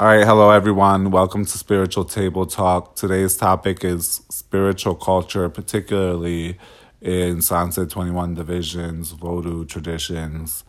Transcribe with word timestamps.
All 0.00 0.06
right, 0.06 0.24
hello 0.24 0.52
everyone. 0.52 1.10
Welcome 1.10 1.44
to 1.44 1.58
Spiritual 1.58 2.04
Table 2.04 2.46
Talk. 2.46 2.94
Today's 2.94 3.36
topic 3.36 3.82
is 3.82 4.22
spiritual 4.28 4.94
culture, 4.94 5.48
particularly 5.48 6.56
in 7.00 7.38
Sanse 7.38 7.90
21 7.90 8.36
divisions, 8.36 9.12
Vodou 9.12 9.68
traditions, 9.68 10.62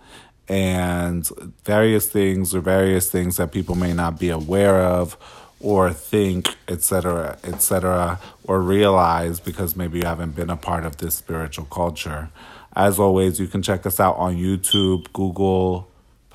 and 0.47 1.29
various 1.63 2.07
things 2.07 2.55
or 2.55 2.62
various 2.62 3.12
things 3.12 3.38
that 3.38 3.52
people 3.52 3.76
may 3.76 3.94
not 3.94 4.18
be 4.18 4.29
aware 4.29 4.81
of 4.81 5.15
or 5.60 5.94
think, 5.94 6.56
etc., 6.68 7.38
etc., 7.44 8.20
or 8.46 8.60
realize 8.64 9.40
because 9.40 9.76
maybe 9.76 10.00
you 10.00 10.06
haven't 10.06 10.36
been 10.36 10.50
a 10.50 10.58
part 10.58 10.86
of 10.86 10.98
this 10.98 11.14
spiritual 11.14 11.66
culture. 11.66 12.32
As 12.76 12.98
always, 12.98 13.40
you 13.40 13.46
can 13.46 13.62
check 13.62 13.86
us 13.86 14.00
out 14.00 14.16
on 14.16 14.38
YouTube, 14.38 15.14
Google, 15.14 15.88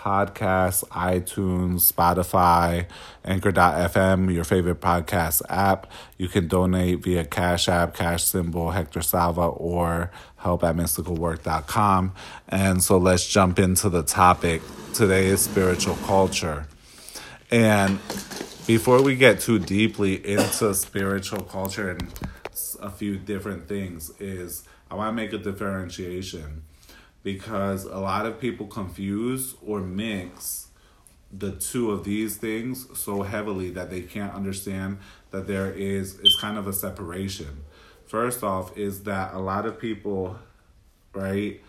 Podcasts, 0.05 0.87
iTunes, 0.89 1.91
Spotify, 1.91 2.87
Anchor.fm, 3.25 4.35
your 4.35 4.45
favorite 4.45 4.83
podcast 4.83 5.41
app. 5.49 5.91
You 6.19 6.29
can 6.29 6.47
donate 6.47 7.03
via 7.03 7.25
Cash 7.25 7.71
App, 7.71 7.95
Cash 7.95 8.25
Symbol, 8.25 8.73
Hector 8.73 9.01
Salva, 9.01 9.47
or 9.47 10.11
help 10.37 10.63
at 10.63 10.77
mysticalwork.com. 10.77 12.13
And 12.49 12.85
so 12.85 12.99
let's 12.99 13.27
jump 13.27 13.59
into 13.59 13.89
the 13.89 14.03
topic. 14.03 14.61
Today 14.93 15.29
is 15.29 15.41
spiritual 15.41 15.97
culture. 16.05 16.67
And 17.51 17.99
before 18.67 19.01
we 19.01 19.17
get 19.17 19.41
too 19.41 19.59
deeply 19.59 20.17
into 20.27 20.75
spiritual 20.75 21.45
culture 21.45 21.89
and 21.89 22.13
a 22.83 22.91
few 22.91 23.17
different 23.17 23.69
things, 23.69 24.11
is 24.21 24.65
I 24.91 24.97
want 24.97 25.09
to 25.09 25.13
make 25.15 25.33
a 25.33 25.39
differentiation 25.39 26.65
because 27.25 27.85
a 27.87 27.99
lot 27.99 28.27
of 28.27 28.39
people 28.39 28.67
confuse 28.67 29.57
or 29.67 29.81
mix 29.81 30.69
the 31.33 31.51
two 31.51 31.91
of 31.91 32.05
these 32.05 32.37
things 32.37 32.87
so 32.97 33.23
heavily 33.23 33.71
that 33.71 33.91
they 33.91 34.03
can't 34.03 34.33
understand 34.33 34.99
that 35.33 35.49
there 35.49 35.73
is 35.73 36.21
is 36.21 36.37
kind 36.41 36.57
of 36.57 36.69
a 36.69 36.73
separation. 36.73 37.65
First 38.07 38.45
off 38.45 38.77
is 38.79 39.03
that 39.05 39.35
a 39.35 39.41
lot 39.41 39.67
of 39.67 39.81
people 39.81 40.39
right 41.13 41.61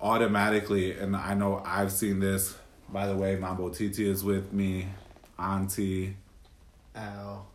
automatically 0.00 0.92
and 0.92 1.16
I 1.16 1.34
know 1.34 1.62
I've 1.64 1.90
seen 1.90 2.20
this 2.20 2.56
by 2.90 3.06
the 3.06 3.16
way 3.16 3.34
Mambo 3.34 3.70
Titi 3.70 4.08
is 4.08 4.22
with 4.22 4.52
me 4.52 4.86
Auntie 5.38 6.16
Al 6.94 7.46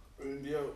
Yo. 0.44 0.72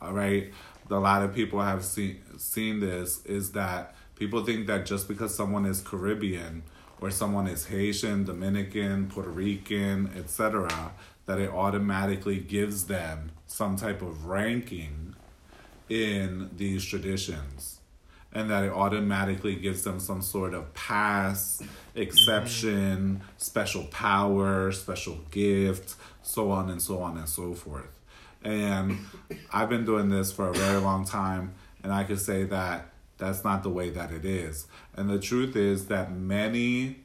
All 0.00 0.12
right. 0.12 0.52
A 0.88 0.94
lot 0.94 1.22
of 1.22 1.34
people 1.34 1.60
have 1.60 1.84
seen 1.84 2.22
seen 2.38 2.78
this 2.78 3.26
is 3.26 3.52
that 3.52 3.95
People 4.16 4.44
think 4.44 4.66
that 4.66 4.86
just 4.86 5.08
because 5.08 5.34
someone 5.34 5.66
is 5.66 5.80
Caribbean 5.80 6.62
or 7.00 7.10
someone 7.10 7.46
is 7.46 7.66
Haitian, 7.66 8.24
Dominican, 8.24 9.08
Puerto 9.08 9.30
Rican, 9.30 10.10
etc., 10.16 10.92
that 11.26 11.38
it 11.38 11.50
automatically 11.50 12.38
gives 12.38 12.86
them 12.86 13.30
some 13.46 13.76
type 13.76 14.00
of 14.00 14.26
ranking 14.26 15.14
in 15.88 16.50
these 16.56 16.84
traditions 16.84 17.80
and 18.32 18.50
that 18.50 18.64
it 18.64 18.72
automatically 18.72 19.54
gives 19.54 19.84
them 19.84 19.98
some 19.98 20.20
sort 20.20 20.52
of 20.52 20.72
pass, 20.74 21.62
exception, 21.94 23.22
special 23.38 23.84
power, 23.84 24.70
special 24.72 25.18
gift, 25.30 25.94
so 26.22 26.50
on 26.50 26.68
and 26.68 26.82
so 26.82 26.98
on 27.00 27.16
and 27.16 27.28
so 27.28 27.54
forth. 27.54 27.88
And 28.44 28.98
I've 29.52 29.70
been 29.70 29.84
doing 29.84 30.10
this 30.10 30.32
for 30.32 30.48
a 30.48 30.52
very 30.52 30.80
long 30.80 31.04
time, 31.06 31.54
and 31.82 31.92
I 31.92 32.04
could 32.04 32.20
say 32.20 32.44
that 32.44 32.92
that's 33.18 33.44
not 33.44 33.62
the 33.62 33.70
way 33.70 33.90
that 33.90 34.10
it 34.10 34.24
is. 34.24 34.66
And 34.94 35.08
the 35.08 35.18
truth 35.18 35.56
is 35.56 35.86
that 35.86 36.12
many 36.12 37.00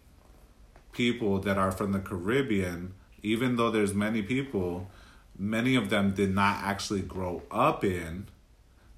people 0.91 1.39
that 1.39 1.57
are 1.57 1.71
from 1.71 1.91
the 1.91 1.99
Caribbean, 1.99 2.93
even 3.23 3.55
though 3.55 3.71
there's 3.71 3.93
many 3.93 4.21
people, 4.21 4.89
many 5.37 5.75
of 5.75 5.89
them 5.89 6.13
did 6.13 6.33
not 6.33 6.63
actually 6.63 7.01
grow 7.01 7.43
up 7.49 7.83
in 7.83 8.27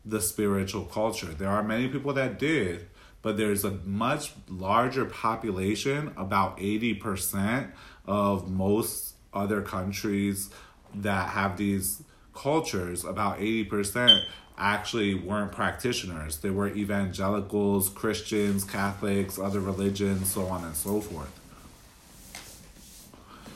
the 0.05 0.20
spiritual 0.20 0.86
culture. 0.86 1.28
There 1.28 1.50
are 1.50 1.64
many 1.64 1.88
people 1.88 2.14
that 2.14 2.39
did, 2.39 2.88
but 3.21 3.38
there's 3.38 3.64
a 3.64 3.71
much 3.71 4.33
larger 4.49 5.05
population, 5.05 6.14
about 6.17 6.58
80% 6.58 7.71
of 8.05 8.49
most 8.49 9.15
other 9.33 9.61
countries 9.61 10.49
that 10.95 11.30
have 11.30 11.58
these 11.58 12.04
cultures, 12.33 13.05
about 13.05 13.39
80% 13.39 14.23
actually 14.58 15.15
weren't 15.15 15.52
practitioners. 15.52 16.37
They 16.37 16.49
were 16.49 16.67
evangelicals, 16.67 17.89
Christians, 17.89 18.64
Catholics, 18.64 19.39
other 19.39 19.59
religions, 19.59 20.31
so 20.31 20.45
on 20.45 20.64
and 20.64 20.75
so 20.75 21.02
forth. 21.02 21.39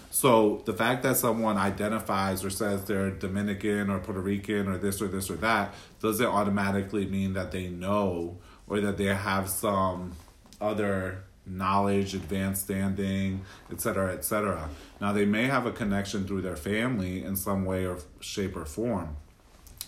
So 0.10 0.64
the 0.66 0.74
fact 0.74 1.04
that 1.04 1.18
someone 1.18 1.58
identifies 1.58 2.44
or 2.44 2.50
says 2.50 2.86
they're 2.86 3.12
Dominican 3.12 3.92
or 3.92 4.00
Puerto 4.00 4.20
Rican 4.20 4.68
or 4.68 4.80
this 4.80 5.00
or 5.00 5.08
this 5.08 5.30
or 5.30 5.36
that 5.36 5.76
doesn't 6.02 6.26
automatically 6.26 7.06
mean 7.06 7.34
that 7.34 7.52
they 7.52 7.68
know 7.68 8.40
or 8.68 8.82
that 8.82 8.98
they 8.98 9.06
have 9.06 9.48
some 9.48 10.14
other 10.60 11.24
knowledge, 11.46 12.16
advanced 12.16 12.64
standing, 12.64 13.42
etc., 13.72 14.14
etc. 14.14 14.70
Now 15.00 15.14
they 15.14 15.26
may 15.26 15.46
have 15.46 15.68
a 15.68 15.72
connection 15.72 16.26
through 16.26 16.42
their 16.42 16.56
family 16.56 17.24
in 17.24 17.36
some 17.36 17.64
way 17.64 17.86
or 17.86 18.00
shape 18.20 18.56
or 18.56 18.66
form 18.66 19.18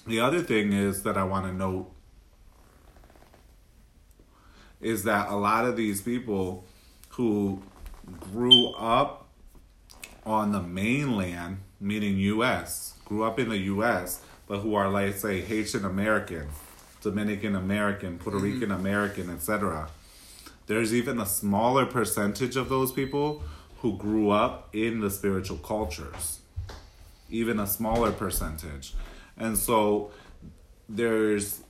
the 0.10 0.20
other 0.20 0.42
thing 0.42 0.74
is 0.74 1.04
that 1.04 1.18
I 1.18 1.24
want 1.24 1.46
to 1.46 1.54
note 1.54 1.92
is 4.82 5.04
that 5.04 5.30
a 5.30 5.36
lot 5.36 5.66
of 5.66 5.76
these 5.76 6.02
people 6.02 6.66
who 7.10 7.62
grew 8.32 8.70
up 8.74 9.28
on 10.26 10.52
the 10.52 10.62
mainland, 10.62 11.60
meaning 11.80 12.18
US, 12.18 12.96
grew 13.06 13.24
up 13.24 13.40
in 13.40 13.50
the 13.50 13.58
US, 13.58 14.22
but 14.48 14.60
who 14.60 14.76
are, 14.76 14.90
like, 14.90 15.16
say, 15.16 15.42
Haitian 15.42 15.86
American, 15.86 16.48
Dominican 17.02 17.56
American, 17.56 18.18
Puerto 18.18 18.40
mm-hmm. 18.40 18.54
Rican 18.54 18.72
American, 18.72 19.30
etc. 19.30 19.90
There's 20.68 20.94
even 20.94 21.20
a 21.20 21.26
smaller 21.26 21.86
percentage 21.86 22.56
of 22.56 22.70
those 22.70 22.92
people 22.92 23.44
who 23.82 23.98
grew 23.98 24.30
up 24.30 24.70
in 24.74 25.00
the 25.00 25.10
spiritual 25.10 25.58
cultures, 25.58 26.40
even 27.30 27.60
a 27.60 27.68
smaller 27.68 28.12
percentage. 28.12 28.94
And 29.40 29.58
so 29.58 30.12
there's 30.88 31.62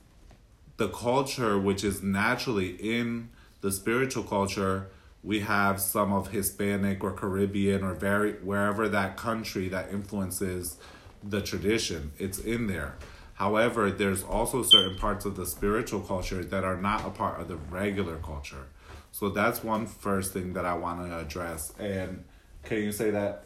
the 0.76 0.88
culture 0.88 1.58
which 1.58 1.84
is 1.84 2.02
naturally 2.02 2.70
in 2.70 3.30
the 3.60 3.70
spiritual 3.70 4.24
culture. 4.24 4.88
We 5.22 5.40
have 5.40 5.80
some 5.80 6.12
of 6.12 6.28
hispanic 6.28 7.04
or 7.04 7.12
caribbean 7.12 7.84
or 7.84 7.94
very 7.94 8.32
wherever 8.34 8.88
that 8.88 9.16
country 9.16 9.68
that 9.68 9.92
influences 9.92 10.78
the 11.22 11.42
tradition 11.42 12.12
it's 12.18 12.38
in 12.38 12.66
there. 12.66 12.96
However 13.34 13.90
there's 13.90 14.22
also 14.22 14.62
certain 14.62 14.96
parts 14.96 15.24
of 15.24 15.36
the 15.36 15.46
spiritual 15.46 16.00
culture 16.00 16.42
that 16.42 16.64
are 16.64 16.76
not 16.76 17.06
a 17.06 17.10
part 17.10 17.40
of 17.40 17.48
the 17.48 17.56
regular 17.56 18.16
culture. 18.16 18.66
So 19.12 19.28
that's 19.28 19.62
one 19.62 19.86
first 19.86 20.32
thing 20.32 20.54
that 20.54 20.64
i 20.64 20.74
want 20.74 21.06
to 21.06 21.18
address. 21.18 21.72
And 21.78 22.24
can 22.64 22.78
you 22.78 22.92
say 22.92 23.10
that 23.10 23.44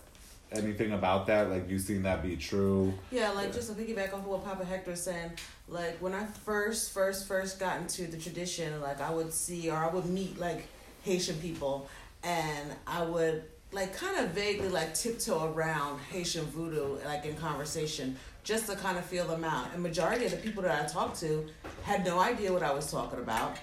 anything 0.58 0.92
about 0.92 1.26
that? 1.26 1.50
Like 1.50 1.68
you 1.68 1.78
seen 1.78 2.02
that 2.02 2.22
be 2.22 2.36
true? 2.36 2.94
Yeah, 3.10 3.30
like 3.30 3.52
just 3.52 3.68
to 3.68 3.74
piggyback 3.74 4.14
off 4.14 4.24
what 4.24 4.44
Papa 4.44 4.64
Hector 4.64 4.96
saying, 4.96 5.32
like 5.68 5.96
when 5.98 6.14
I 6.14 6.24
first, 6.26 6.92
first, 6.92 7.26
first 7.26 7.58
got 7.58 7.80
into 7.80 8.06
the 8.06 8.16
tradition, 8.16 8.80
like 8.80 9.00
I 9.00 9.10
would 9.10 9.32
see 9.32 9.70
or 9.70 9.76
I 9.76 9.88
would 9.88 10.06
meet 10.06 10.38
like 10.38 10.66
Haitian 11.02 11.36
people 11.36 11.88
and 12.22 12.70
I 12.86 13.02
would 13.02 13.44
like 13.72 13.94
kind 13.94 14.18
of 14.18 14.30
vaguely 14.30 14.68
like 14.68 14.94
tiptoe 14.94 15.52
around 15.52 16.00
Haitian 16.10 16.44
voodoo 16.46 16.98
like 17.04 17.24
in 17.24 17.34
conversation 17.36 18.16
just 18.44 18.68
to 18.70 18.76
kind 18.76 18.98
of 18.98 19.04
feel 19.04 19.26
them 19.26 19.42
out. 19.42 19.68
And 19.72 19.82
majority 19.82 20.26
of 20.26 20.30
the 20.30 20.36
people 20.36 20.62
that 20.62 20.84
I 20.84 20.86
talked 20.86 21.18
to 21.20 21.46
had 21.82 22.04
no 22.04 22.20
idea 22.20 22.52
what 22.52 22.62
I 22.62 22.72
was 22.72 22.90
talking 22.90 23.18
about. 23.18 23.56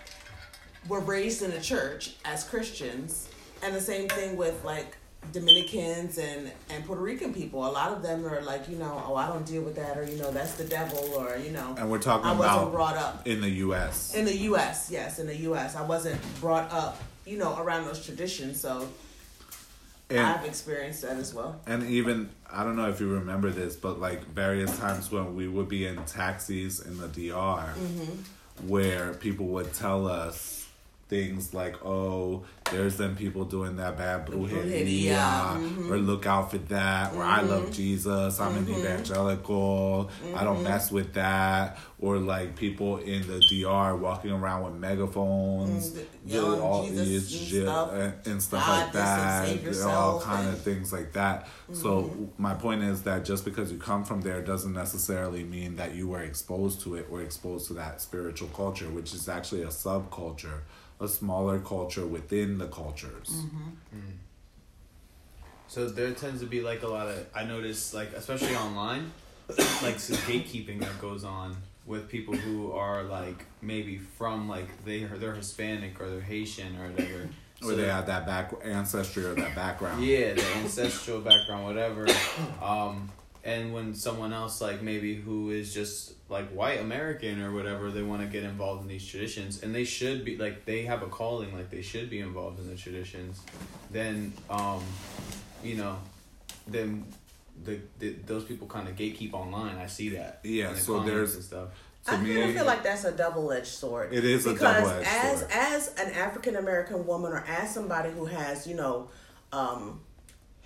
Were 0.87 0.99
raised 0.99 1.43
in 1.43 1.51
the 1.51 1.61
church 1.61 2.15
as 2.25 2.43
Christians, 2.43 3.29
and 3.61 3.75
the 3.75 3.79
same 3.79 4.09
thing 4.09 4.35
with 4.35 4.63
like 4.65 4.97
Dominicans 5.31 6.17
and 6.17 6.51
and 6.69 6.85
Puerto 6.85 7.01
Rican 7.01 7.33
people. 7.33 7.65
A 7.65 7.69
lot 7.71 7.91
of 7.91 8.01
them 8.01 8.25
are 8.25 8.41
like, 8.41 8.67
you 8.67 8.75
know, 8.77 9.01
oh, 9.07 9.15
I 9.15 9.27
don't 9.27 9.45
deal 9.45 9.61
with 9.61 9.75
that, 9.75 9.97
or 9.97 10.03
you 10.03 10.17
know, 10.17 10.31
that's 10.31 10.55
the 10.55 10.63
devil, 10.63 10.99
or 11.15 11.37
you 11.37 11.51
know. 11.51 11.75
And 11.77 11.89
we're 11.89 11.99
talking 11.99 12.27
I 12.27 12.33
wasn't 12.33 12.57
about 12.57 12.71
brought 12.71 12.97
up 12.97 13.27
in 13.27 13.41
the 13.41 13.49
U.S. 13.49 14.13
In 14.13 14.25
the 14.25 14.35
U.S., 14.35 14.89
yes, 14.91 15.19
in 15.19 15.27
the 15.27 15.37
U.S. 15.37 15.75
I 15.75 15.83
wasn't 15.83 16.19
brought 16.41 16.71
up, 16.71 17.01
you 17.25 17.37
know, 17.37 17.57
around 17.57 17.85
those 17.85 18.05
traditions, 18.05 18.59
so. 18.59 18.87
And, 20.09 20.19
I've 20.19 20.43
experienced 20.43 21.03
that 21.03 21.15
as 21.15 21.33
well. 21.33 21.61
And 21.65 21.83
even 21.83 22.31
I 22.51 22.65
don't 22.65 22.75
know 22.75 22.89
if 22.89 22.99
you 22.99 23.13
remember 23.13 23.49
this, 23.49 23.77
but 23.77 24.01
like 24.01 24.25
various 24.25 24.77
times 24.77 25.09
when 25.09 25.37
we 25.37 25.47
would 25.47 25.69
be 25.69 25.85
in 25.85 26.03
taxis 26.03 26.81
in 26.81 26.97
the 26.97 27.07
DR, 27.07 27.73
mm-hmm. 27.73 28.67
where 28.67 29.13
people 29.13 29.45
would 29.47 29.73
tell 29.73 30.09
us 30.09 30.60
things 31.11 31.53
like, 31.53 31.75
oh, 31.85 32.41
there's 32.71 32.95
them 32.95 33.17
people 33.17 33.43
doing 33.43 33.75
that 33.75 33.97
bad 33.97 34.25
brujeria, 34.25 35.17
mm-hmm. 35.17 35.91
or 35.91 35.97
look 35.97 36.25
out 36.25 36.51
for 36.51 36.57
that, 36.57 37.11
or 37.11 37.17
mm-hmm. 37.17 37.29
I 37.29 37.41
love 37.41 37.69
Jesus, 37.69 38.39
I'm 38.39 38.53
mm-hmm. 38.53 38.71
an 38.71 38.79
evangelical, 38.79 40.09
I 40.33 40.45
don't 40.45 40.55
mm-hmm. 40.55 40.63
mess 40.63 40.89
with 40.89 41.13
that, 41.15 41.77
or 41.99 42.17
like 42.17 42.55
people 42.55 42.95
in 42.97 43.27
the 43.27 43.41
DR 43.49 43.97
walking 43.97 44.31
around 44.31 44.63
with 44.63 44.75
megaphones, 44.75 45.91
mm, 46.25 46.61
all 46.61 46.83
these 46.83 47.29
shit 47.29 47.67
and, 47.67 48.13
and, 48.25 48.41
stuff 48.41 48.65
God, 48.65 48.83
like 48.83 48.93
that, 48.93 49.83
all 49.83 50.21
kind 50.21 50.47
of 50.47 50.61
things 50.61 50.93
like 50.93 51.11
that. 51.11 51.49
So 51.73 52.03
mm-hmm. 52.03 52.25
my 52.41 52.53
point 52.53 52.83
is 52.83 53.03
that 53.03 53.25
just 53.25 53.43
because 53.43 53.69
you 53.69 53.77
come 53.77 54.05
from 54.05 54.21
there 54.21 54.41
doesn't 54.41 54.73
necessarily 54.73 55.43
mean 55.43 55.75
that 55.75 55.93
you 55.93 56.07
were 56.07 56.21
exposed 56.21 56.79
to 56.83 56.95
it 56.95 57.07
or 57.11 57.21
exposed 57.21 57.67
to 57.67 57.73
that 57.73 57.99
spiritual 57.99 58.47
culture, 58.47 58.89
which 58.89 59.13
is 59.13 59.27
actually 59.27 59.63
a 59.63 59.67
subculture 59.67 60.61
a 61.01 61.07
smaller 61.07 61.59
culture 61.59 62.05
within 62.05 62.59
the 62.59 62.67
cultures. 62.67 63.29
Mm-hmm. 63.29 63.97
Mm. 63.97 64.13
So 65.67 65.87
there 65.87 66.11
tends 66.11 66.41
to 66.41 66.47
be 66.47 66.61
like 66.61 66.83
a 66.83 66.87
lot 66.87 67.07
of 67.07 67.25
I 67.33 67.43
notice 67.43 67.93
like 67.93 68.13
especially 68.13 68.55
online, 68.55 69.11
like 69.81 69.99
some 69.99 70.17
gatekeeping 70.17 70.79
that 70.81 71.01
goes 71.01 71.23
on 71.23 71.57
with 71.85 72.07
people 72.07 72.35
who 72.35 72.71
are 72.71 73.03
like 73.03 73.45
maybe 73.61 73.97
from 73.97 74.47
like 74.47 74.85
they 74.85 75.03
they're 75.03 75.33
Hispanic 75.33 75.99
or 75.99 76.09
they're 76.09 76.21
Haitian 76.21 76.77
or 76.77 76.89
whatever. 76.91 77.29
So 77.61 77.69
or 77.69 77.75
they 77.75 77.87
have 77.87 78.07
that 78.07 78.25
back 78.25 78.53
ancestry 78.63 79.23
or 79.23 79.33
that 79.35 79.55
background. 79.55 80.03
Yeah, 80.03 80.33
the 80.33 80.45
ancestral 80.57 81.21
background, 81.21 81.63
whatever. 81.63 82.07
Um, 82.61 83.09
and 83.43 83.73
when 83.73 83.93
someone 83.93 84.33
else 84.33 84.61
like 84.61 84.81
maybe 84.81 85.15
who 85.15 85.49
is 85.49 85.73
just 85.73 86.13
like 86.29 86.47
white 86.49 86.79
american 86.79 87.41
or 87.41 87.51
whatever 87.51 87.89
they 87.89 88.03
want 88.03 88.21
to 88.21 88.27
get 88.27 88.43
involved 88.43 88.81
in 88.81 88.87
these 88.87 89.05
traditions 89.05 89.63
and 89.63 89.73
they 89.73 89.83
should 89.83 90.23
be 90.23 90.37
like 90.37 90.65
they 90.65 90.83
have 90.83 91.01
a 91.01 91.07
calling 91.07 91.53
like 91.53 91.69
they 91.69 91.81
should 91.81 92.09
be 92.09 92.19
involved 92.19 92.59
in 92.59 92.69
the 92.69 92.75
traditions 92.75 93.41
then 93.89 94.31
um 94.49 94.83
you 95.63 95.75
know 95.75 95.97
then 96.67 97.05
the, 97.63 97.79
the 97.99 98.09
those 98.25 98.43
people 98.43 98.67
kind 98.67 98.87
of 98.87 98.95
gatekeep 98.95 99.33
online 99.33 99.75
i 99.77 99.87
see 99.87 100.09
that 100.09 100.39
yeah 100.43 100.73
so 100.73 101.01
there's 101.01 101.45
stuff 101.45 101.69
to 102.05 102.13
I, 102.13 102.17
me, 102.17 102.33
feel, 102.33 102.43
I 102.43 102.53
feel 102.53 102.65
like 102.65 102.83
that's 102.83 103.03
a 103.03 103.11
double 103.11 103.51
edged 103.51 103.67
sword. 103.67 104.11
It 104.11 104.25
is 104.25 104.43
because 104.43 104.59
a 104.59 104.63
double 104.63 104.89
edged 104.89 105.07
sword. 105.07 105.51
As 105.51 105.87
as 105.91 105.99
an 105.99 106.11
African 106.13 106.55
American 106.55 107.05
woman 107.05 107.31
or 107.31 107.45
as 107.47 107.71
somebody 107.71 108.09
who 108.09 108.25
has, 108.25 108.65
you 108.65 108.75
know, 108.75 109.09
um, 109.53 109.99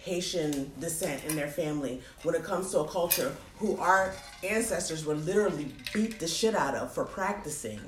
Haitian 0.06 0.72
descent 0.80 1.26
in 1.26 1.36
their 1.36 1.48
family 1.48 2.00
when 2.22 2.36
it 2.36 2.44
comes 2.44 2.70
to 2.72 2.82
a 2.82 2.88
culture 2.88 3.36
who 3.58 3.76
our 3.78 4.14
ancestors 4.44 5.04
were 5.04 5.16
literally 5.16 5.74
beat 5.96 6.20
the 6.20 6.28
shit 6.28 6.54
out 6.54 6.76
of 6.76 6.94
for 6.94 7.06
practicing. 7.06 7.80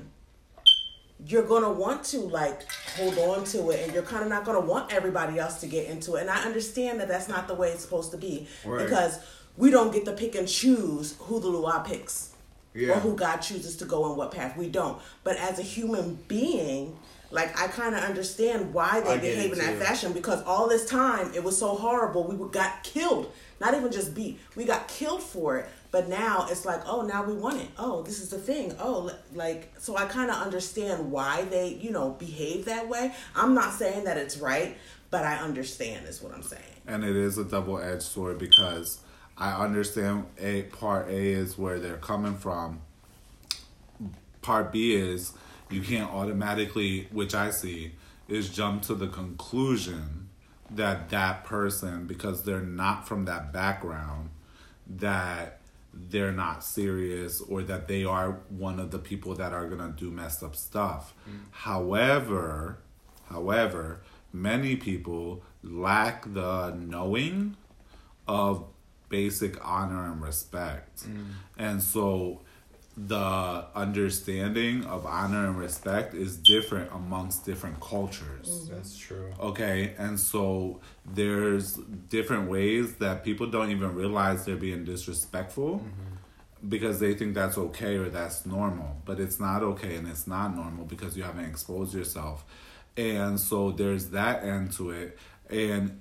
You're 1.24 1.44
gonna 1.44 1.70
want 1.70 2.02
to 2.06 2.18
like 2.18 2.62
hold 2.96 3.16
on 3.18 3.44
to 3.46 3.70
it, 3.70 3.84
and 3.84 3.92
you're 3.92 4.02
kind 4.02 4.24
of 4.24 4.28
not 4.28 4.44
gonna 4.44 4.60
want 4.60 4.92
everybody 4.92 5.38
else 5.38 5.60
to 5.60 5.68
get 5.68 5.88
into 5.88 6.16
it. 6.16 6.22
And 6.22 6.30
I 6.30 6.42
understand 6.42 6.98
that 6.98 7.06
that's 7.06 7.28
not 7.28 7.46
the 7.46 7.54
way 7.54 7.70
it's 7.70 7.82
supposed 7.82 8.10
to 8.10 8.16
be 8.16 8.48
right. 8.64 8.84
because 8.84 9.20
we 9.56 9.70
don't 9.70 9.92
get 9.92 10.04
to 10.06 10.12
pick 10.12 10.34
and 10.34 10.48
choose 10.48 11.14
who 11.20 11.38
the 11.38 11.48
Loa 11.48 11.84
picks 11.86 12.34
yeah. 12.74 12.94
or 12.94 13.00
who 13.00 13.14
God 13.14 13.38
chooses 13.38 13.76
to 13.76 13.84
go 13.84 14.02
on 14.02 14.16
what 14.16 14.32
path. 14.32 14.56
We 14.56 14.68
don't. 14.68 15.00
But 15.22 15.36
as 15.36 15.60
a 15.60 15.62
human 15.62 16.16
being, 16.26 16.96
like 17.30 17.58
I 17.60 17.66
kind 17.68 17.94
of 17.94 18.02
understand 18.02 18.72
why 18.72 19.00
they 19.00 19.14
I 19.14 19.18
behave 19.18 19.52
in 19.52 19.58
that 19.58 19.76
fashion 19.76 20.12
because 20.12 20.42
all 20.44 20.68
this 20.68 20.86
time 20.86 21.32
it 21.34 21.44
was 21.44 21.58
so 21.58 21.74
horrible. 21.74 22.24
We 22.24 22.50
got 22.50 22.82
killed, 22.82 23.32
not 23.60 23.74
even 23.74 23.92
just 23.92 24.14
beat. 24.14 24.40
We 24.56 24.64
got 24.64 24.88
killed 24.88 25.22
for 25.22 25.58
it. 25.58 25.68
But 25.90 26.08
now 26.08 26.46
it's 26.50 26.66
like, 26.66 26.82
oh, 26.86 27.00
now 27.02 27.24
we 27.24 27.32
want 27.32 27.62
it. 27.62 27.68
Oh, 27.78 28.02
this 28.02 28.20
is 28.20 28.28
the 28.28 28.38
thing. 28.38 28.74
Oh, 28.78 29.10
like 29.34 29.72
so 29.78 29.96
I 29.96 30.04
kind 30.04 30.30
of 30.30 30.36
understand 30.36 31.10
why 31.10 31.44
they, 31.44 31.68
you 31.68 31.90
know, 31.90 32.10
behave 32.10 32.66
that 32.66 32.88
way. 32.88 33.14
I'm 33.34 33.54
not 33.54 33.72
saying 33.72 34.04
that 34.04 34.18
it's 34.18 34.36
right, 34.36 34.76
but 35.10 35.24
I 35.24 35.36
understand 35.36 36.06
is 36.06 36.22
what 36.22 36.34
I'm 36.34 36.42
saying. 36.42 36.62
And 36.86 37.04
it 37.04 37.16
is 37.16 37.38
a 37.38 37.44
double-edged 37.44 38.02
sword 38.02 38.38
because 38.38 39.00
I 39.36 39.52
understand 39.52 40.26
a 40.38 40.62
part 40.64 41.08
A 41.08 41.32
is 41.32 41.56
where 41.56 41.78
they're 41.78 41.96
coming 41.96 42.36
from. 42.36 42.80
Part 44.42 44.72
B 44.72 44.94
is 44.94 45.32
you 45.70 45.82
can't 45.82 46.10
automatically, 46.10 47.08
which 47.12 47.34
I 47.34 47.50
see, 47.50 47.92
is 48.28 48.48
jump 48.48 48.82
to 48.82 48.94
the 48.94 49.08
conclusion 49.08 50.28
that 50.70 51.08
that 51.10 51.44
person, 51.44 52.06
because 52.06 52.42
they're 52.44 52.60
not 52.60 53.08
from 53.08 53.24
that 53.24 53.52
background, 53.52 54.30
that 54.86 55.60
they're 55.92 56.32
not 56.32 56.62
serious 56.62 57.40
or 57.40 57.62
that 57.62 57.88
they 57.88 58.04
are 58.04 58.40
one 58.50 58.78
of 58.78 58.90
the 58.90 58.98
people 58.98 59.34
that 59.34 59.52
are 59.52 59.66
gonna 59.66 59.94
do 59.96 60.10
messed 60.10 60.42
up 60.42 60.54
stuff. 60.54 61.14
Mm. 61.28 61.38
However, 61.50 62.78
however, 63.30 64.00
many 64.32 64.76
people 64.76 65.42
lack 65.62 66.32
the 66.32 66.70
knowing 66.70 67.56
of 68.26 68.64
basic 69.08 69.64
honor 69.66 70.10
and 70.12 70.20
respect. 70.20 71.08
Mm. 71.08 71.30
And 71.56 71.82
so 71.82 72.42
the 73.06 73.64
understanding 73.76 74.84
of 74.86 75.06
honor 75.06 75.46
and 75.46 75.56
respect 75.56 76.14
is 76.14 76.36
different 76.36 76.90
amongst 76.92 77.46
different 77.46 77.78
cultures. 77.80 78.48
Mm-hmm. 78.48 78.74
That's 78.74 78.96
true. 78.96 79.32
Okay, 79.38 79.94
and 79.98 80.18
so 80.18 80.80
there's 81.06 81.74
different 82.08 82.50
ways 82.50 82.96
that 82.96 83.22
people 83.22 83.46
don't 83.46 83.70
even 83.70 83.94
realize 83.94 84.44
they're 84.44 84.56
being 84.56 84.84
disrespectful 84.84 85.78
mm-hmm. 85.78 86.68
because 86.68 86.98
they 86.98 87.14
think 87.14 87.34
that's 87.34 87.56
okay 87.56 87.96
or 87.96 88.08
that's 88.08 88.44
normal, 88.44 88.96
but 89.04 89.20
it's 89.20 89.38
not 89.38 89.62
okay 89.62 89.94
and 89.94 90.08
it's 90.08 90.26
not 90.26 90.56
normal 90.56 90.84
because 90.84 91.16
you 91.16 91.22
haven't 91.22 91.44
exposed 91.44 91.94
yourself. 91.94 92.44
And 92.96 93.38
so 93.38 93.70
there's 93.70 94.10
that 94.10 94.42
end 94.42 94.72
to 94.72 94.90
it. 94.90 95.16
And 95.48 96.00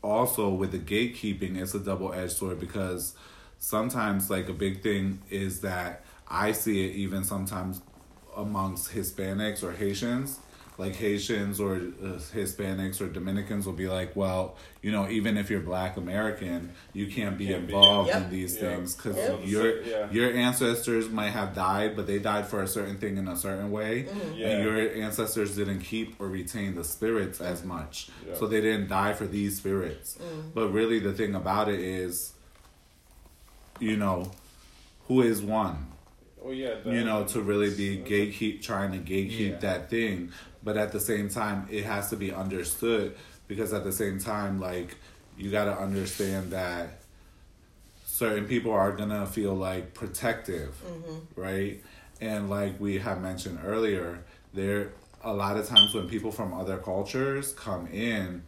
also 0.00 0.50
with 0.50 0.70
the 0.70 0.78
gatekeeping, 0.78 1.60
it's 1.60 1.74
a 1.74 1.80
double 1.80 2.12
edged 2.12 2.32
sword 2.32 2.60
because 2.60 3.14
sometimes, 3.58 4.30
like, 4.30 4.48
a 4.48 4.52
big 4.52 4.80
thing 4.80 5.22
is 5.28 5.62
that 5.62 6.04
I 6.28 6.52
see 6.52 6.86
it 6.88 6.94
even 6.96 7.24
sometimes 7.24 7.80
amongst 8.36 8.92
Hispanics 8.92 9.62
or 9.62 9.72
Haitians. 9.72 10.40
Like 10.78 10.94
Haitians 10.94 11.58
or 11.58 11.76
uh, 11.76 12.18
Hispanics 12.34 13.00
or 13.00 13.06
Dominicans 13.06 13.64
will 13.64 13.72
be 13.72 13.88
like, 13.88 14.14
well, 14.14 14.56
you 14.82 14.92
know, 14.92 15.08
even 15.08 15.38
if 15.38 15.48
you're 15.48 15.60
Black 15.60 15.96
American, 15.96 16.74
you 16.92 17.06
can't 17.06 17.38
be 17.38 17.46
can't 17.46 17.64
involved 17.64 18.08
be, 18.08 18.12
yep. 18.12 18.22
in 18.24 18.30
these 18.30 18.52
yep. 18.56 18.62
things 18.62 18.94
because 18.94 19.16
yep. 19.16 19.40
your 19.44 19.82
yeah. 19.82 20.10
your 20.10 20.30
ancestors 20.34 21.08
might 21.08 21.30
have 21.30 21.54
died, 21.54 21.96
but 21.96 22.06
they 22.06 22.18
died 22.18 22.46
for 22.46 22.62
a 22.62 22.68
certain 22.68 22.98
thing 22.98 23.16
in 23.16 23.26
a 23.26 23.38
certain 23.38 23.70
way, 23.70 24.02
mm-hmm. 24.02 24.34
yeah. 24.34 24.48
and 24.48 24.64
your 24.64 25.02
ancestors 25.02 25.56
didn't 25.56 25.80
keep 25.80 26.20
or 26.20 26.28
retain 26.28 26.74
the 26.74 26.84
spirits 26.84 27.40
as 27.40 27.64
much, 27.64 28.10
so 28.34 28.46
they 28.46 28.60
didn't 28.60 28.88
die 28.88 29.14
for 29.14 29.26
these 29.26 29.56
spirits. 29.56 30.18
Mm. 30.22 30.52
But 30.52 30.68
really, 30.74 30.98
the 30.98 31.14
thing 31.14 31.34
about 31.34 31.70
it 31.70 31.80
is, 31.80 32.34
you 33.80 33.96
know, 33.96 34.30
who 35.08 35.22
is 35.22 35.40
one 35.40 35.86
well, 36.46 36.54
yeah, 36.54 36.76
you 36.84 37.02
know, 37.02 37.24
to 37.24 37.40
really 37.40 37.74
be 37.74 37.98
gatekeep, 37.98 38.62
trying 38.62 38.92
to 38.92 38.98
gatekeep 38.98 39.50
yeah. 39.50 39.58
that 39.58 39.90
thing, 39.90 40.30
but 40.62 40.76
at 40.76 40.92
the 40.92 41.00
same 41.00 41.28
time, 41.28 41.66
it 41.70 41.84
has 41.84 42.10
to 42.10 42.16
be 42.16 42.32
understood 42.32 43.16
because 43.48 43.72
at 43.72 43.82
the 43.82 43.90
same 43.90 44.20
time, 44.20 44.60
like 44.60 44.96
you 45.36 45.50
got 45.50 45.64
to 45.64 45.76
understand 45.76 46.52
that 46.52 47.00
certain 48.04 48.46
people 48.46 48.70
are 48.70 48.92
gonna 48.92 49.26
feel 49.26 49.54
like 49.54 49.92
protective, 49.92 50.80
mm-hmm. 50.86 51.40
right? 51.40 51.82
And 52.20 52.48
like 52.48 52.78
we 52.78 52.98
have 52.98 53.20
mentioned 53.20 53.58
earlier, 53.64 54.22
there 54.54 54.92
a 55.24 55.34
lot 55.34 55.56
of 55.56 55.66
times 55.66 55.94
when 55.94 56.08
people 56.08 56.30
from 56.30 56.54
other 56.54 56.78
cultures 56.78 57.54
come 57.54 57.88
in, 57.88 58.44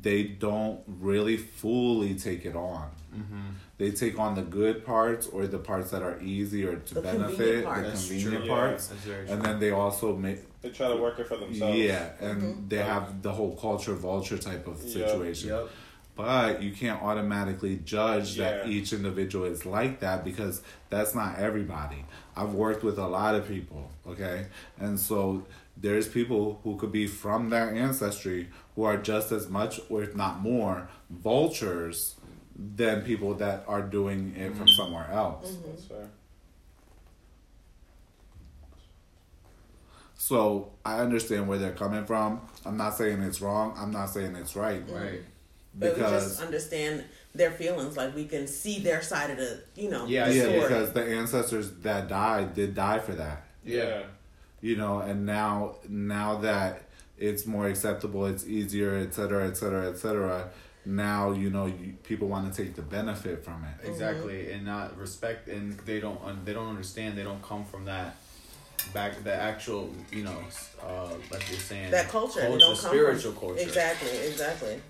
they 0.00 0.22
don't 0.22 0.80
really 0.86 1.36
fully 1.36 2.14
take 2.14 2.46
it 2.46 2.56
on. 2.56 2.90
Mm-hmm. 3.14 3.40
They 3.78 3.90
take 3.90 4.18
on 4.18 4.34
the 4.34 4.42
good 4.42 4.86
parts 4.86 5.26
or 5.26 5.46
the 5.46 5.58
parts 5.58 5.90
that 5.90 6.02
are 6.02 6.18
easy 6.20 6.64
or 6.64 6.76
to 6.76 6.94
the 6.94 7.02
benefit 7.02 7.64
the 7.64 7.90
convenient 7.90 8.48
parts, 8.48 8.92
yeah, 9.06 9.32
and 9.32 9.42
then 9.42 9.60
they 9.60 9.70
also 9.70 10.16
make 10.16 10.40
they 10.62 10.70
try 10.70 10.88
to 10.88 10.96
work 10.96 11.18
it 11.18 11.26
for 11.26 11.36
themselves. 11.36 11.76
Yeah, 11.78 12.10
and 12.20 12.42
mm-hmm. 12.42 12.68
they 12.68 12.78
have 12.78 13.22
the 13.22 13.32
whole 13.32 13.56
culture 13.56 13.94
vulture 13.94 14.38
type 14.38 14.66
of 14.66 14.78
situation. 14.78 15.50
Yep. 15.50 15.68
But 16.14 16.62
you 16.62 16.72
can't 16.72 17.02
automatically 17.02 17.76
judge 17.76 18.36
yeah. 18.36 18.50
that 18.50 18.68
each 18.68 18.92
individual 18.92 19.46
is 19.46 19.64
like 19.64 20.00
that 20.00 20.24
because 20.24 20.62
that's 20.90 21.14
not 21.14 21.38
everybody. 21.38 22.04
I've 22.36 22.52
worked 22.52 22.84
with 22.84 22.98
a 22.98 23.06
lot 23.06 23.34
of 23.34 23.48
people, 23.48 23.90
okay? 24.06 24.46
And 24.78 25.00
so 25.00 25.46
there's 25.76 26.08
people 26.08 26.60
who 26.64 26.76
could 26.76 26.92
be 26.92 27.06
from 27.06 27.48
their 27.48 27.74
ancestry 27.74 28.48
who 28.76 28.84
are 28.84 28.98
just 28.98 29.32
as 29.32 29.48
much 29.48 29.80
or 29.88 30.02
if 30.02 30.14
not 30.14 30.40
more 30.40 30.88
vultures 31.10 32.16
than 32.56 33.02
people 33.02 33.34
that 33.34 33.64
are 33.66 33.82
doing 33.82 34.34
it 34.36 34.48
mm-hmm. 34.48 34.58
from 34.58 34.68
somewhere 34.68 35.08
else. 35.10 35.50
Mm-hmm. 35.50 36.04
So 40.14 40.70
I 40.84 41.00
understand 41.00 41.48
where 41.48 41.58
they're 41.58 41.72
coming 41.72 42.04
from. 42.04 42.42
I'm 42.64 42.76
not 42.76 42.96
saying 42.96 43.22
it's 43.22 43.40
wrong. 43.40 43.74
I'm 43.76 43.90
not 43.90 44.06
saying 44.06 44.36
it's 44.36 44.54
right. 44.54 44.86
Mm-hmm. 44.86 44.94
Right. 44.94 45.20
Because 45.78 45.98
but 45.98 46.12
we 46.12 46.18
just 46.18 46.42
understand 46.42 47.04
their 47.34 47.50
feelings. 47.50 47.96
Like 47.96 48.14
we 48.14 48.26
can 48.26 48.46
see 48.46 48.78
their 48.78 49.02
side 49.02 49.30
of 49.30 49.38
the, 49.38 49.62
you 49.74 49.90
know. 49.90 50.06
Yeah, 50.06 50.28
yeah. 50.28 50.60
Because 50.60 50.92
the 50.92 51.02
ancestors 51.02 51.72
that 51.78 52.08
died 52.08 52.54
did 52.54 52.74
die 52.74 52.98
for 52.98 53.12
that. 53.12 53.46
Yeah. 53.64 54.02
You 54.60 54.76
know, 54.76 55.00
and 55.00 55.26
now 55.26 55.76
now 55.88 56.36
that 56.38 56.82
it's 57.18 57.46
more 57.46 57.66
acceptable, 57.66 58.26
it's 58.26 58.46
easier, 58.46 58.96
et 58.96 59.14
cetera, 59.14 59.48
et 59.48 59.56
cetera, 59.56 59.88
et 59.90 59.96
cetera. 59.96 60.50
Now 60.84 61.30
you 61.32 61.50
know 61.50 61.66
you, 61.66 61.94
people 62.02 62.28
want 62.28 62.52
to 62.52 62.62
take 62.62 62.74
the 62.74 62.82
benefit 62.82 63.44
from 63.44 63.64
it. 63.64 63.88
Exactly, 63.88 64.50
and 64.52 64.64
not 64.64 64.98
respect, 64.98 65.48
and 65.48 65.78
they 65.80 66.00
don't 66.00 66.44
they 66.44 66.52
don't 66.52 66.68
understand. 66.68 67.16
They 67.16 67.22
don't 67.22 67.42
come 67.42 67.64
from 67.64 67.84
that 67.84 68.16
back 68.92 69.22
the 69.22 69.32
actual 69.32 69.94
you 70.10 70.24
know 70.24 70.38
uh 70.84 71.06
like 71.30 71.48
you're 71.48 71.60
saying 71.60 71.92
that 71.92 72.08
culture, 72.08 72.40
culture 72.40 72.58
don't 72.58 72.76
come 72.76 72.90
spiritual 72.90 73.32
from, 73.32 73.40
culture 73.40 73.62
Exactly, 73.62 74.10
exactly. 74.26 74.80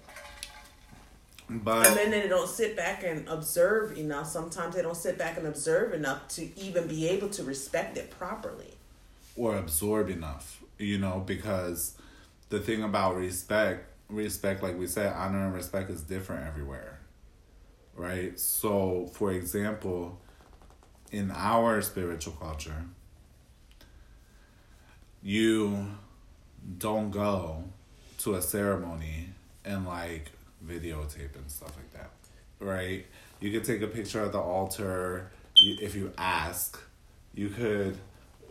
But 1.51 1.89
and 1.89 1.97
then 1.97 2.11
they 2.11 2.29
don't 2.29 2.49
sit 2.49 2.77
back 2.77 3.05
and 3.05 3.29
observe 3.29 3.99
enough. 3.99 4.29
Sometimes 4.29 4.75
they 4.75 4.81
don't 4.83 4.97
sit 4.97 5.19
back 5.19 5.37
and 5.37 5.47
observe 5.47 5.93
enough 5.93 6.27
to 6.29 6.59
even 6.59 6.87
be 6.87 7.07
able 7.09 7.29
to 7.31 7.43
respect 7.43 7.99
it 7.99 8.11
properly. 8.11 8.75
or 9.37 9.57
absorb 9.57 10.09
enough, 10.09 10.63
you 10.79 10.97
know, 10.99 11.23
because 11.27 11.97
the 12.49 12.61
thing 12.61 12.83
about 12.83 13.17
respect, 13.17 13.92
respect, 14.13 14.63
like 14.63 14.79
we 14.79 14.87
said, 14.87 15.13
honor 15.13 15.47
and 15.47 15.55
respect 15.55 15.91
is 15.91 16.03
different 16.03 16.47
everywhere, 16.47 17.01
right? 17.95 18.39
So, 18.39 19.09
for 19.13 19.33
example, 19.33 20.21
in 21.11 21.31
our 21.31 21.83
spiritual 21.83 22.35
culture, 22.35 22.85
you 25.23 25.87
don't 26.79 27.11
go 27.11 27.65
to 28.19 28.35
a 28.35 28.43
ceremony 28.43 29.29
and 29.65 29.87
like 29.87 30.31
videotape 30.67 31.35
and 31.37 31.51
stuff 31.51 31.77
like 31.77 31.93
that, 31.93 32.11
right? 32.61 33.07
You 33.41 33.51
could 33.51 33.65
take 33.65 33.83
a 33.83 33.89
picture 33.89 34.23
of 34.23 34.33
the 34.33 34.41
altar 34.41 35.31
if 35.57 35.95
you 35.95 36.13
ask. 36.17 36.81
You 37.35 37.49
could 37.49 37.97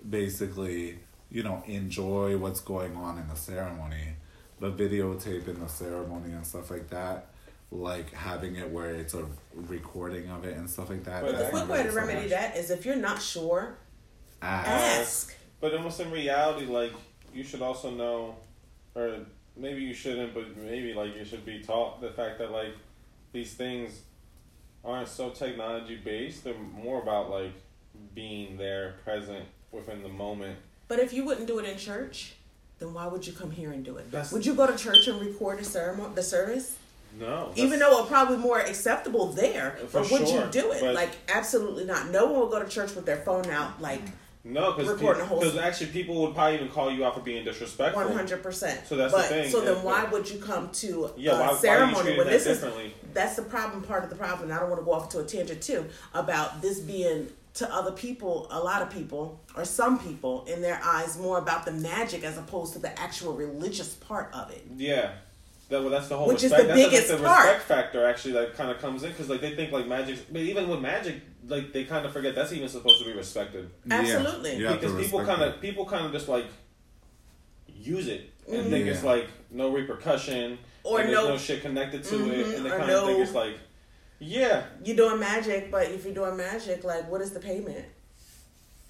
basically, 0.07 0.99
you 1.29 1.43
know, 1.43 1.63
enjoy 1.67 2.37
what's 2.37 2.59
going 2.59 2.95
on 2.95 3.17
in 3.17 3.27
the 3.27 3.35
ceremony, 3.35 4.15
but 4.61 4.77
videotaping 4.77 5.59
the 5.59 5.67
ceremony 5.67 6.31
and 6.31 6.45
stuff 6.47 6.69
like 6.71 6.87
that, 6.91 7.25
like 7.71 8.13
having 8.13 8.55
it 8.55 8.69
where 8.69 8.91
it's 8.91 9.15
a 9.15 9.25
recording 9.55 10.29
of 10.29 10.45
it 10.45 10.55
and 10.55 10.69
stuff 10.69 10.89
like 10.91 11.03
that. 11.03 11.23
But 11.23 11.37
The 11.37 11.45
quick 11.45 11.67
way 11.67 11.83
to 11.83 11.89
so 11.89 11.95
remedy 11.97 12.21
much. 12.21 12.29
that 12.29 12.55
is 12.55 12.69
if 12.71 12.85
you're 12.85 12.95
not 12.95 13.21
sure, 13.21 13.75
Ask. 14.41 14.69
ask. 15.01 15.35
But 15.59 15.73
almost 15.73 15.99
in 15.99 16.11
reality, 16.11 16.67
like 16.67 16.93
you 17.33 17.43
should 17.43 17.61
also 17.63 17.89
know, 17.91 18.35
or 18.95 19.17
maybe 19.57 19.81
you 19.81 19.93
shouldn't, 19.95 20.33
but 20.33 20.55
maybe 20.57 20.93
like 20.93 21.15
you 21.17 21.25
should 21.25 21.45
be 21.45 21.59
taught 21.59 21.99
the 21.99 22.11
fact 22.11 22.37
that 22.37 22.51
like 22.51 22.75
these 23.33 23.53
things 23.55 24.01
aren't 24.85 25.07
so 25.07 25.29
technology 25.31 25.95
based. 25.95 26.43
They're 26.43 26.53
more 26.55 27.01
about 27.01 27.29
like 27.31 27.53
being 28.13 28.57
there, 28.57 28.95
present 29.03 29.45
within 29.71 30.03
the 30.03 30.09
moment. 30.09 30.57
But 30.87 30.99
if 30.99 31.13
you 31.13 31.23
wouldn't 31.25 31.47
do 31.47 31.57
it 31.59 31.65
in 31.65 31.77
church, 31.77 32.33
then 32.81 32.93
why 32.93 33.07
would 33.07 33.25
you 33.25 33.31
come 33.31 33.51
here 33.51 33.71
and 33.71 33.85
do 33.85 33.97
it? 33.97 34.11
That's- 34.11 34.31
would 34.33 34.45
you 34.45 34.55
go 34.55 34.65
to 34.67 34.75
church 34.75 35.07
and 35.07 35.21
record 35.21 35.59
the 35.59 35.65
ceremony, 35.65 36.13
the 36.15 36.23
service? 36.23 36.75
No, 37.19 37.51
Even 37.55 37.79
though 37.79 37.99
it's 37.99 38.09
probably 38.09 38.37
more 38.37 38.59
acceptable 38.59 39.27
there, 39.33 39.77
but 39.91 40.09
would 40.09 40.27
sure, 40.27 40.45
you 40.45 40.51
do 40.51 40.71
it? 40.71 40.79
but- 40.81 40.95
Like 40.95 41.11
absolutely 41.29 41.83
not. 41.83 42.09
No 42.09 42.25
one 42.27 42.39
will 42.39 42.49
go 42.49 42.63
to 42.63 42.69
church 42.69 42.95
with 42.95 43.05
their 43.05 43.17
phone 43.17 43.49
out. 43.49 43.81
Like 43.81 44.01
no, 44.45 44.75
recording 44.77 45.21
a 45.21 45.25
whole- 45.25 45.39
because 45.41 45.57
actually 45.57 45.87
people 45.87 46.21
would 46.21 46.33
probably 46.33 46.55
even 46.55 46.69
call 46.69 46.89
you 46.89 47.05
out 47.05 47.15
for 47.15 47.19
being 47.19 47.43
disrespectful. 47.43 48.01
one 48.01 48.13
hundred 48.13 48.41
percent. 48.41 48.87
So 48.87 48.95
that's 48.95 49.13
the 49.13 49.21
thing, 49.23 49.51
So 49.51 49.59
then 49.59 49.83
why 49.83 50.05
would 50.05 50.27
you 50.31 50.39
come 50.39 50.69
to 50.69 51.11
Yeah, 51.17 51.33
a 51.33 51.39
why, 51.39 51.47
why 51.51 51.57
ceremony 51.57 52.01
treating 52.01 52.17
when 52.17 52.27
this 52.27 52.47
is 52.47 52.65
that's 53.13 53.35
the 53.35 53.43
problem 53.43 53.83
part 53.83 54.05
of 54.05 54.09
the 54.09 54.15
problem 54.15 54.49
i 54.49 54.57
don't 54.57 54.69
want 54.69 54.79
to 54.79 54.85
go 54.85 54.93
off 54.93 55.09
to 55.09 55.19
a 55.19 55.23
tangent 55.25 55.61
too 55.61 55.85
about 56.13 56.61
this 56.61 56.79
being 56.79 57.27
to 57.53 57.73
other 57.73 57.91
people 57.91 58.47
a 58.49 58.59
lot 58.59 58.81
of 58.81 58.89
people 58.89 59.39
or 59.57 59.65
some 59.65 59.99
people 59.99 60.45
in 60.45 60.61
their 60.61 60.79
eyes 60.83 61.17
more 61.19 61.37
about 61.37 61.65
the 61.65 61.71
magic 61.71 62.23
as 62.23 62.37
opposed 62.37 62.73
to 62.73 62.79
the 62.79 62.97
actual 62.99 63.33
religious 63.33 63.93
part 63.95 64.33
of 64.33 64.49
it 64.51 64.65
Yeah. 64.77 65.11
That, 65.69 65.79
well, 65.81 65.89
that's 65.89 66.09
the 66.09 66.17
whole 66.17 66.27
Which 66.27 66.43
is 66.43 66.51
respect. 66.51 66.63
the 66.63 66.67
that's 66.75 66.89
biggest 66.89 67.09
like 67.11 67.19
the 67.19 67.25
part. 67.25 67.45
respect 67.45 67.63
factor 67.63 68.05
actually 68.05 68.33
that 68.33 68.55
kind 68.55 68.69
of 68.71 68.79
comes 68.79 69.03
in 69.03 69.11
because 69.11 69.29
like 69.29 69.39
they 69.39 69.55
think 69.55 69.71
like 69.71 69.87
magic, 69.87 70.19
but 70.31 70.41
even 70.41 70.67
with 70.67 70.81
magic, 70.81 71.21
like 71.47 71.71
they 71.71 71.85
kind 71.85 72.05
of 72.05 72.11
forget 72.11 72.35
that's 72.35 72.51
even 72.51 72.67
supposed 72.67 72.99
to 72.99 73.05
be 73.05 73.13
respected 73.13 73.69
Absolutely. 73.89 74.57
you 74.57 74.65
have 74.67 74.81
to 74.81 74.87
because 74.87 75.01
people 75.05 75.23
kind 75.25 75.41
of 75.41 75.61
people 75.61 75.85
kind 75.85 76.05
of 76.05 76.11
just 76.11 76.27
like 76.27 76.45
use 77.67 78.07
it 78.07 78.29
and 78.47 78.65
Mhm. 78.65 78.69
think 78.69 78.87
it's 78.87 79.03
like 79.03 79.27
no 79.49 79.69
repercussion 79.71 80.57
Or 80.83 80.99
and 80.99 81.11
no- 81.11 81.29
no 81.29 81.37
shit 81.37 81.61
connected 81.61 82.03
to 82.05 82.15
it, 82.31 82.45
Mhm, 82.47 82.55
and 82.57 82.65
they 82.65 82.69
kind 82.69 82.89
of 82.91 83.05
think 83.07 83.19
it's 83.19 83.33
like 83.33 83.57
yeah, 84.23 84.63
you're 84.85 84.95
doing 84.95 85.19
magic 85.19 85.71
but 85.71 85.87
if 85.89 86.05
you're 86.05 86.13
doing 86.13 86.37
magic 86.37 86.83
like 86.83 87.09
what 87.09 87.21
is 87.21 87.31
the 87.31 87.39
payment 87.39 87.85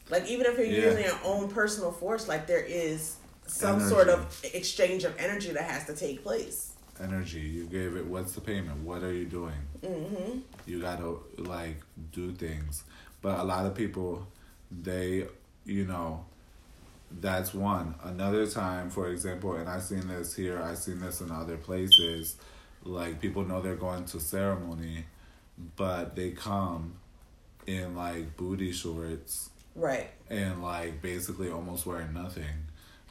like 0.09 0.27
even 0.27 0.45
if 0.45 0.57
you're 0.57 0.67
Yeah. 0.67 0.89
using 0.89 1.05
your 1.05 1.19
own 1.23 1.47
personal 1.49 1.91
force 1.91 2.27
like 2.27 2.45
there 2.47 2.59
is 2.63 3.15
some 3.47 3.75
Energy. 3.77 3.89
sort 3.89 4.09
of 4.09 4.41
exchange 4.53 5.03
of 5.05 5.17
energy 5.17 5.51
that 5.51 5.63
has 5.63 5.85
to 5.85 5.95
take 5.95 6.21
place 6.23 6.71
energy. 7.01 7.39
You 7.39 7.65
gave 7.65 7.95
it. 7.95 8.05
What's 8.05 8.33
the 8.33 8.41
payment? 8.41 8.77
What 8.83 9.03
are 9.03 9.13
you 9.13 9.25
doing? 9.25 9.55
mm-hmm. 9.83 10.39
You 10.67 10.81
gotta 10.81 11.15
like 11.37 11.77
do 12.11 12.31
things, 12.33 12.83
but 13.21 13.39
a 13.39 13.43
lot 13.43 13.65
of 13.65 13.73
people, 13.75 14.27
they, 14.71 15.27
you 15.65 15.85
know, 15.85 16.25
that's 17.19 17.53
one. 17.53 17.95
Another 18.03 18.45
time, 18.47 18.89
for 18.89 19.09
example, 19.09 19.53
and 19.55 19.67
I've 19.67 19.83
seen 19.83 20.07
this 20.07 20.35
here. 20.35 20.61
I've 20.61 20.77
seen 20.77 20.99
this 20.99 21.21
in 21.21 21.31
other 21.31 21.57
places. 21.57 22.35
Like 22.83 23.19
people 23.19 23.43
know 23.43 23.61
they're 23.61 23.75
going 23.75 24.05
to 24.05 24.19
ceremony, 24.19 25.05
but 25.75 26.15
they 26.15 26.31
come 26.31 26.95
in 27.67 27.95
like 27.95 28.35
booty 28.37 28.71
shorts 28.71 29.49
right. 29.75 30.09
and 30.29 30.61
like 30.63 31.01
basically 31.01 31.49
almost 31.49 31.85
wearing 31.85 32.13
nothing. 32.13 32.67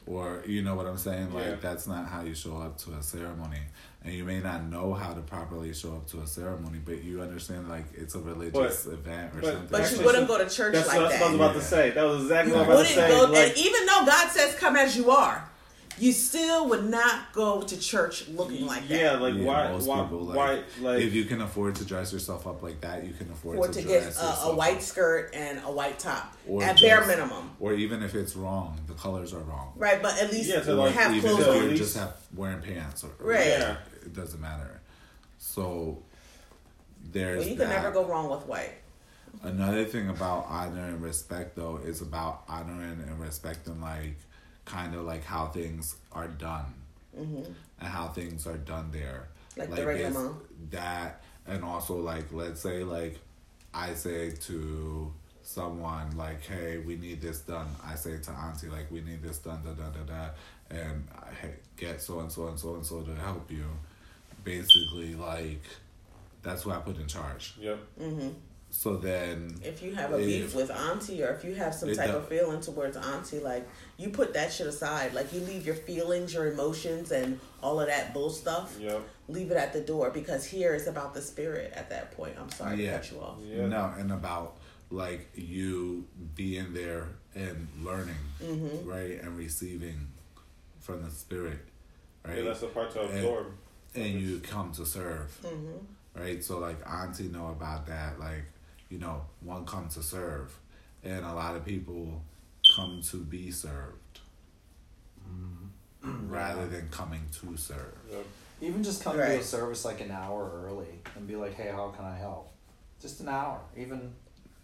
Or 0.07 0.43
you 0.47 0.63
know 0.63 0.75
what 0.75 0.87
i'm 0.87 0.97
saying? 0.97 1.31
Like 1.33 1.45
Yeah. 1.45 1.55
that's 1.61 1.85
not 1.87 2.07
how 2.07 2.23
you 2.23 2.33
show 2.33 2.57
up 2.57 2.77
to 2.79 2.93
a 2.93 3.03
ceremony. 3.03 3.59
And 4.03 4.13
you 4.13 4.23
may 4.23 4.39
not 4.39 4.63
know 4.63 4.93
how 4.95 5.13
to 5.13 5.21
properly 5.21 5.73
show 5.75 5.93
up 5.93 6.07
to 6.07 6.21
a 6.21 6.27
ceremony 6.27 6.79
but 6.83 7.03
you 7.03 7.21
understand 7.21 7.69
like 7.69 7.85
it's 7.93 8.15
a 8.15 8.19
religious 8.19 8.87
event 8.87 9.35
or 9.35 9.41
but- 9.41 9.53
something. 9.53 9.67
But 9.69 9.91
you 9.91 10.03
wouldn't 10.03 10.27
go 10.27 10.37
to 10.39 10.49
church 10.49 10.73
that's, 10.73 10.87
like 10.87 10.99
that's 10.99 11.13
that 11.13 11.21
what 11.21 11.27
I 11.27 11.31
was 11.31 11.35
about 11.35 11.53
to 11.53 11.61
say. 11.61 11.89
That 11.91 12.03
was 12.03 12.21
exactly 12.23 12.51
You 12.51 12.57
what 12.59 12.65
I 12.67 12.69
was 12.69 12.77
wouldn't 12.79 12.97
about 12.97 13.07
to 13.07 13.13
say. 13.13 13.25
go, 13.27 13.31
like, 13.31 13.49
and 13.49 13.57
even 13.57 13.85
though 13.85 14.05
God 14.05 14.31
says 14.31 14.55
come 14.55 14.75
as 14.75 14.97
you 14.97 15.11
are, 15.11 15.50
you 15.99 16.11
still 16.13 16.67
would 16.69 16.89
not 16.89 17.31
go 17.33 17.61
to 17.61 17.79
church 17.79 18.27
looking 18.29 18.65
like 18.65 18.87
that. 18.87 18.99
yeah, 18.99 19.11
like 19.17 19.35
Yeah, 19.35 19.43
why, 19.43 19.71
most 19.71 19.87
why, 19.87 20.01
people, 20.03 20.19
like, 20.21 20.37
why, 20.37 20.63
like 20.81 21.01
if 21.01 21.13
you 21.13 21.25
can 21.25 21.41
afford 21.41 21.75
to 21.75 21.85
dress 21.85 22.11
yourself 22.13 22.47
up 22.47 22.63
like 22.63 22.81
that 22.81 23.05
you 23.05 23.13
can 23.13 23.29
afford 23.31 23.57
Or 23.57 23.67
to, 23.67 23.73
to 23.73 23.81
dress 23.81 23.87
get 23.87 24.03
a, 24.03 24.05
yourself 24.07 24.45
a 24.45 24.55
white 24.55 24.75
up. 24.77 24.81
skirt 24.81 25.31
and 25.35 25.59
a 25.65 25.71
white 25.71 25.99
top 25.99 26.35
Or 26.47 26.63
at 26.63 26.79
bare 26.79 27.05
minimum, 27.05 27.51
or 27.59 27.73
even 27.73 28.01
if 28.03 28.15
it's 28.15 28.35
wrong 28.35 28.79
the 28.87 28.93
colors 28.93 29.33
are 29.33 29.39
wrong 29.39 29.73
right? 29.75 30.01
But 30.01 30.19
at 30.21 30.31
least 30.31 30.49
Yeah, 30.49 30.61
to 30.61 30.71
or 30.71 30.75
like- 30.75 30.95
have 30.95 31.15
even 31.15 31.29
clothes 31.35 31.47
if 31.47 31.63
you're 31.63 31.73
just 31.75 31.97
have 31.97 32.15
wearing 32.35 32.61
pants 32.61 33.03
or 33.03 33.09
Right. 33.19 33.47
Yeah. 33.47 33.77
it 34.03 34.13
doesn't 34.13 34.39
matter 34.41 34.79
so 35.37 36.01
there's 37.11 37.39
Well, 37.39 37.47
you 37.49 37.55
can 37.57 37.69
that. 37.69 37.81
never 37.81 37.91
go 37.91 38.05
wrong 38.05 38.29
with 38.29 38.45
white. 38.45 38.73
Another 39.43 39.85
thing 39.85 40.09
about 40.09 40.45
honor 40.47 40.85
and 40.87 41.01
respect, 41.01 41.55
though, 41.55 41.77
is 41.77 42.01
about 42.01 42.43
honoring 42.47 43.01
and 43.07 43.19
respecting, 43.19 43.81
like, 43.81 44.17
kind 44.71 44.95
of 44.95 45.03
like 45.03 45.23
how 45.23 45.47
things 45.47 45.95
are 46.11 46.27
done 46.27 46.73
and 47.15 47.55
how 47.79 48.07
things 48.07 48.47
are 48.47 48.57
done 48.57 48.89
there. 48.91 49.27
Mm-hmm. 49.57 49.71
Like 49.71 49.79
the 49.79 49.85
regular 49.85 50.11
mom. 50.11 50.41
That, 50.71 51.23
and 51.45 51.63
also, 51.63 51.95
like, 51.95 52.31
let's 52.31 52.61
say, 52.61 52.83
like, 52.83 53.19
I 53.73 53.93
say 53.93 54.31
to 54.31 55.11
someone, 55.43 56.15
like, 56.15 56.45
hey, 56.45 56.77
we 56.77 56.95
need 56.95 57.21
this 57.21 57.41
done. 57.41 57.67
I 57.85 57.95
say 57.95 58.17
to 58.19 58.31
Auntie, 58.31 58.67
like, 58.69 58.89
we 58.91 59.01
need 59.01 59.21
this 59.21 59.39
done, 59.39 59.61
da 59.63 59.71
da 59.71 59.89
da 59.89 60.03
da, 60.03 60.29
and 60.69 61.07
I 61.13 61.33
hey, 61.41 61.53
get 61.75 62.01
so 62.01 62.19
and 62.19 62.31
so 62.31 62.47
and 62.47 62.59
so 62.59 62.75
and 62.75 62.85
so 62.85 63.01
to 63.01 63.15
help 63.15 63.51
you. 63.51 63.65
Basically, 64.43 65.15
like, 65.15 65.63
that's 66.41 66.63
who 66.63 66.71
I 66.71 66.77
put 66.77 66.97
in 66.97 67.07
charge. 67.07 67.53
yep. 67.59 67.79
So 68.73 68.95
then, 68.95 69.59
If 69.63 69.83
you 69.83 69.93
have 69.95 70.13
a 70.13 70.17
If- 70.19 70.25
beef 70.25 70.55
with 70.55 70.71
auntie, 70.71 71.21
or 71.21 71.29
if 71.33 71.43
you 71.43 71.53
have 71.55 71.75
some 71.75 71.93
type 71.93 72.09
do- 72.09 72.17
of 72.17 72.27
feeling 72.29 72.61
towards 72.61 72.95
auntie, 72.95 73.39
like 73.39 73.67
you 73.97 74.09
put 74.09 74.33
that 74.33 74.51
shit 74.51 74.65
aside. 74.65 75.13
Like 75.13 75.31
you 75.33 75.41
leave 75.41 75.65
your 75.65 75.75
feelings, 75.75 76.33
your 76.33 76.47
emotions, 76.51 77.11
and 77.11 77.39
all 77.61 77.79
of 77.81 77.87
that 77.87 78.13
bull 78.13 78.29
stuff. 78.29 78.77
Yep. 78.79 79.01
Leave 79.27 79.51
it 79.51 79.57
at 79.57 79.73
the 79.73 79.81
door 79.81 80.09
because 80.09 80.45
here 80.45 80.73
it's 80.73 80.87
about 80.87 81.13
the 81.13 81.21
spirit. 81.21 81.73
At 81.75 81.89
that 81.89 82.11
point, 82.15 82.35
I'm 82.39 82.49
sorry 82.49 82.83
Yeah. 82.85 82.91
to 82.93 82.97
cut 82.97 83.11
you 83.11 83.19
off. 83.19 83.37
Yeah. 83.43 83.67
No, 83.67 83.93
and 83.97 84.11
about 84.11 84.57
like 84.89 85.29
you 85.35 86.05
being 86.35 86.73
there 86.73 87.07
and 87.35 87.67
learning, 87.81 88.15
Mm-hmm. 88.41 88.89
right, 88.89 89.21
and 89.21 89.37
receiving 89.37 90.07
from 90.79 91.03
the 91.03 91.11
spirit, 91.11 91.59
right, 92.25 92.37
Yeah, 92.39 92.43
that's 92.45 92.61
the 92.61 92.67
part 92.67 92.91
to 92.91 93.01
And- 93.01 93.17
absorb. 93.19 93.47
and 93.95 94.19
you 94.21 94.39
come 94.39 94.71
to 94.73 94.85
serve, 94.85 95.37
Mm-hmm. 95.43 96.19
right. 96.21 96.43
So 96.43 96.59
like 96.59 96.77
auntie 96.89 97.27
know 97.29 97.47
about 97.49 97.85
that, 97.87 98.19
like 98.19 98.43
you 98.91 98.99
know, 98.99 99.21
one 99.39 99.65
come 99.65 99.87
to 99.89 100.03
serve, 100.03 100.53
and 101.03 101.25
a 101.25 101.33
lot 101.33 101.55
of 101.55 101.65
people 101.65 102.21
come 102.75 103.01
to 103.09 103.17
be 103.17 103.49
served, 103.49 104.19
mm-hmm. 105.27 106.27
rather 106.33 106.67
than 106.67 106.89
coming 106.89 107.21
to 107.41 107.55
serve. 107.57 107.97
Yep. 108.11 108.25
Even 108.61 108.83
just 108.83 109.03
come 109.03 109.15
to 109.15 109.23
a 109.23 109.41
service 109.41 109.85
like 109.85 110.01
an 110.01 110.11
hour 110.11 110.51
early 110.65 110.99
and 111.15 111.27
be 111.27 111.35
like, 111.35 111.55
hey, 111.55 111.69
how 111.73 111.87
can 111.89 112.05
I 112.05 112.15
help? 112.15 112.51
Just 113.01 113.19
an 113.21 113.29
hour, 113.29 113.59
even, 113.75 114.13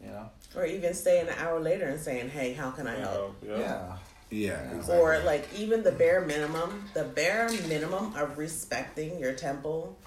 you 0.03 0.09
know? 0.11 0.29
Or 0.55 0.65
even 0.65 0.93
staying 0.93 1.27
an 1.27 1.33
hour 1.39 1.59
later 1.59 1.87
and 1.87 1.99
saying, 1.99 2.29
"Hey, 2.29 2.53
how 2.53 2.69
can 2.69 2.85
I 2.85 2.95
help?" 2.99 3.35
Yep. 3.41 3.57
Yeah. 3.59 3.97
Yeah, 4.29 4.49
Yeah. 4.51 4.75
exactly. 4.75 4.97
or 4.97 5.19
like 5.25 5.47
even 5.57 5.81
the 5.81 5.91
bare 5.93 6.21
minimum 6.21 6.83
the 6.93 7.05
bare 7.05 7.49
minimum 7.67 8.13
of 8.15 8.37
respecting 8.37 9.17
your 9.19 9.33
temple 9.33 9.97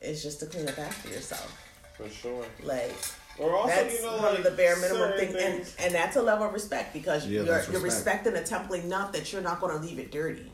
is 0.00 0.22
just 0.22 0.38
to 0.40 0.46
clean 0.46 0.68
up 0.68 0.78
after 0.78 1.08
yourself 1.08 1.50
For 1.96 2.08
sure. 2.08 2.44
like 2.62 2.94
Or 3.29 3.29
also, 3.48 3.68
that's 3.74 3.94
you 3.94 4.02
know, 4.02 4.12
one 4.12 4.22
like 4.22 4.38
of 4.38 4.44
the 4.44 4.50
bare 4.50 4.76
minimum 4.76 5.12
certain 5.12 5.32
things, 5.32 5.74
and, 5.78 5.86
and 5.86 5.94
that's 5.94 6.16
a 6.16 6.22
level 6.22 6.46
of 6.46 6.52
respect 6.52 6.92
because 6.92 7.26
Yeah, 7.26 7.36
you're 7.38 7.44
that's 7.44 7.68
you're 7.70 7.80
respecting 7.80 8.34
the 8.34 8.42
temple 8.42 8.74
enough 8.76 9.12
that 9.12 9.32
you're 9.32 9.42
not 9.42 9.60
going 9.60 9.76
to 9.78 9.84
leave 9.84 9.98
it 9.98 10.10
dirty. 10.12 10.50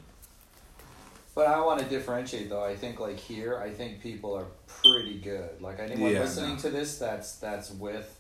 But 1.35 1.49
I 1.49 1.61
want 1.61 1.81
to 1.81 1.87
differentiate 1.87 2.49
though. 2.49 2.65
I 2.65 2.77
think 2.77 2.99
like 2.99 3.19
here, 3.19 3.59
I 3.59 3.71
think 3.71 4.01
people 4.01 4.35
are 4.35 4.47
pretty 4.83 5.19
good. 5.19 5.61
Like 5.61 5.79
anyone 5.81 6.13
Yeah, 6.13 6.21
listening 6.21 6.55
no. 6.55 6.61
to 6.61 6.71
this, 6.71 6.99
that's 6.99 7.37
that's 7.37 7.71
with 7.73 8.19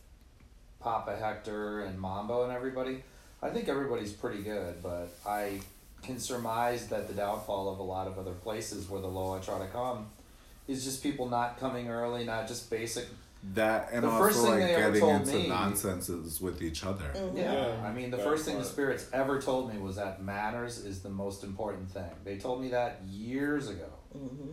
Papa 0.80 1.16
Hector 1.16 1.80
and 1.80 1.98
Mambo 1.98 2.42
and 2.44 2.52
everybody. 2.52 3.02
I 3.42 3.50
think 3.50 3.68
everybody's 3.68 4.12
pretty 4.12 4.42
good, 4.42 4.82
but 4.82 5.08
I 5.26 5.60
can 6.02 6.18
surmise 6.18 6.88
that 6.88 7.08
the 7.08 7.14
downfall 7.14 7.68
of 7.72 7.78
a 7.78 7.82
lot 7.82 8.06
of 8.06 8.18
other 8.18 8.32
places 8.32 8.88
where 8.88 9.00
the 9.00 9.08
Loa 9.08 9.40
try 9.40 9.58
to 9.58 9.66
come 9.66 10.06
is 10.68 10.84
just 10.84 11.02
people 11.02 11.28
not 11.28 11.58
coming 11.58 11.88
early, 11.88 12.24
not 12.24 12.48
just 12.48 12.68
basic. 12.70 13.06
That 13.54 13.90
and 13.92 14.04
The 14.04 14.10
first 14.10 14.38
also 14.38 14.50
thing 14.50 14.60
like 14.60 14.68
they 14.68 14.74
ever 14.74 14.92
getting 14.92 15.00
told 15.00 15.20
into 15.22 15.34
me- 15.38 15.48
nonsenses 15.48 16.40
with 16.40 16.62
each 16.62 16.84
other. 16.84 17.04
Yeah, 17.34 17.52
Yeah, 17.52 17.82
I 17.84 17.92
mean 17.92 18.10
the 18.10 18.16
that 18.16 18.24
first 18.26 18.44
thing 18.44 18.58
the 18.58 18.64
spirits 18.64 19.08
ever 19.12 19.40
told 19.40 19.72
me 19.72 19.78
was 19.78 19.96
that 19.96 20.22
manners 20.22 20.78
is 20.84 21.00
the 21.02 21.08
most 21.10 21.44
important 21.44 21.90
thing. 21.90 22.10
They 22.24 22.38
told 22.38 22.60
me 22.60 22.68
that 22.70 23.00
years 23.08 23.68
ago. 23.68 23.88
hmm 24.12 24.52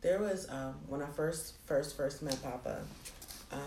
There 0.00 0.20
was 0.20 0.48
um, 0.50 0.74
when 0.88 1.02
I 1.02 1.06
first 1.06 1.54
first 1.66 1.96
first 1.96 2.22
met 2.22 2.40
Papa. 2.42 2.80
Um, 3.52 3.60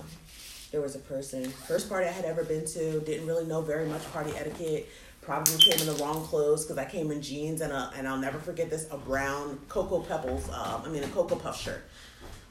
there 0.71 0.81
was 0.81 0.95
a 0.95 0.99
person 0.99 1.45
first 1.49 1.89
party 1.89 2.07
I 2.07 2.11
had 2.11 2.25
ever 2.25 2.43
been 2.43 2.65
to. 2.65 2.99
Didn't 3.01 3.27
really 3.27 3.45
know 3.45 3.61
very 3.61 3.87
much 3.87 4.03
party 4.11 4.31
etiquette. 4.35 4.87
Probably 5.21 5.57
came 5.57 5.79
in 5.79 5.85
the 5.85 6.01
wrong 6.03 6.23
clothes 6.25 6.65
because 6.65 6.77
I 6.77 6.85
came 6.85 7.11
in 7.11 7.21
jeans 7.21 7.61
and 7.61 7.71
a 7.71 7.91
and 7.95 8.07
I'll 8.07 8.17
never 8.17 8.39
forget 8.39 8.69
this 8.69 8.87
a 8.91 8.97
brown 8.97 9.59
cocoa 9.67 9.99
pebbles. 10.01 10.49
Um, 10.49 10.81
I 10.85 10.89
mean 10.89 11.03
a 11.03 11.07
cocoa 11.09 11.35
puff 11.35 11.61
shirt. 11.61 11.83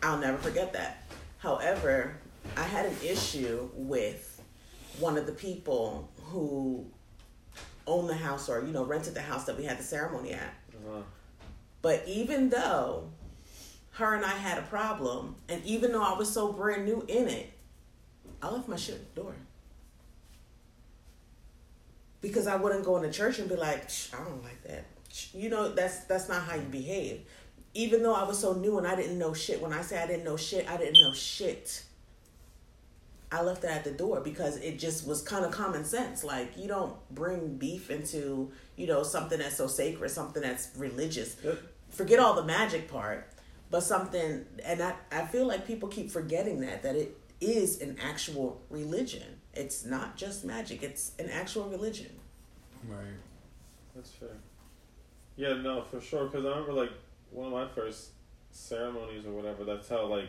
I'll 0.02 0.18
never 0.18 0.38
forget 0.38 0.72
that. 0.74 1.07
However, 1.38 2.16
I 2.56 2.62
had 2.62 2.86
an 2.86 2.96
issue 3.04 3.70
with 3.74 4.42
one 4.98 5.16
of 5.16 5.26
the 5.26 5.32
people 5.32 6.10
who 6.24 6.86
owned 7.86 8.08
the 8.08 8.14
house 8.14 8.48
or 8.48 8.64
you 8.64 8.72
know 8.72 8.84
rented 8.84 9.14
the 9.14 9.22
house 9.22 9.44
that 9.44 9.56
we 9.56 9.64
had 9.64 9.78
the 9.78 9.82
ceremony 9.82 10.32
at. 10.32 10.54
Uh-huh. 10.74 11.00
But 11.80 12.04
even 12.06 12.50
though 12.50 13.10
her 13.92 14.14
and 14.14 14.24
I 14.24 14.34
had 14.34 14.58
a 14.58 14.62
problem, 14.62 15.36
and 15.48 15.64
even 15.64 15.92
though 15.92 16.02
I 16.02 16.16
was 16.16 16.32
so 16.32 16.52
brand 16.52 16.84
new 16.84 17.04
in 17.08 17.28
it, 17.28 17.52
I 18.42 18.50
left 18.50 18.68
my 18.68 18.76
shit 18.76 18.96
at 18.96 19.14
the 19.14 19.22
door. 19.22 19.34
Because 22.20 22.46
I 22.48 22.56
wouldn't 22.56 22.84
go 22.84 22.96
into 22.96 23.10
church 23.10 23.38
and 23.38 23.48
be 23.48 23.54
like, 23.54 23.88
"Shh, 23.88 24.12
I 24.12 24.24
don't 24.24 24.42
like 24.42 24.62
that. 24.64 24.84
You 25.32 25.50
know, 25.50 25.68
that's 25.72 26.00
that's 26.04 26.28
not 26.28 26.42
how 26.42 26.56
you 26.56 26.62
behave. 26.62 27.20
Even 27.74 28.02
though 28.02 28.14
I 28.14 28.24
was 28.24 28.38
so 28.38 28.54
new 28.54 28.78
and 28.78 28.86
I 28.86 28.96
didn't 28.96 29.18
know 29.18 29.34
shit. 29.34 29.60
When 29.60 29.72
I 29.72 29.82
say 29.82 30.02
I 30.02 30.06
didn't 30.06 30.24
know 30.24 30.36
shit, 30.36 30.68
I 30.68 30.76
didn't 30.76 31.00
know 31.00 31.12
shit. 31.12 31.84
I 33.30 33.42
left 33.42 33.62
that 33.62 33.72
at 33.72 33.84
the 33.84 33.90
door 33.90 34.20
because 34.20 34.56
it 34.56 34.78
just 34.78 35.06
was 35.06 35.20
kind 35.20 35.44
of 35.44 35.50
common 35.50 35.84
sense. 35.84 36.24
Like 36.24 36.56
you 36.56 36.66
don't 36.66 36.94
bring 37.10 37.56
beef 37.56 37.90
into, 37.90 38.50
you 38.76 38.86
know, 38.86 39.02
something 39.02 39.38
that's 39.38 39.56
so 39.56 39.66
sacred, 39.66 40.10
something 40.10 40.42
that's 40.42 40.70
religious. 40.76 41.36
Yep. 41.44 41.58
Forget 41.90 42.18
all 42.18 42.34
the 42.34 42.44
magic 42.44 42.90
part, 42.90 43.30
but 43.70 43.82
something 43.82 44.46
and 44.64 44.82
I, 44.82 44.94
I 45.12 45.26
feel 45.26 45.46
like 45.46 45.66
people 45.66 45.88
keep 45.88 46.10
forgetting 46.10 46.60
that 46.60 46.82
that 46.82 46.96
it 46.96 47.16
is 47.40 47.80
an 47.82 47.98
actual 48.02 48.62
religion. 48.70 49.40
It's 49.52 49.84
not 49.84 50.16
just 50.16 50.44
magic, 50.44 50.82
it's 50.82 51.12
an 51.18 51.28
actual 51.28 51.68
religion. 51.68 52.10
Right. 52.86 53.04
That's 53.94 54.10
fair. 54.10 54.28
Yeah, 55.36 55.54
no, 55.54 55.82
for 55.82 56.00
sure. 56.00 56.26
Because 56.26 56.46
I 56.46 56.48
remember 56.48 56.72
like 56.72 56.92
one 57.30 57.46
of 57.46 57.52
my 57.52 57.68
first 57.74 58.10
ceremonies 58.50 59.26
or 59.26 59.32
whatever. 59.32 59.64
That's 59.64 59.88
how 59.88 60.06
like, 60.06 60.28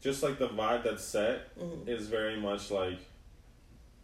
just 0.00 0.22
like 0.22 0.38
the 0.38 0.48
vibe 0.48 0.84
that's 0.84 1.04
set 1.04 1.56
Mhm. 1.58 1.88
is 1.88 2.06
very 2.08 2.36
much 2.40 2.70
like, 2.70 2.98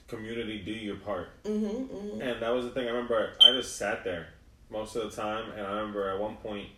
community 0.08 0.58
do 0.62 0.70
your 0.72 0.96
part. 0.96 1.28
Mm-hmm, 1.44 1.66
mm-hmm. 1.66 2.20
And 2.20 2.40
that 2.40 2.50
was 2.50 2.64
the 2.64 2.70
thing. 2.70 2.86
I 2.86 2.90
remember 2.90 3.32
I 3.40 3.52
just 3.52 3.76
sat 3.76 4.04
there 4.04 4.28
most 4.70 4.94
of 4.96 5.10
the 5.10 5.20
time, 5.20 5.50
and 5.52 5.66
I 5.66 5.70
remember 5.78 6.08
at 6.10 6.20
one 6.20 6.36
point, 6.36 6.68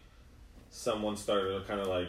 someone 0.71 1.17
started 1.17 1.67
kind 1.67 1.81
of 1.81 1.89
like 1.89 2.09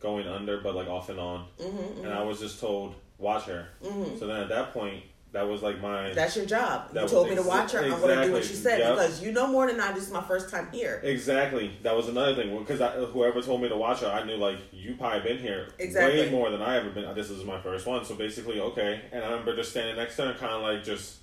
going 0.00 0.26
under, 0.26 0.60
but 0.60 0.74
like 0.74 0.88
off 0.88 1.08
and 1.10 1.18
on, 1.20 1.46
Mm-hmm, 1.58 2.04
and 2.04 2.12
I 2.12 2.22
was 2.22 2.40
just 2.40 2.58
told 2.60 2.94
watch 3.18 3.44
her. 3.44 3.68
mm-hmm. 3.84 4.18
So 4.18 4.26
then 4.26 4.40
at 4.40 4.48
that 4.48 4.72
point, 4.72 5.04
that 5.32 5.46
was 5.48 5.62
like 5.62 5.80
my 5.80 6.12
That's 6.12 6.36
your 6.36 6.44
job. 6.46 6.86
You 6.88 6.94
That 6.94 7.02
was 7.04 7.12
told 7.12 7.28
me 7.28 7.36
to 7.36 7.42
watch 7.42 7.72
her. 7.72 7.80
I'm 7.84 8.00
going 8.00 8.18
to 8.18 8.24
do 8.26 8.32
what 8.32 8.38
exactly. 8.42 8.48
you 8.56 8.62
said 8.62 8.78
Yep. 8.80 8.94
because 8.96 9.22
you 9.22 9.30
know 9.32 9.46
more 9.46 9.66
than 9.70 9.78
I. 9.80 9.92
This 9.92 10.04
is 10.06 10.12
my 10.12 10.22
first 10.22 10.50
time 10.50 10.68
here. 10.72 11.00
Exactly. 11.04 11.70
That 11.82 11.96
was 11.96 12.08
another 12.08 12.34
thing 12.34 12.56
because 12.58 12.80
whoever 13.12 13.40
told 13.40 13.62
me 13.62 13.68
to 13.68 13.76
watch 13.76 14.00
her, 14.00 14.08
I 14.08 14.24
knew 14.24 14.36
like 14.36 14.58
you 14.72 14.96
probably 14.96 15.20
been 15.20 15.38
here 15.38 15.68
Exactly. 15.78 16.20
way 16.20 16.30
more 16.30 16.50
than 16.50 16.60
I 16.62 16.76
ever 16.78 16.90
been. 16.90 17.14
This 17.14 17.30
is 17.30 17.44
my 17.44 17.60
first 17.60 17.86
one, 17.86 18.04
so 18.04 18.14
basically 18.16 18.58
okay. 18.60 19.02
And 19.12 19.22
I 19.24 19.30
remember 19.30 19.54
just 19.54 19.70
standing 19.70 19.96
next 19.96 20.16
to 20.16 20.22
her, 20.26 20.34
kind 20.34 20.52
of 20.52 20.62
like 20.62 20.82
just 20.82 21.18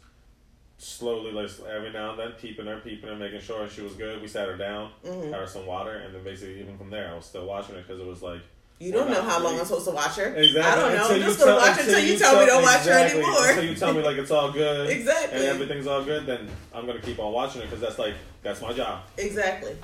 slowly, 0.78 1.32
like 1.32 1.50
every 1.70 1.91
now 1.91 2.12
and 2.12 2.20
then, 2.20 2.32
peeping 2.34 2.65
her, 2.67 2.80
peeping 2.80 3.10
her, 3.10 3.15
making 3.15 3.41
sure 3.41 3.67
she 3.67 3.82
was 3.82 3.93
good. 3.93 4.22
We 4.22 4.28
sat 4.28 4.48
her 4.48 4.56
down, 4.58 4.91
Mhm. 5.04 5.32
had 5.32 5.34
her 5.41 5.48
some 5.48 5.65
water, 5.65 5.91
and 5.98 6.13
then 6.13 6.24
basically 6.24 6.60
even 6.62 6.78
from 6.78 6.91
there, 6.91 7.12
I 7.12 7.15
was 7.15 7.26
still 7.26 7.46
watching 7.46 7.76
her 7.76 7.82
because 7.82 8.00
it 8.00 8.06
was 8.06 8.22
like 8.22 8.41
You 8.80 8.92
don't 8.92 9.10
know 9.10 9.24
how 9.24 9.42
long 9.42 9.58
I'm 9.60 9.66
supposed 9.66 9.86
to 9.86 9.92
watch 9.92 10.16
her. 10.18 10.36
exactly. 10.36 10.62
I 10.62 10.76
don't 10.76 10.96
know. 10.96 11.02
until 11.04 11.16
I'm 11.16 11.22
just 11.24 11.40
going 11.40 11.54
to 11.54 11.60
tell- 11.60 11.68
watch 11.70 11.78
her 11.78 11.82
until 11.84 12.00
you 12.06 12.18
tell 12.20 12.40
me 12.40 12.46
don't 12.46 12.62
watch 12.62 12.74
her 12.74 12.80
exactly, 12.92 13.22
anymore. 13.24 13.48
Until 13.50 13.63
you 13.66 13.76
tell 13.76 13.94
me 13.94 14.02
like 14.04 14.18
it's 14.18 14.32
all 14.32 14.52
good, 14.52 14.90
Exactly. 14.98 15.38
and 15.40 15.48
everything's 15.48 15.88
all 15.88 16.04
good, 16.04 16.26
then 16.28 16.48
I'm 16.74 16.86
gonna 16.86 17.02
keep 17.02 17.18
on 17.18 17.34
watching 17.34 17.62
it 17.62 17.66
because 17.66 17.82
that's 17.82 17.98
like 17.98 18.13
that's 18.44 18.62
my 18.62 18.74
job. 18.74 19.02
Exactly. 19.18 19.76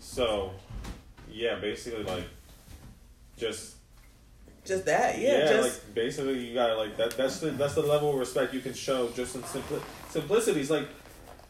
So, 0.00 0.50
yeah, 1.30 1.56
basically 1.60 2.02
like 2.04 2.24
just 3.36 3.76
Just 4.64 4.84
that. 4.86 5.18
Yeah. 5.18 5.38
yeah, 5.38 5.46
just 5.52 5.84
like 5.86 5.94
basically 5.94 6.38
you 6.44 6.54
gotta 6.54 6.74
like 6.74 6.96
that. 6.96 7.16
That's 7.16 7.38
the 7.38 7.50
that's 7.50 7.74
the 7.74 7.82
level 7.82 8.10
of 8.10 8.16
respect 8.16 8.52
you 8.52 8.60
can 8.60 8.74
show 8.74 9.10
just 9.10 9.36
in 9.36 9.42
simpli- 9.42 9.82
simplicities. 10.10 10.70
Like 10.70 10.88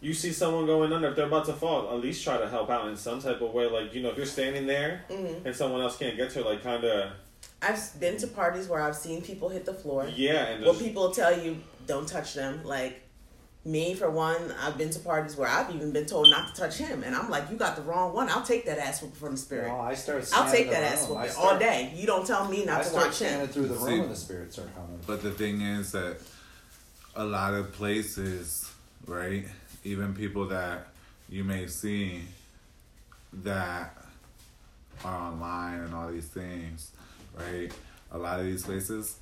you 0.00 0.14
see 0.14 0.32
someone 0.32 0.64
going 0.66 0.92
under, 0.92 1.08
if 1.08 1.16
they're 1.16 1.26
about 1.26 1.46
to 1.46 1.52
fall, 1.52 1.90
at 1.92 2.00
least 2.00 2.22
try 2.22 2.36
to 2.38 2.48
help 2.48 2.70
out 2.70 2.86
in 2.88 2.96
some 2.96 3.20
type 3.20 3.40
of 3.40 3.52
way. 3.52 3.66
Like 3.66 3.92
you 3.94 4.02
know, 4.02 4.10
if 4.10 4.16
you're 4.16 4.26
standing 4.26 4.66
there 4.66 5.04
Mhm. 5.10 5.44
and 5.44 5.54
someone 5.56 5.80
else 5.80 5.96
can't 5.96 6.16
get 6.16 6.30
to, 6.32 6.42
her, 6.42 6.50
like 6.50 6.62
kind 6.62 6.84
of 6.84 7.10
I've 7.60 7.98
been 7.98 8.16
to 8.18 8.28
parties 8.28 8.68
where 8.68 8.80
I've 8.80 8.96
seen 8.96 9.20
people 9.22 9.48
hit 9.48 9.64
the 9.64 9.74
floor. 9.74 10.08
yeah, 10.14 10.46
and 10.46 10.64
Well, 10.64 10.74
people 10.74 11.10
tell 11.10 11.36
you 11.36 11.58
don't 11.86 12.06
touch 12.08 12.34
them. 12.34 12.60
Like 12.64 13.02
me, 13.64 13.92
for 13.94 14.08
one, 14.08 14.54
I've 14.62 14.78
been 14.78 14.90
to 14.90 15.00
parties 15.00 15.36
where 15.36 15.48
I've 15.48 15.74
even 15.74 15.90
been 15.92 16.06
told 16.06 16.26
not 16.30 16.54
to 16.54 16.60
touch 16.60 16.76
him, 16.78 17.02
and 17.02 17.14
I'm 17.16 17.28
like, 17.28 17.50
you 17.50 17.56
got 17.56 17.74
the 17.74 17.82
wrong 17.82 18.14
one. 18.14 18.28
I'll 18.30 18.44
take 18.44 18.64
that 18.66 18.78
ass 18.78 19.02
whooping 19.02 19.16
from 19.18 19.32
the 19.32 19.36
spirit. 19.38 19.66
No, 19.68 19.80
I 19.80 19.94
start. 19.94 20.26
I'll 20.32 20.50
take 20.50 20.70
that 20.70 20.84
ass 20.84 21.08
whooping 21.08 21.32
all 21.36 21.58
day. 21.58 21.92
You 21.96 22.06
don't 22.06 22.24
tell 22.26 22.46
me 22.48 22.64
not 22.64 22.82
I 22.82 22.84
to 22.84 22.90
touch 22.90 23.18
him. 23.18 23.48
through 23.48 23.66
the 23.66 23.74
room 23.74 23.86
See- 23.86 23.98
when 24.00 24.08
the 24.08 24.16
spirits 24.16 24.58
are 24.58 24.70
coming. 24.76 25.00
But 25.06 25.22
the 25.24 25.32
thing 25.32 25.60
is 25.60 25.90
that 25.92 26.18
a 27.16 27.24
lot 27.24 27.52
of 27.54 27.72
places, 27.72 28.70
right? 29.06 29.44
Even 29.88 30.12
people 30.12 30.46
that 30.48 30.88
you 31.30 31.44
may 31.44 31.66
see 31.66 32.20
that 33.32 33.96
are 35.02 35.28
online 35.30 35.80
and 35.80 35.94
all 35.94 36.08
these 36.10 36.28
things, 36.28 36.92
right? 37.34 37.72
A 38.12 38.18
lot 38.18 38.38
of 38.38 38.44
these 38.44 38.64
places, 38.64 39.18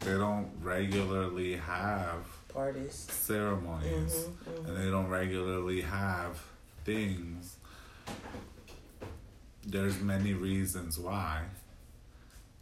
they 0.00 0.14
don't 0.14 0.50
regularly 0.62 1.54
have 1.56 2.26
Parties. 2.52 3.06
ceremonies 3.08 4.26
Mhm, 4.48 4.66
and 4.66 4.76
they 4.76 4.90
don't 4.90 5.08
regularly 5.08 5.82
have 5.82 6.42
things. 6.84 7.54
There's 9.64 10.00
many 10.00 10.32
reasons 10.32 10.98
why. 10.98 11.44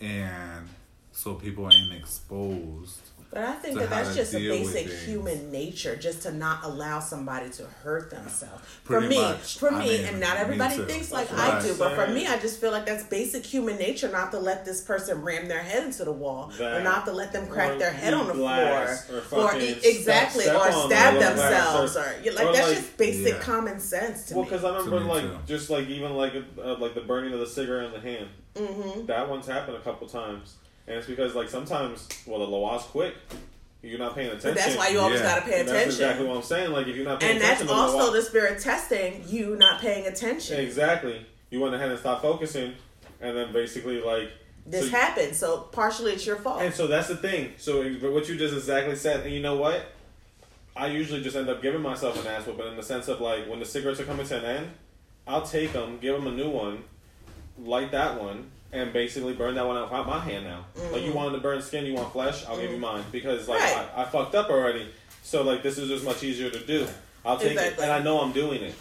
And 0.01 0.69
so 1.13 1.35
people 1.35 1.65
ain't 1.73 1.95
exposed 1.95 3.01
But 3.31 3.45
I 3.45 3.53
think 3.53 3.79
that 3.79 3.91
that's 3.91 4.17
just 4.17 4.33
a 4.35 4.39
basic 4.39 4.89
human 4.89 5.53
nature, 5.53 5.95
just 5.97 6.23
to 6.23 6.33
not 6.33 6.65
allow 6.65 6.99
somebody 6.99 7.51
to 7.51 7.65
hurt 7.85 8.11
themselves. 8.11 8.63
Pretty 8.85 9.05
for 9.05 9.11
me, 9.11 9.21
much. 9.21 9.59
for 9.59 9.71
I 9.71 9.79
me, 9.81 9.89
mean, 9.99 10.05
and 10.07 10.19
not 10.19 10.39
everybody 10.39 10.79
thinks 10.79 11.13
like 11.13 11.29
That's 11.29 11.39
I 11.41 11.55
what 11.57 11.63
do, 11.63 11.75
but 11.79 11.95
for 11.95 12.11
me, 12.11 12.27
I 12.27 12.39
just 12.39 12.59
feel 12.59 12.71
like 12.71 12.87
that's 12.87 13.05
basic 13.05 13.45
human 13.45 13.77
nature 13.77 14.09
not 14.11 14.31
to 14.33 14.39
let 14.39 14.65
this 14.65 14.81
person 14.81 15.21
ram 15.21 15.47
their 15.47 15.61
head 15.63 15.85
into 15.85 16.05
the 16.07 16.13
wall, 16.13 16.51
or 16.59 16.81
not 16.83 17.05
to 17.05 17.13
let 17.13 17.33
them 17.35 17.47
crack 17.49 17.79
their 17.79 17.93
head 17.93 18.15
on 18.15 18.29
the 18.29 18.35
floor, 18.35 18.51
or 18.51 19.21
fucking 19.21 19.61
step- 19.75 19.85
exactly, 19.85 20.45
step 20.45 20.57
or 20.57 20.73
stab 20.73 21.15
the 21.15 21.21
themselves, 21.21 21.97
or- 21.97 22.01
or, 22.01 22.33
like 22.33 22.47
or, 22.47 22.53
that's 22.55 22.69
like- 22.69 22.77
just 22.79 22.97
basic 22.97 23.35
Yeah. 23.35 23.41
common 23.41 23.79
sense 23.79 24.25
to 24.29 24.35
well, 24.37 24.45
me. 24.45 24.51
because 24.51 24.65
I 24.65 24.71
remember 24.79 25.01
me 25.01 25.07
like 25.07 25.23
too. 25.25 25.39
just 25.47 25.69
like 25.69 25.87
even 25.89 26.15
like 26.15 26.33
uh, 26.65 26.77
like 26.79 26.95
the 26.95 27.03
burning 27.03 27.35
of 27.35 27.41
the 27.41 27.47
cigarette 27.47 27.85
in 27.87 27.93
the 27.93 28.01
hand. 28.01 28.29
hmm 28.57 29.05
That 29.05 29.29
one's 29.29 29.47
happened 29.47 29.77
a 29.77 29.81
couple 29.81 30.09
times, 30.09 30.55
and 30.89 30.97
it's 30.97 31.07
because 31.07 31.35
like 31.37 31.49
sometimes 31.49 32.09
well 32.27 32.41
the 32.41 32.47
Loa's 32.47 32.83
quick. 32.83 33.15
You're 33.81 33.99
not 34.01 34.17
paying 34.17 34.27
attention. 34.27 34.51
But 34.55 34.57
that's 34.57 34.77
why 34.77 34.89
you 34.89 34.99
always 34.99 35.21
Yeah. 35.21 35.27
gotta 35.37 35.43
pay 35.43 35.61
And 35.61 35.69
attention. 35.69 35.75
That's 35.75 35.95
exactly 36.01 36.27
what 36.27 36.37
I'm 36.37 36.43
saying. 36.43 36.73
Like 36.73 36.89
if 36.89 36.97
you're 36.97 37.05
not 37.05 37.21
paying 37.21 37.35
and 37.35 37.41
that's 37.41 37.61
attention, 37.63 37.67
then 37.69 37.77
the 37.77 37.83
also 37.93 38.07
Loa- 38.07 38.13
the 38.13 38.23
spirit 38.23 38.61
testing 38.61 39.23
you 39.29 39.55
not 39.55 39.81
paying 39.81 40.07
attention. 40.09 40.59
exactly. 40.59 41.25
You 41.51 41.61
went 41.61 41.75
ahead 41.77 41.89
and 41.91 41.99
stopped 41.99 42.23
focusing, 42.23 42.75
and 43.21 43.37
then 43.37 43.53
basically 43.53 44.01
like 44.01 44.31
This 44.67 44.87
so- 44.91 44.97
happened, 44.97 45.37
so 45.37 45.59
partially 45.71 46.13
it's 46.13 46.27
your 46.27 46.37
fault. 46.37 46.61
And 46.61 46.75
so 46.75 46.89
that's 46.89 47.07
the 47.07 47.17
thing. 47.17 47.53
So 47.57 47.83
but 48.01 48.11
what 48.11 48.29
you 48.29 48.37
just 48.37 48.53
exactly 48.53 48.97
said, 48.97 49.25
and 49.25 49.33
you 49.33 49.41
know 49.41 49.55
what? 49.57 49.93
I 50.77 50.89
usually 50.89 51.23
just 51.23 51.37
end 51.37 51.49
up 51.49 51.63
giving 51.63 51.81
myself 51.81 52.21
an 52.21 52.27
ass 52.27 52.47
whooping 52.47 52.67
in 52.67 52.77
the 52.77 52.83
sense 52.83 53.07
of 53.07 53.21
like 53.21 53.47
when 53.49 53.61
the 53.61 53.65
cigarettes 53.65 54.01
are 54.01 54.05
coming 54.05 54.27
to 54.27 54.39
an 54.39 54.45
end, 54.45 54.71
I'll 55.27 55.43
take 55.47 55.73
them, 55.73 55.99
give 56.01 56.15
them 56.17 56.27
a 56.27 56.33
new 56.33 56.51
one, 56.51 56.83
light 57.59 57.93
that 57.93 58.21
one, 58.21 58.51
and 58.73 58.93
basically 58.93 59.33
burn 59.35 59.55
that 59.55 59.67
one 59.67 59.77
out 59.77 59.93
out 59.93 60.07
my 60.07 60.19
hand 60.19 60.45
now. 60.45 60.65
Mm-hmm. 60.77 60.93
Like 60.93 61.03
you 61.03 61.13
wanted 61.13 61.37
to 61.37 61.43
burn 61.43 61.63
skin, 61.63 61.87
you 61.87 61.95
want 61.95 62.13
flesh, 62.13 62.45
I'll 62.45 62.53
mm-hmm. 62.53 62.63
give 62.63 62.71
you 62.73 62.79
mine 62.79 63.05
because 63.11 63.49
like 63.49 63.61
right. 63.61 63.89
I, 63.97 64.03
I, 64.03 64.05
fucked 64.05 64.35
up 64.35 64.51
already. 64.51 64.89
So 65.23 65.43
like 65.43 65.63
this 65.63 65.79
is 65.79 65.89
just 65.89 66.05
much 66.05 66.23
easier 66.23 66.51
to 66.51 66.61
do. 66.67 66.87
I'll 67.25 67.39
take 67.39 67.53
exactly. 67.53 67.85
it, 67.85 67.89
and 67.89 67.93
I 67.93 68.03
know 68.03 68.21
I'm 68.21 68.33
doing 68.33 68.63
it. 68.63 68.75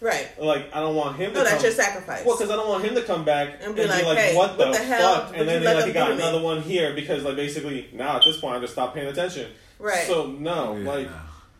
Right. 0.00 0.28
Like 0.40 0.74
I 0.74 0.80
don't 0.80 0.96
want 0.96 1.16
him. 1.16 1.32
No, 1.32 1.40
to 1.40 1.44
that's 1.44 1.56
come, 1.56 1.64
your 1.64 1.72
sacrifice. 1.72 2.24
Well, 2.24 2.36
because 2.36 2.50
I 2.50 2.56
don't 2.56 2.68
want 2.68 2.84
him 2.84 2.94
to 2.94 3.02
come 3.02 3.24
back 3.24 3.60
and 3.62 3.74
be, 3.74 3.82
and 3.82 3.90
like, 3.90 4.00
be 4.00 4.06
like, 4.06 4.18
hey, 4.18 4.36
"What 4.36 4.56
the, 4.56 4.68
what 4.68 4.72
the 4.72 4.86
fuck?" 4.86 5.36
And 5.36 5.46
then 5.46 5.60
be 5.60 5.66
like, 5.66 5.84
"He 5.84 5.92
got 5.92 6.10
another 6.10 6.38
me? 6.38 6.44
one 6.44 6.62
here," 6.62 6.94
because 6.94 7.22
like 7.22 7.36
basically 7.36 7.88
now 7.92 8.16
at 8.16 8.24
this 8.24 8.40
point 8.40 8.56
I 8.56 8.60
just 8.60 8.72
stopped 8.72 8.94
paying 8.94 9.08
attention. 9.08 9.50
Right. 9.78 10.06
So 10.06 10.26
no, 10.28 10.76
yeah. 10.76 10.88
like, 10.88 11.08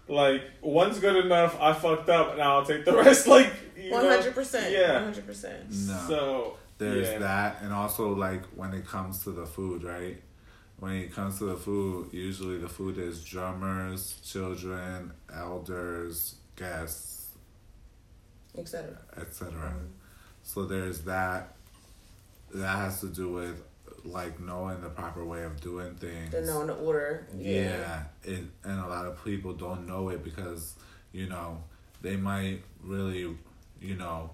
like 0.08 0.42
one's 0.62 0.98
good 1.00 1.22
enough. 1.24 1.60
I 1.60 1.74
fucked 1.74 2.08
up. 2.08 2.38
Now 2.38 2.58
I'll 2.58 2.64
take 2.64 2.86
the 2.86 2.92
rest. 2.96 3.26
Like 3.26 3.52
one 3.90 4.06
hundred 4.06 4.34
percent. 4.34 4.72
Yeah. 4.72 4.94
One 4.94 5.04
hundred 5.04 5.26
percent. 5.26 5.70
No. 5.70 6.04
So 6.08 6.56
there's 6.80 7.08
yeah. 7.08 7.18
that, 7.18 7.56
and 7.62 7.74
also 7.74 8.14
like 8.14 8.42
when 8.56 8.72
it 8.72 8.86
comes 8.86 9.22
to 9.24 9.32
the 9.32 9.44
food, 9.44 9.84
right? 9.84 10.16
When 10.78 10.94
it 10.94 11.14
comes 11.14 11.38
to 11.38 11.44
the 11.44 11.56
food, 11.56 12.08
usually 12.10 12.56
the 12.56 12.70
food 12.70 12.96
is 12.96 13.22
drummers, 13.22 14.18
children, 14.24 15.12
elders, 15.30 16.36
guests, 16.56 17.32
etc. 18.56 18.96
etc. 19.18 19.52
Mm-hmm. 19.52 19.84
So 20.42 20.64
there's 20.64 21.02
that. 21.02 21.54
That 22.54 22.76
has 22.78 23.00
to 23.00 23.08
do 23.08 23.28
with 23.28 23.62
like 24.02 24.40
knowing 24.40 24.80
the 24.80 24.88
proper 24.88 25.22
way 25.22 25.44
of 25.44 25.60
doing 25.60 25.94
things. 25.96 26.30
The 26.30 26.40
knowing 26.40 26.68
the 26.68 26.76
order. 26.76 27.28
Yeah, 27.36 27.60
yeah 27.60 28.02
it, 28.24 28.44
and 28.64 28.80
a 28.80 28.88
lot 28.88 29.04
of 29.04 29.22
people 29.22 29.52
don't 29.52 29.86
know 29.86 30.08
it 30.08 30.24
because 30.24 30.76
you 31.12 31.28
know 31.28 31.62
they 32.00 32.16
might 32.16 32.62
really, 32.82 33.36
you 33.82 33.96
know, 33.96 34.30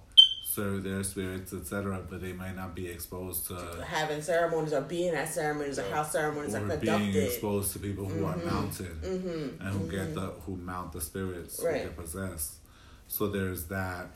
serve 0.56 0.82
their 0.82 1.02
spirits, 1.02 1.52
etc. 1.52 2.00
But 2.08 2.22
they 2.22 2.32
might 2.32 2.56
not 2.56 2.74
be 2.74 2.88
exposed 2.88 3.46
to 3.48 3.84
having 3.86 4.22
ceremonies 4.22 4.72
or 4.72 4.80
being 4.80 5.14
at 5.14 5.28
ceremonies 5.28 5.78
or 5.78 5.84
how 5.90 6.02
ceremonies 6.02 6.54
or 6.54 6.58
are 6.58 6.68
conducted. 6.68 7.12
Being 7.12 7.26
exposed 7.26 7.72
to 7.74 7.78
people 7.78 8.06
who 8.06 8.22
mm-hmm. 8.22 8.48
are 8.48 8.52
mounted 8.52 9.02
mm-hmm. 9.02 9.62
and 9.62 9.62
who 9.62 9.80
mm-hmm. 9.80 9.90
get 9.90 10.14
the 10.14 10.32
who 10.44 10.56
mount 10.56 10.92
the 10.92 11.00
spirits 11.00 11.62
right. 11.62 11.82
who 11.82 11.84
get 11.84 11.96
possessed. 11.96 12.54
So 13.06 13.28
there's 13.28 13.66
that. 13.66 14.06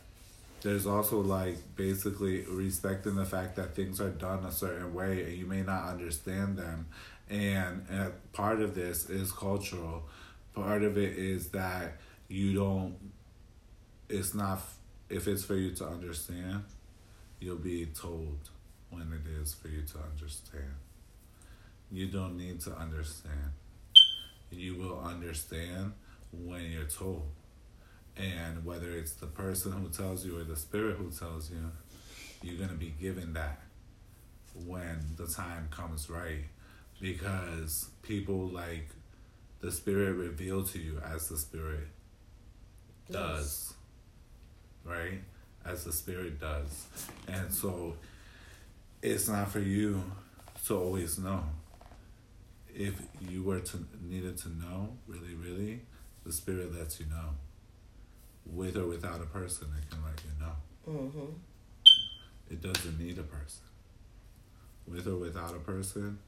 There's 0.63 0.87
also 0.87 1.21
like 1.21 1.57
basically 1.77 2.43
respecting 2.43 3.15
the 3.15 3.25
fact 3.25 3.57
that 3.57 3.75
things 3.75 4.01
are 4.01 4.11
done 4.11 4.45
a 4.45 4.53
certain 4.53 4.93
way 4.93 5.25
and 5.25 5.35
you 5.35 5.47
may 5.47 5.63
not 5.63 5.89
understand 5.89 6.59
them. 6.59 6.87
And, 7.31 7.87
and 7.89 8.13
part 8.33 8.61
of 8.61 8.75
this 8.75 9.09
is 9.09 9.31
cultural. 9.31 10.03
Part 10.55 10.83
of 10.83 10.99
it 10.99 11.17
is 11.17 11.51
that 11.51 11.99
you 12.29 12.55
don't. 12.55 12.97
It's 14.09 14.35
not 14.35 14.61
if 15.11 15.27
it's 15.27 15.45
for 15.45 15.57
you 15.57 15.73
to 15.73 15.87
understand, 15.87 16.65
you'll 17.41 17.57
be 17.57 17.87
told 17.87 18.39
when 18.91 19.13
it 19.13 19.29
is 19.43 19.53
for 19.53 19.69
you 19.69 19.83
to 19.83 19.99
understand. 19.99 20.75
You 21.91 22.07
don't 22.07 22.37
need 22.37 22.61
to 22.61 22.73
understand. 22.73 23.53
You 24.53 24.77
will 24.77 25.01
understand 25.01 25.93
when 26.33 26.71
you're 26.71 26.85
told. 26.85 27.29
And 28.17 28.65
whether 28.65 28.91
it's 28.93 29.15
the 29.15 29.27
person 29.27 29.73
who 29.73 29.89
tells 29.89 30.25
you 30.25 30.39
or 30.39 30.45
the 30.45 30.57
spirit 30.57 30.97
who 30.97 31.11
tells 31.11 31.51
you, 31.51 31.71
you're 32.43 32.57
going 32.57 32.71
to 32.71 32.77
be 32.77 32.95
given 33.01 33.33
that 33.33 33.61
when 34.67 35.01
the 35.17 35.27
time 35.27 35.69
comes 35.71 36.09
right. 36.09 36.45
Because 37.01 37.89
people 38.03 38.49
like 38.49 38.89
the 39.61 39.73
spirit 39.73 40.15
reveal 40.15 40.65
to 40.65 40.79
you 40.79 41.01
as 41.13 41.29
the 41.29 41.39
spirit 41.39 41.89
does 43.11 43.75
right? 44.85 45.21
As 45.65 45.85
the 45.85 45.93
Spirit 45.93 46.41
does. 46.41 46.87
And 47.29 47.53
so 47.53 47.97
it's 49.03 49.29
not 49.29 49.51
for 49.51 49.61
you 49.61 50.03
to 50.67 50.79
always 50.79 51.19
know. 51.19 51.45
If 52.75 53.01
you 53.29 53.43
were 53.43 53.61
to 53.61 53.87
needed 54.03 54.39
to 54.39 54.49
know, 54.49 54.97
really, 55.07 55.35
really, 55.35 55.81
the 56.25 56.33
Spirit 56.33 56.75
lets 56.77 57.01
you 57.01 57.07
know. 57.07 57.35
With 58.47 58.77
or 58.77 58.87
without 58.87 59.21
a 59.21 59.27
person, 59.27 59.69
it 59.79 59.91
can 59.91 60.03
let 60.05 60.21
you 60.25 60.31
know. 60.41 61.01
Mm-hmm. 61.01 61.33
It 62.51 62.61
doesn't 62.63 62.99
need 62.99 63.19
a 63.19 63.23
person. 63.23 63.63
With 64.89 65.07
or 65.07 65.17
without 65.17 65.55
a 65.55 65.59
person, 65.61 66.19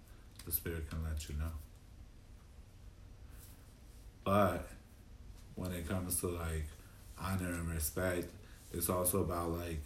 the 0.44 0.52
Spirit 0.52 0.88
can 0.88 1.02
let 1.04 1.28
you 1.28 1.34
know. 1.36 1.52
But 4.24 4.68
when 5.56 5.72
it 5.72 5.88
comes 5.88 6.20
to 6.20 6.28
like 6.28 6.66
honor 7.18 7.48
and 7.48 7.68
respect, 7.70 8.30
it's 8.72 8.88
also 8.88 9.20
about 9.20 9.50
like 9.50 9.80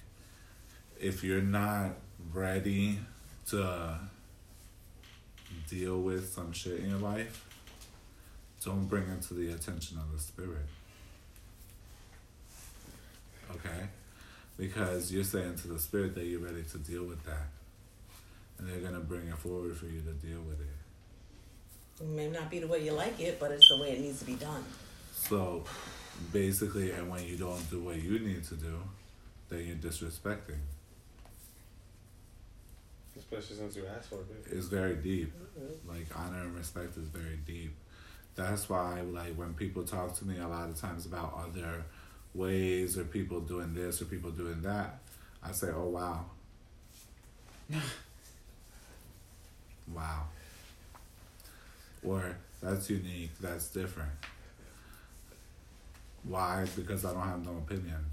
if 1.00 1.22
you're 1.22 1.42
not 1.42 1.90
ready 2.32 2.98
to 3.48 3.98
deal 5.68 6.00
with 6.00 6.32
some 6.32 6.52
shit 6.52 6.80
in 6.80 6.90
your 6.90 6.98
life, 6.98 7.44
don't 8.64 8.86
bring 8.86 9.04
it 9.04 9.22
to 9.22 9.34
the 9.34 9.52
attention 9.52 9.98
of 9.98 10.12
the 10.12 10.18
spirit. 10.18 10.66
Okay? 13.50 13.88
Because 14.56 15.12
you're 15.12 15.24
saying 15.24 15.56
to 15.56 15.68
the 15.68 15.78
spirit 15.78 16.14
that 16.14 16.24
you're 16.24 16.40
ready 16.40 16.62
to 16.72 16.78
deal 16.78 17.04
with 17.04 17.22
that. 17.24 17.48
And 18.58 18.68
they're 18.68 18.80
gonna 18.80 19.00
bring 19.00 19.28
it 19.28 19.36
forward 19.36 19.76
for 19.76 19.86
you 19.86 20.00
to 20.00 20.12
deal 20.26 20.40
with 20.40 20.60
it. 20.60 22.02
It 22.02 22.08
may 22.08 22.28
not 22.28 22.50
be 22.50 22.58
the 22.58 22.66
way 22.66 22.84
you 22.84 22.92
like 22.92 23.20
it, 23.20 23.38
but 23.38 23.50
it's 23.52 23.68
the 23.68 23.80
way 23.80 23.92
it 23.92 24.00
needs 24.00 24.18
to 24.20 24.24
be 24.24 24.34
done. 24.34 24.64
So 25.14 25.64
basically, 26.32 26.90
and 26.92 27.10
when 27.10 27.24
you 27.24 27.36
don't 27.36 27.70
do 27.70 27.80
what 27.80 27.96
you 28.02 28.18
need 28.18 28.44
to 28.44 28.54
do, 28.54 28.78
then 29.48 29.66
you're 29.66 29.76
disrespecting. 29.76 30.58
Especially 33.16 33.56
since 33.56 33.76
you 33.76 33.84
asked 33.86 34.10
for 34.10 34.16
it. 34.16 34.52
It's 34.52 34.66
very 34.66 34.96
deep. 34.96 35.32
Mm-hmm. 35.58 35.88
Like 35.88 36.06
honor 36.14 36.42
and 36.42 36.54
respect 36.54 36.96
is 36.96 37.08
very 37.08 37.38
deep. 37.46 37.74
That's 38.34 38.68
why, 38.68 39.00
like, 39.00 39.34
when 39.34 39.54
people 39.54 39.82
talk 39.84 40.14
to 40.18 40.26
me 40.26 40.38
a 40.38 40.46
lot 40.46 40.68
of 40.68 40.78
times 40.78 41.06
about 41.06 41.32
other 41.38 41.84
ways 42.34 42.98
or 42.98 43.04
people 43.04 43.40
doing 43.40 43.72
this 43.72 44.02
or 44.02 44.04
people 44.04 44.30
doing 44.30 44.60
that, 44.62 44.98
I 45.42 45.52
say, 45.52 45.68
"Oh 45.74 45.88
wow." 45.88 46.26
wow. 49.94 50.24
Or 52.04 52.36
that's 52.62 52.90
unique. 52.90 53.30
That's 53.40 53.68
different. 53.68 54.10
Why? 56.26 56.66
Because 56.74 57.04
I 57.04 57.12
don't 57.12 57.22
have 57.22 57.44
no 57.44 57.58
opinion. 57.58 58.04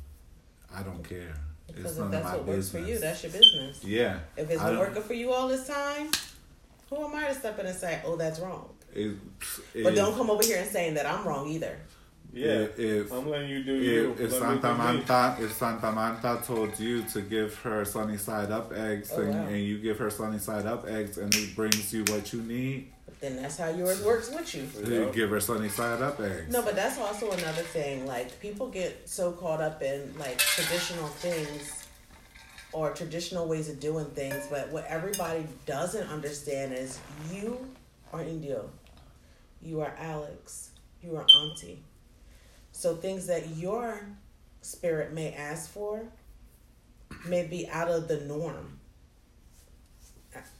I 0.73 0.83
don't 0.83 1.03
care. 1.03 1.35
Because 1.67 1.85
it's 1.85 1.97
if 1.97 2.11
that's 2.11 2.25
what 2.25 2.45
business. 2.45 2.73
works 2.73 2.85
for 2.85 2.91
you, 2.91 2.99
that's 2.99 3.23
your 3.23 3.31
business. 3.31 3.83
Yeah. 3.83 4.19
If 4.37 4.49
it's 4.49 4.61
been 4.61 4.77
working 4.77 5.03
for 5.03 5.13
you 5.13 5.31
all 5.31 5.47
this 5.47 5.67
time, 5.67 6.09
who 6.89 7.05
am 7.05 7.15
I 7.15 7.27
to 7.27 7.35
step 7.35 7.57
in 7.59 7.65
and 7.65 7.75
say, 7.75 8.01
"Oh, 8.05 8.15
that's 8.15 8.39
wrong"? 8.39 8.69
It, 8.93 9.15
it, 9.73 9.83
but 9.83 9.95
don't 9.95 10.15
come 10.15 10.29
over 10.29 10.43
here 10.43 10.59
and 10.59 10.69
saying 10.69 10.93
that 10.95 11.05
I'm 11.05 11.25
wrong 11.25 11.47
either. 11.49 11.77
Yeah, 12.31 12.65
if 12.77 13.11
I'm 13.11 13.29
letting 13.29 13.49
you 13.49 13.63
do 13.63 13.75
if, 13.75 13.83
you. 13.83 14.25
If 14.25 14.31
Santa 14.31 14.73
Marta, 14.73 15.37
if 15.39 15.53
Santa 15.53 15.91
Marta 15.91 16.41
told 16.43 16.79
you 16.79 17.03
to 17.03 17.21
give 17.21 17.55
her 17.59 17.85
sunny 17.85 18.17
side 18.17 18.49
up 18.51 18.73
eggs, 18.73 19.11
oh, 19.13 19.21
and, 19.21 19.33
wow. 19.33 19.45
and 19.45 19.57
you 19.63 19.77
give 19.77 19.99
her 19.99 20.09
sunny 20.09 20.39
side 20.39 20.65
up 20.65 20.87
eggs, 20.87 21.19
and 21.19 21.33
it 21.33 21.55
brings 21.55 21.93
you 21.93 22.03
what 22.05 22.33
you 22.33 22.41
need, 22.41 22.91
then 23.23 23.41
that's 23.41 23.57
how 23.57 23.69
yours 23.69 24.03
works 24.03 24.29
with 24.29 24.53
you. 24.53 24.67
You 24.85 25.09
give 25.13 25.29
her 25.29 25.39
sunny 25.39 25.69
side 25.69 26.01
up 26.01 26.19
eggs. 26.19 26.51
No, 26.51 26.61
but 26.61 26.75
that's 26.75 26.99
also 26.99 27.31
another 27.31 27.61
thing. 27.61 28.05
Like 28.05 28.37
people 28.41 28.67
get 28.67 29.07
so 29.07 29.31
caught 29.31 29.61
up 29.61 29.81
in 29.81 30.13
like 30.19 30.37
traditional 30.39 31.07
things 31.07 31.85
or 32.73 32.91
traditional 32.91 33.47
ways 33.47 33.69
of 33.69 33.79
doing 33.79 34.07
things, 34.07 34.45
but 34.49 34.69
what 34.73 34.85
everybody 34.87 35.47
doesn't 35.65 36.09
understand 36.09 36.73
is 36.73 36.99
you 37.31 37.65
are 38.11 38.23
Indio, 38.23 38.69
you 39.61 39.79
are 39.79 39.95
Alex, 39.97 40.71
you 41.01 41.15
are 41.15 41.25
Auntie. 41.43 41.81
So 42.73 42.93
things 42.95 43.27
that 43.27 43.55
your 43.55 44.05
spirit 44.61 45.13
may 45.13 45.33
ask 45.33 45.69
for 45.69 46.03
may 47.25 47.45
be 47.47 47.69
out 47.69 47.89
of 47.89 48.09
the 48.09 48.19
norm. 48.21 48.79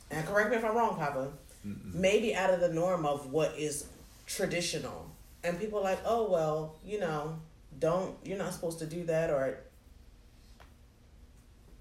And 0.09 0.25
correct 0.27 0.51
me 0.51 0.57
if 0.57 0.63
I'm 0.63 0.77
wrong, 0.77 0.95
Papa 0.95 1.29
Mm-mm. 1.65 1.93
maybe 1.93 2.35
out 2.35 2.49
of 2.49 2.59
the 2.59 2.69
norm 2.69 3.05
of 3.05 3.31
what 3.31 3.55
is 3.57 3.87
traditional. 4.25 5.09
And 5.43 5.59
people 5.59 5.79
are 5.79 5.83
like, 5.83 5.99
oh, 6.05 6.29
well, 6.29 6.75
you 6.85 6.99
know, 6.99 7.39
don't, 7.79 8.15
you're 8.23 8.37
not 8.37 8.53
supposed 8.53 8.79
to 8.79 8.85
do 8.85 9.03
that. 9.05 9.29
Or 9.29 9.59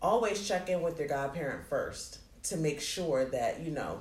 always 0.01 0.47
check 0.47 0.69
in 0.69 0.83
with 0.83 0.99
your 0.99 1.09
godparent 1.09 1.67
first 1.67 2.19
to 2.45 2.57
make 2.57 2.81
sure 2.81 3.25
that, 3.27 3.61
you 3.61 3.71
know, 3.71 4.01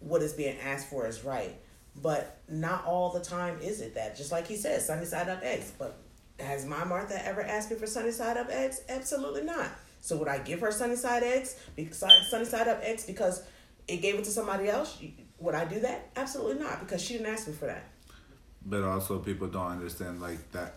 what 0.00 0.22
is 0.22 0.32
being 0.32 0.58
asked 0.58 0.88
for 0.88 1.06
is 1.06 1.24
right. 1.24 1.54
But 2.00 2.38
not 2.48 2.84
all 2.86 3.12
the 3.12 3.20
time 3.20 3.58
is 3.60 3.80
it 3.80 3.94
that. 3.94 4.16
Just 4.16 4.30
like 4.30 4.46
he 4.46 4.56
says, 4.56 4.86
sunny 4.86 5.04
side 5.04 5.28
up 5.28 5.42
eggs. 5.42 5.72
But 5.78 5.96
has 6.38 6.64
my 6.64 6.84
Martha 6.84 7.24
ever 7.26 7.42
asked 7.42 7.70
me 7.70 7.76
for 7.76 7.86
sunny 7.86 8.12
side 8.12 8.36
up 8.36 8.48
eggs? 8.50 8.80
Absolutely 8.88 9.42
not. 9.42 9.68
So 10.00 10.16
would 10.16 10.28
I 10.28 10.38
give 10.38 10.60
her 10.60 10.70
sunny 10.70 10.94
side 10.96 11.24
eggs? 11.24 11.56
Sunny 11.92 12.44
side 12.44 12.68
up 12.68 12.80
eggs 12.82 13.04
because 13.04 13.42
it 13.88 13.96
gave 14.02 14.16
it 14.16 14.24
to 14.24 14.30
somebody 14.30 14.68
else, 14.68 14.98
would 15.38 15.54
I 15.54 15.64
do 15.64 15.80
that? 15.80 16.10
Absolutely 16.14 16.62
not, 16.62 16.80
because 16.80 17.02
she 17.02 17.14
didn't 17.14 17.32
ask 17.32 17.48
me 17.48 17.54
for 17.54 17.66
that. 17.66 17.84
But 18.64 18.82
also, 18.84 19.18
people 19.18 19.48
don't 19.48 19.72
understand 19.72 20.20
like 20.20 20.52
that. 20.52 20.74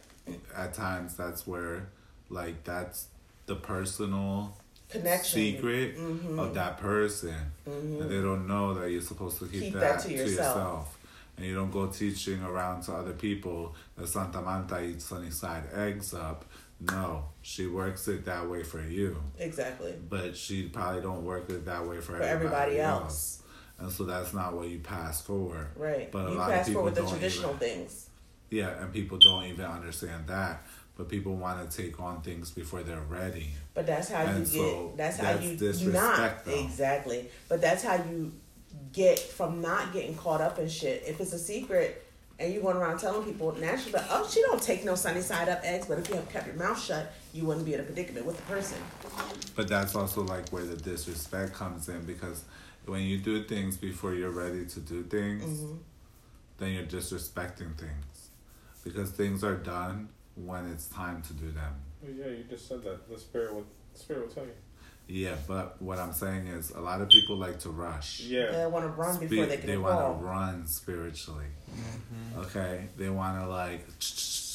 At 0.56 0.74
times, 0.74 1.16
that's 1.16 1.46
where, 1.46 1.90
like, 2.30 2.64
that's 2.64 3.08
the 3.48 3.56
personal 3.56 4.56
Connection. 4.90 5.40
secret 5.40 5.98
Mhm. 5.98 6.40
of 6.40 6.54
that 6.54 6.78
person, 6.78 7.36
Mhm. 7.68 8.02
and 8.02 8.10
they 8.10 8.22
don't 8.22 8.48
know 8.48 8.74
that 8.76 8.90
you're 8.92 9.02
supposed 9.02 9.40
to 9.40 9.48
keep, 9.48 9.62
Keep 9.64 9.74
that, 9.74 9.80
that 9.82 10.00
to 10.04 10.08
to 10.08 10.14
yourself. 10.14 10.38
yourself. 10.56 10.98
And 11.38 11.46
you 11.46 11.56
don't 11.56 11.72
go 11.72 11.88
teaching 11.88 12.42
around 12.44 12.84
to 12.84 12.94
other 12.94 13.14
people 13.14 13.74
that 13.98 14.08
Santa 14.08 14.42
Marta 14.42 14.82
eats 14.84 15.06
sunny 15.06 15.32
side 15.32 15.64
eggs 15.74 16.14
up. 16.14 16.46
No, 16.90 17.26
she 17.44 17.68
works 17.68 18.08
it 18.08 18.26
that 18.26 18.50
way 18.50 18.64
for 18.64 18.82
you, 18.82 19.22
Exactly. 19.38 19.94
but 20.10 20.36
she 20.36 20.64
probably 20.68 21.02
don't 21.02 21.24
work 21.24 21.50
it 21.50 21.66
that 21.66 21.86
way 21.88 21.98
for, 21.98 22.18
For 22.18 22.24
everybody 22.24 22.80
else. 22.80 23.44
And 23.78 23.92
so 23.92 24.04
that's 24.04 24.34
not 24.34 24.54
what 24.54 24.68
you 24.70 24.80
pass 24.80 25.22
forward. 25.22 25.68
Right. 25.76 26.12
But 26.12 26.28
a 26.28 26.32
you 26.32 26.38
lot 26.38 26.52
of 26.52 26.58
people 26.66 26.74
forward 26.74 26.96
the 26.96 27.02
don't 27.02 27.10
traditional 27.12 27.50
even- 27.56 27.60
things. 27.60 28.08
Yeah, 28.50 28.82
and 28.82 28.92
people 28.92 29.18
don't 29.20 29.46
even 29.46 29.66
understand 29.66 30.28
that. 30.28 30.64
But 30.98 31.08
people 31.08 31.36
want 31.36 31.70
to 31.70 31.78
take 31.84 32.00
on 32.00 32.22
things 32.22 32.52
before 32.52 32.84
they're 32.84 33.00
ready. 33.10 33.52
But 33.74 33.88
that's 33.88 34.10
how 34.10 34.24
you 34.24 34.28
And 34.30 34.46
get. 34.46 34.48
so 34.54 34.94
that's 34.98 35.18
how 35.18 35.32
you 35.40 35.56
disrespect, 35.56 35.94
not 35.94 36.46
though. 36.46 36.60
exactly. 36.64 37.30
But 37.48 37.62
that's 37.62 37.82
how 37.84 37.96
you 37.96 38.34
get 38.92 39.18
from 39.20 39.62
not 39.62 39.94
getting 39.94 40.16
caught 40.16 40.42
up 40.42 40.60
in 40.60 40.68
shit. 40.68 41.04
If 41.08 41.22
it's 41.22 41.34
a 41.34 41.40
secret 41.40 42.04
and 42.40 42.52
you're 42.54 42.62
going 42.64 42.78
around 42.78 42.98
telling 43.00 43.24
people 43.24 43.52
naturally, 43.54 43.92
but, 43.92 44.06
oh, 44.10 44.28
she 44.32 44.42
don't 44.42 44.62
take 44.62 44.84
no 44.84 44.96
sunny 44.96 45.22
side 45.22 45.48
up 45.50 45.62
eggs. 45.64 45.86
But 45.88 46.00
if 46.00 46.10
you 46.10 46.16
have 46.16 46.30
kept 46.30 46.48
your 46.48 46.56
mouth 46.56 46.82
shut, 46.82 47.14
you 47.34 47.46
wouldn't 47.46 47.66
be 47.66 47.74
in 47.76 47.80
a 47.80 47.84
predicament 47.84 48.26
with 48.26 48.38
the 48.38 48.44
person. 48.44 48.78
But 49.56 49.68
that's 49.68 49.96
also 49.96 50.24
like 50.24 50.50
where 50.50 50.64
the 50.66 50.76
disrespect 50.76 51.54
comes 51.54 51.88
in 51.90 52.04
because 52.06 52.44
when 52.86 53.02
you 53.04 53.18
do 53.20 53.44
things 53.44 53.78
before 53.78 54.14
you're 54.16 54.32
ready 54.32 54.66
to 54.66 54.80
do 54.80 55.04
things, 55.04 55.44
Mm-hmm. 55.62 55.76
then 56.58 56.72
you're 56.74 56.84
disrespecting 56.84 57.76
things. 57.78 58.30
Because 58.84 59.12
things 59.12 59.44
are 59.44 59.56
done 59.58 60.10
when 60.36 60.66
it's 60.72 60.88
time 60.88 61.22
to 61.24 61.34
do 61.34 61.52
them. 61.52 61.76
Well, 62.02 62.12
yeah, 62.12 62.28
you 62.38 62.44
just 62.50 62.68
said 62.68 62.82
that. 62.84 63.08
The 63.08 63.20
spirit 63.20 63.54
will, 63.54 63.66
the 63.94 64.00
spirit 64.00 64.22
will 64.28 64.34
tell 64.34 64.46
you. 64.46 64.54
Yeah, 65.14 65.36
but 65.46 65.82
what 65.82 66.00
I'm 66.00 66.14
saying 66.14 66.48
is 66.48 66.72
a 66.72 66.80
lot 66.80 67.02
of 67.02 67.10
people 67.10 67.36
like 67.36 67.60
to 67.60 67.70
rush. 67.70 68.22
Yeah. 68.22 68.50
They 68.52 68.66
want 68.66 68.86
to 68.86 68.92
run 68.92 69.16
Spe- 69.16 69.28
before 69.28 69.46
they 69.46 69.58
can 69.58 69.68
they 69.68 69.78
want 69.78 70.00
to 70.20 70.24
run 70.24 70.66
spiritually. 70.68 71.48
Okay? 72.38 72.88
They 72.96 73.10
want 73.10 73.38
to 73.42 73.46
like 73.48 73.86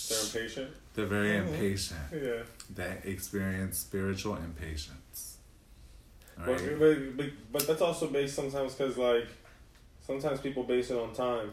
They're 0.08 0.18
impatient. 0.24 0.70
they're 0.94 1.04
very 1.04 1.28
Mhm. 1.28 1.48
impatient. 1.48 2.00
Yeah. 2.10 2.42
They 2.74 2.96
experience 3.04 3.78
spiritual 3.80 4.36
impatience. 4.36 5.36
But, 6.38 6.46
Right? 6.48 6.78
but, 6.78 7.16
but, 7.18 7.26
but 7.52 7.66
that's 7.66 7.82
also 7.82 8.06
based 8.08 8.34
sometimes 8.34 8.74
because, 8.74 8.96
like, 8.96 9.26
sometimes 10.06 10.40
people 10.40 10.64
base 10.64 10.90
it 10.90 10.96
on 10.98 11.12
time. 11.14 11.52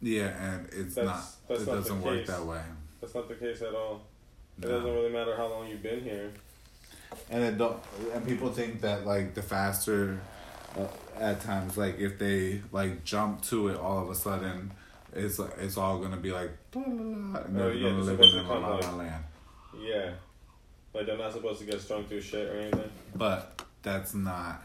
Yeah, 0.00 0.28
and 0.28 0.68
it's 0.72 0.94
That's- 0.94 1.06
not. 1.06 1.48
that's 1.48 1.62
it 1.62 1.66
not 1.66 1.72
the 1.74 1.80
doesn't 1.80 2.02
work 2.02 2.18
case. 2.18 2.26
that 2.28 2.44
way. 2.44 2.62
That's 3.00 3.14
not 3.14 3.26
the 3.28 3.34
case 3.34 3.60
at 3.62 3.74
all. 3.74 4.02
It 4.58 4.64
No. 4.64 4.68
doesn't 4.70 4.92
really 4.94 5.10
matter 5.12 5.36
how 5.36 5.48
long 5.48 5.66
you've 5.68 5.82
been 5.82 6.02
here. 6.02 6.30
And 7.30 7.42
it 7.44 7.58
don't. 7.58 7.78
And 8.12 8.26
people 8.26 8.50
think 8.52 8.80
that 8.82 9.06
like 9.06 9.34
the 9.34 9.42
faster, 9.42 10.20
uh, 10.78 10.86
at 11.18 11.40
times 11.40 11.76
like 11.76 11.98
if 11.98 12.18
they 12.18 12.62
like 12.72 13.04
jump 13.04 13.42
to 13.44 13.68
it 13.68 13.76
all 13.76 14.02
of 14.02 14.10
a 14.10 14.14
sudden, 14.14 14.72
it's 15.12 15.38
it's 15.58 15.76
all 15.76 15.98
gonna 15.98 16.16
be 16.16 16.32
like. 16.32 16.50
blah, 16.70 16.82
blah, 16.84 16.92
blah, 16.92 17.40
And 17.42 17.56
Oh, 17.56 17.64
they're 17.64 17.74
yeah, 17.74 17.88
gonna 17.90 18.02
live 18.02 18.16
supposed 18.16 18.34
in 18.36 18.44
to 18.44 18.48
la 18.52 18.58
la 18.58 18.76
like- 18.76 18.96
land. 18.96 19.24
Yeah. 19.80 20.10
Like, 20.92 21.06
they're 21.06 21.16
not 21.18 21.32
supposed 21.32 21.60
to 21.60 21.66
get 21.66 21.80
strung 21.80 22.04
through 22.04 22.20
shit 22.20 22.48
or 22.48 22.58
anything. 22.58 22.90
But 23.14 23.62
that's 23.82 24.12
not. 24.12 24.62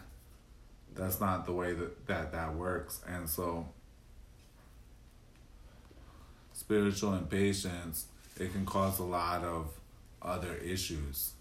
That's 0.95 1.19
not 1.19 1.45
the 1.45 1.51
way 1.51 1.73
that 1.73 2.07
that 2.07 2.31
that 2.31 2.55
works, 2.55 3.01
and 3.07 3.29
so. 3.29 3.67
Spiritual 6.53 7.13
impatience 7.13 8.07
it 8.39 8.51
can 8.53 8.65
cause 8.65 8.97
a 8.99 9.03
lot 9.03 9.43
of 9.43 9.67
other 10.21 10.55
issues. 10.55 11.33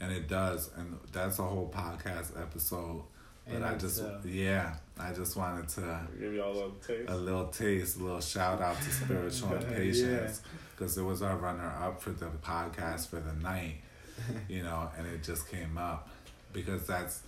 And 0.00 0.12
it 0.12 0.28
does, 0.28 0.70
and 0.76 0.98
that's 1.12 1.38
a 1.38 1.42
whole 1.42 1.72
podcast 1.74 2.38
episode. 2.40 3.02
But 3.46 3.54
In 3.56 3.62
I 3.62 3.74
just, 3.76 3.98
itself. 4.00 4.26
yeah, 4.26 4.74
I 4.98 5.12
just 5.12 5.36
wanted 5.36 5.68
to 5.70 6.00
Give 6.18 6.32
you 6.34 6.42
all 6.42 6.58
a 6.68 6.70
taste. 6.86 7.08
a 7.08 7.16
little 7.16 7.46
taste, 7.46 7.96
a 7.96 8.02
little 8.02 8.20
shout 8.20 8.60
out 8.60 8.76
to 8.82 8.90
spiritual 8.90 9.50
Yeah. 9.52 9.56
impatience 9.68 10.42
because 10.74 10.98
it 10.98 11.02
was 11.02 11.22
our 11.22 11.36
runner 11.36 11.72
up 11.80 12.02
for 12.02 12.10
the 12.10 12.26
podcast 12.42 13.08
for 13.08 13.20
the 13.20 13.32
night, 13.34 13.76
you 14.48 14.62
know, 14.64 14.90
and 14.98 15.06
it 15.06 15.22
just 15.22 15.48
came 15.48 15.78
up 15.78 16.08
because 16.52 16.86
that's 16.86 17.22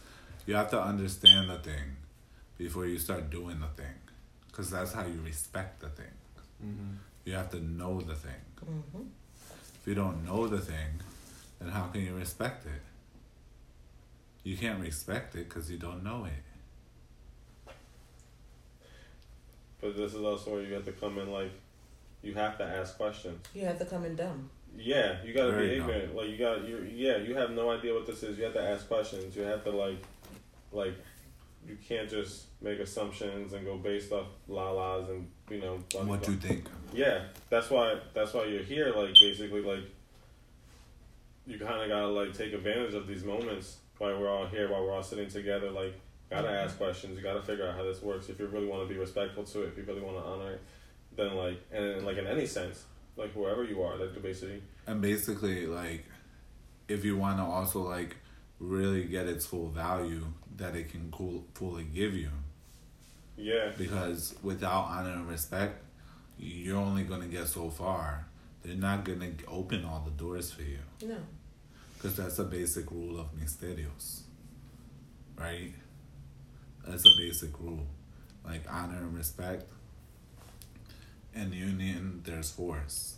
you 0.46 0.54
have 0.56 0.70
to 0.70 0.80
understand 0.82 1.48
the 1.50 1.58
thing 1.58 1.96
before 2.58 2.84
you 2.86 2.98
start 2.98 3.30
doing 3.30 3.60
the 3.60 3.68
thing 3.82 3.94
because 4.48 4.68
that's 4.70 4.92
how 4.92 5.06
you 5.06 5.20
respect 5.24 5.80
the 5.80 5.88
thing. 5.88 6.06
Mm-hmm. 6.64 6.94
You 7.24 7.34
have 7.34 7.50
to 7.50 7.60
know 7.60 8.00
the 8.00 8.14
thing. 8.16 8.42
hmm 8.62 9.02
If 9.80 9.86
you 9.86 9.94
don't 9.94 10.24
know 10.24 10.48
the 10.48 10.58
thing, 10.60 11.00
then 11.60 11.68
how 11.70 11.86
can 11.88 12.04
you 12.04 12.14
respect 12.14 12.66
it? 12.66 12.82
You 14.44 14.56
can't 14.56 14.80
respect 14.80 15.34
it 15.34 15.48
because 15.48 15.70
you 15.70 15.78
don't 15.78 16.02
know 16.04 16.24
it. 16.24 17.72
But 19.80 19.96
this 19.96 20.14
is 20.14 20.22
also 20.24 20.52
where 20.52 20.62
you 20.62 20.74
have 20.74 20.84
to 20.86 20.92
come 20.92 21.18
in, 21.18 21.30
like, 21.30 21.52
you 22.22 22.34
have 22.34 22.58
to 22.58 22.64
ask 22.64 22.96
questions. 22.96 23.40
You 23.54 23.62
have 23.66 23.78
to 23.78 23.84
come 23.84 24.04
in 24.04 24.16
dumb. 24.16 24.50
Yeah, 24.76 25.22
you 25.24 25.32
gotta 25.32 25.52
Very 25.52 25.68
be 25.74 25.78
dumb. 25.78 25.90
ignorant. 25.90 26.16
Like, 26.16 26.28
you 26.30 26.36
got 26.36 26.66
you. 26.66 26.86
Yeah, 26.92 27.16
you 27.18 27.34
have 27.36 27.50
no 27.52 27.70
idea 27.70 27.94
what 27.94 28.06
this 28.06 28.22
is. 28.22 28.36
You 28.38 28.44
have 28.44 28.54
to 28.54 28.62
ask 28.62 28.88
questions. 28.88 29.34
You 29.36 29.42
have 29.42 29.62
to 29.64 29.70
like, 29.70 29.98
like, 30.72 30.94
you 31.66 31.76
can't 31.86 32.08
just 32.08 32.46
make 32.60 32.78
assumptions 32.80 33.52
and 33.52 33.64
go 33.64 33.76
based 33.78 34.10
off 34.12 34.26
la 34.48 34.70
las 34.70 35.08
and 35.08 35.28
you 35.50 35.60
know. 35.60 35.78
blah, 35.90 36.02
What 36.02 36.20
blah. 36.22 36.26
do 36.26 36.32
you 36.32 36.38
think? 36.38 36.68
Yeah, 36.92 37.24
that's 37.50 37.70
why. 37.70 37.98
That's 38.14 38.34
why 38.34 38.44
you're 38.46 38.62
here. 38.62 38.92
Like, 38.94 39.14
basically, 39.20 39.62
like, 39.62 39.84
you 41.48 41.58
kind 41.58 41.80
of 41.80 41.88
gotta 41.88 42.08
like 42.08 42.34
take 42.34 42.52
advantage 42.52 42.94
of 42.94 43.06
these 43.06 43.24
moments 43.24 43.78
while 43.96 44.18
we're 44.20 44.30
all 44.30 44.46
here, 44.46 44.70
while 44.70 44.84
we're 44.84 44.92
all 44.92 45.02
sitting 45.02 45.28
together. 45.28 45.70
Like, 45.70 45.98
gotta 46.30 46.50
ask 46.50 46.74
mm-hmm. 46.74 46.84
questions. 46.84 47.16
You 47.16 47.22
gotta 47.22 47.42
figure 47.42 47.66
out 47.66 47.74
how 47.74 47.82
this 47.82 48.02
works. 48.02 48.28
If 48.28 48.38
you 48.38 48.46
really 48.46 48.66
want 48.66 48.86
to 48.86 48.94
be 48.94 49.00
respectful 49.00 49.44
to 49.44 49.62
it, 49.62 49.68
if 49.68 49.78
you 49.78 49.84
really 49.84 50.02
want 50.02 50.18
to 50.18 50.22
honor 50.22 50.52
it, 50.52 50.62
then 51.16 51.34
like, 51.34 51.60
and 51.72 52.04
like 52.04 52.18
in 52.18 52.26
any 52.26 52.46
sense, 52.46 52.84
like 53.16 53.32
whoever 53.32 53.64
you 53.64 53.82
are, 53.82 53.96
like 53.96 54.22
basically. 54.22 54.62
And 54.86 55.00
basically, 55.00 55.66
like, 55.66 56.04
if 56.86 57.04
you 57.04 57.16
want 57.16 57.38
to 57.38 57.44
also 57.44 57.80
like 57.80 58.16
really 58.60 59.04
get 59.04 59.26
its 59.26 59.46
full 59.46 59.68
value 59.68 60.26
that 60.56 60.76
it 60.76 60.90
can 60.90 61.10
cool, 61.10 61.44
fully 61.54 61.84
give 61.84 62.14
you, 62.14 62.30
Yeah, 63.36 63.70
because 63.78 64.34
without 64.42 64.84
honor 64.84 65.12
and 65.12 65.28
respect, 65.28 65.82
you're 66.38 66.76
only 66.76 67.04
gonna 67.04 67.26
get 67.26 67.48
so 67.48 67.70
far. 67.70 68.26
They're 68.62 68.74
not 68.74 69.04
gonna 69.04 69.30
open 69.46 69.84
all 69.84 70.02
the 70.04 70.10
doors 70.10 70.52
for 70.52 70.62
you, 70.62 70.80
No. 71.02 71.16
Because 71.98 72.16
that's 72.16 72.38
a 72.38 72.44
basic 72.44 72.90
rule 72.92 73.18
of 73.18 73.26
misterios, 73.36 74.20
right? 75.36 75.72
That's 76.86 77.04
a 77.04 77.10
basic 77.18 77.58
rule, 77.58 77.86
like 78.44 78.62
honor 78.70 78.98
and 78.98 79.16
respect. 79.16 79.68
In 81.34 81.52
union, 81.52 82.22
there's 82.24 82.52
force. 82.52 83.16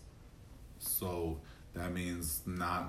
So 0.79 1.41
that 1.75 1.93
means 1.93 2.41
not 2.47 2.87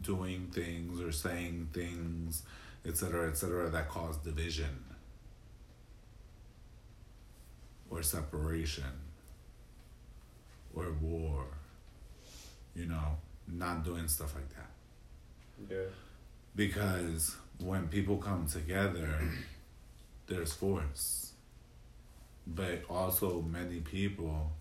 doing 0.00 0.50
things 0.50 0.98
or 0.98 1.12
saying 1.12 1.68
things, 1.74 2.42
etc., 2.86 3.28
etc., 3.28 3.68
that 3.68 3.90
cause 3.90 4.16
division 4.16 4.82
or 7.90 8.02
separation 8.02 8.84
or 10.74 10.90
war. 11.02 11.44
You 12.74 12.86
know, 12.86 13.18
not 13.46 13.84
doing 13.84 14.08
stuff 14.08 14.34
like 14.34 14.48
that. 14.54 14.73
Yeah, 15.70 15.76
Because 16.54 17.36
when 17.58 17.88
people 17.88 18.16
come 18.16 18.46
together, 18.46 19.20
there's 20.26 20.52
force. 20.52 21.32
But 22.46 22.82
also, 22.90 23.40
many 23.42 23.80
people 23.80 24.52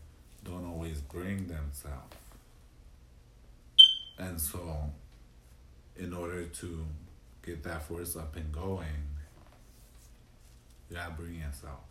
don't 0.44 0.66
always 0.66 1.02
bring 1.02 1.48
themselves. 1.48 2.16
And 4.18 4.40
so, 4.40 4.90
in 5.98 6.14
order 6.14 6.46
to 6.46 6.86
get 7.46 7.64
that 7.64 7.84
force 7.84 8.16
up 8.16 8.36
and 8.36 8.52
going, 8.52 8.86
you 10.90 10.96
gotta 10.96 11.12
bring 11.12 11.36
yourself. 11.36 11.84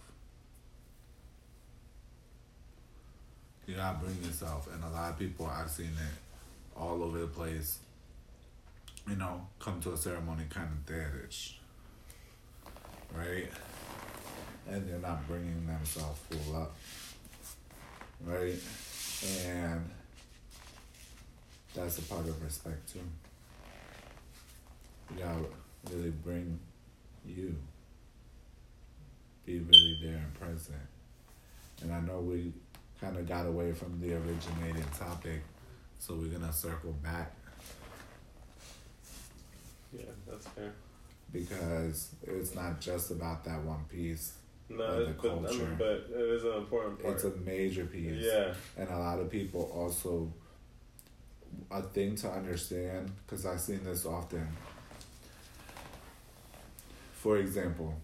You 3.67 3.77
gotta 3.77 3.99
bring 3.99 4.23
yourself. 4.25 4.69
And 4.73 4.83
a 4.83 4.89
lot 4.89 5.11
of 5.11 5.19
people, 5.19 5.47
I've 5.47 5.71
seen 5.71 5.87
it 5.87 6.79
all 6.79 7.03
over 7.03 7.19
the 7.19 7.27
place 7.27 7.79
you 9.09 9.17
know, 9.17 9.47
come 9.59 9.81
to 9.81 9.93
a 9.93 9.97
ceremony 9.97 10.45
kind 10.49 10.69
of 10.69 10.95
deadish, 10.95 11.55
right? 13.15 13.49
And 14.69 14.89
they're 14.89 14.99
not 14.99 15.27
bringing 15.27 15.67
themselves 15.67 16.21
full 16.31 16.57
up, 16.57 16.77
right? 18.25 18.59
And 19.47 19.91
that's 21.75 21.99
a 21.99 22.03
part 22.03 22.27
of 22.27 22.43
respect 22.43 22.93
too. 22.93 23.01
You 25.11 25.23
gotta 25.23 25.45
really 25.91 26.11
bring 26.11 26.59
you, 27.27 27.55
be 29.45 29.59
really 29.59 29.99
there 30.03 30.17
and 30.17 30.35
present. 30.35 30.79
And 31.83 31.93
I 31.93 32.01
know 32.01 32.21
we 32.21 32.53
kind 33.01 33.17
of 33.17 33.29
got 33.29 33.47
away 33.47 33.73
from 33.73 34.01
the 34.01 34.15
originating 34.15 34.87
topic, 34.97 35.43
so 35.99 36.15
we're 36.15 36.29
gonna 36.29 36.53
circle 36.53 36.93
back 37.03 37.35
Yeah, 39.93 40.05
that's 40.29 40.47
fair. 40.49 40.73
because 41.33 42.15
it's 42.23 42.55
not 42.55 42.81
just 42.81 43.11
about 43.11 43.45
that 43.45 43.63
one 43.63 43.85
piece. 43.91 44.35
No, 44.69 45.05
the 45.05 45.11
it, 45.11 45.19
but, 45.21 45.31
I 45.31 45.57
mean, 45.57 45.75
but 45.79 46.07
it 46.11 46.35
is 46.37 46.45
an 46.45 46.55
important 46.55 47.03
part. 47.03 47.15
It's 47.15 47.25
a 47.25 47.31
major 47.45 47.85
piece. 47.85 48.25
yeah, 48.25 48.55
and 48.79 48.89
a 48.89 48.99
lot 48.99 49.19
of 49.19 49.31
people 49.31 49.71
also 49.75 50.33
a 51.71 51.83
thing 51.83 52.15
to 52.17 52.31
understand 52.31 53.11
because 53.27 53.47
i've 53.47 53.61
seen 53.61 53.83
this 53.85 54.05
often 54.07 54.47
for 57.15 57.39
example 57.39 57.95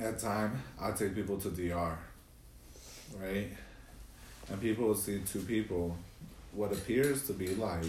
at 0.00 0.18
time 0.18 0.62
i'll 0.80 0.92
take 0.94 1.14
people 1.14 1.38
to 1.38 1.50
dr 1.50 1.98
right 3.20 3.48
and 4.48 4.60
people 4.60 4.86
will 4.86 4.94
see 4.94 5.20
two 5.20 5.40
people 5.40 5.96
what 6.52 6.72
appears 6.72 7.26
to 7.26 7.32
be 7.32 7.54
like 7.56 7.84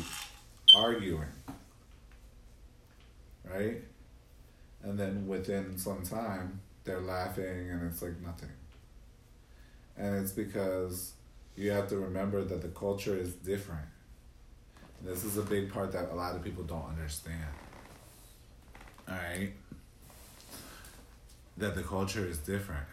arguing 0.76 1.26
right 3.54 3.82
and 4.84 4.98
then 4.98 5.28
within 5.28 5.78
some 5.78 6.04
time 6.04 6.60
they're 6.84 7.02
laughing 7.02 7.70
and 7.70 7.84
it's 7.90 8.02
like 8.02 8.20
nothing 8.22 8.50
and 9.98 10.16
it's 10.16 10.32
because 10.32 11.14
you 11.58 11.72
have 11.72 11.88
to 11.88 11.98
remember 11.98 12.44
that 12.44 12.62
the 12.62 12.68
culture 12.68 13.18
is 13.18 13.34
different. 13.34 13.88
This 15.04 15.24
is 15.24 15.38
a 15.38 15.42
big 15.42 15.74
part 15.74 15.92
that 15.92 16.12
a 16.12 16.16
lot 16.16 16.36
of 16.36 16.44
people 16.44 16.64
don't 16.64 16.86
understand. 16.88 17.44
Alright? 19.10 19.54
That 21.58 21.74
the 21.76 21.82
culture 21.82 22.26
is 22.26 22.38
different. 22.38 22.86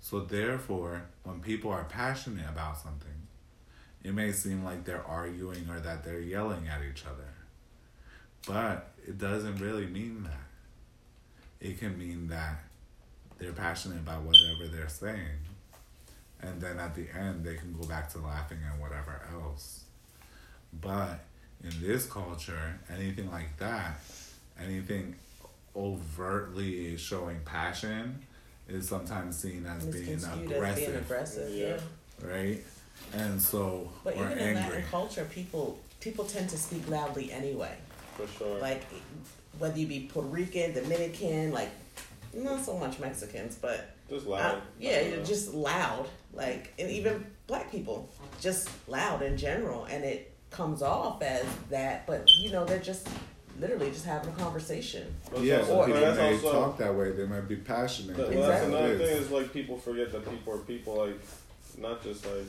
So, 0.00 0.20
therefore, 0.20 1.02
when 1.22 1.40
people 1.40 1.70
are 1.70 1.84
passionate 1.84 2.48
about 2.48 2.78
something, 2.78 3.08
it 4.02 4.14
may 4.14 4.32
seem 4.32 4.64
like 4.64 4.84
they're 4.84 5.06
arguing 5.06 5.68
or 5.68 5.78
that 5.78 6.02
they're 6.02 6.20
yelling 6.20 6.66
at 6.66 6.80
each 6.82 7.04
other. 7.04 7.28
But 8.46 8.89
it 9.06 9.18
doesn't 9.18 9.56
really 9.56 9.86
mean 9.86 10.24
that. 10.24 11.66
It 11.66 11.78
can 11.78 11.98
mean 11.98 12.28
that 12.28 12.58
they're 13.38 13.52
passionate 13.52 13.98
about 13.98 14.22
whatever 14.22 14.66
they're 14.66 14.88
saying 14.88 15.38
and 16.42 16.60
then 16.60 16.78
at 16.78 16.94
the 16.94 17.06
end 17.10 17.44
they 17.44 17.54
can 17.54 17.72
go 17.72 17.86
back 17.86 18.10
to 18.12 18.18
laughing 18.18 18.58
and 18.70 18.80
whatever 18.80 19.20
else. 19.32 19.84
But 20.80 21.20
in 21.62 21.70
this 21.80 22.06
culture, 22.06 22.78
anything 22.92 23.30
like 23.30 23.56
that, 23.58 24.00
anything 24.62 25.16
overtly 25.76 26.96
showing 26.96 27.40
passion 27.44 28.20
is 28.68 28.88
sometimes 28.88 29.36
seen 29.36 29.66
as 29.66 29.84
being 29.84 30.06
Misconstrued 30.06 30.50
as 30.50 30.56
aggressive, 30.56 30.86
being 30.86 30.98
aggressive. 30.98 31.54
Yeah. 31.54 31.78
Right? 32.26 32.64
And 33.12 33.40
so 33.40 33.90
But 34.04 34.14
even 34.14 34.32
in 34.32 34.38
angry. 34.38 34.62
Latin 34.62 34.84
culture, 34.90 35.24
people 35.24 35.78
people 36.00 36.24
tend 36.24 36.48
to 36.50 36.56
speak 36.56 36.88
loudly 36.88 37.32
anyway. 37.32 37.76
For 38.26 38.38
sure. 38.38 38.58
Like 38.60 38.82
whether 39.58 39.78
you 39.78 39.86
be 39.86 40.00
Puerto 40.12 40.28
Rican, 40.28 40.72
Dominican, 40.74 41.52
like 41.52 41.70
not 42.34 42.64
so 42.64 42.78
much 42.78 42.98
Mexicans, 42.98 43.56
but 43.56 43.94
just 44.08 44.26
loud. 44.26 44.62
yeah, 44.78 44.90
I 44.90 44.94
don't 45.02 45.10
you're 45.14 45.24
just 45.24 45.52
loud. 45.54 46.08
Like 46.32 46.72
and 46.78 46.90
even 46.90 47.26
black 47.46 47.70
people, 47.70 48.08
just 48.40 48.68
loud 48.88 49.22
in 49.22 49.36
general, 49.36 49.84
and 49.84 50.04
it 50.04 50.32
comes 50.50 50.82
off 50.82 51.22
as 51.22 51.44
that. 51.70 52.06
But 52.06 52.24
you 52.40 52.50
know, 52.52 52.64
they're 52.64 52.78
just 52.78 53.08
literally 53.58 53.90
just 53.90 54.06
having 54.06 54.30
a 54.30 54.36
conversation. 54.36 55.12
But 55.30 55.42
yeah, 55.42 55.56
that's 55.56 55.68
some 55.68 55.84
people 55.86 56.00
that's 56.00 56.16
may 56.18 56.34
also- 56.34 56.52
talk 56.52 56.78
that 56.78 56.94
way. 56.94 57.10
They 57.12 57.26
might 57.26 57.48
be 57.48 57.56
passionate. 57.56 58.16
But 58.16 58.28
but 58.28 58.36
that's 58.36 58.62
Exactly. 58.64 58.78
another 58.78 58.98
thing 58.98 59.16
is. 59.16 59.20
is 59.26 59.30
like 59.30 59.52
people 59.52 59.76
forget 59.76 60.12
that 60.12 60.28
people 60.30 60.54
are 60.54 60.58
people, 60.58 60.94
like 60.96 61.18
not 61.78 62.02
just 62.02 62.24
like 62.26 62.46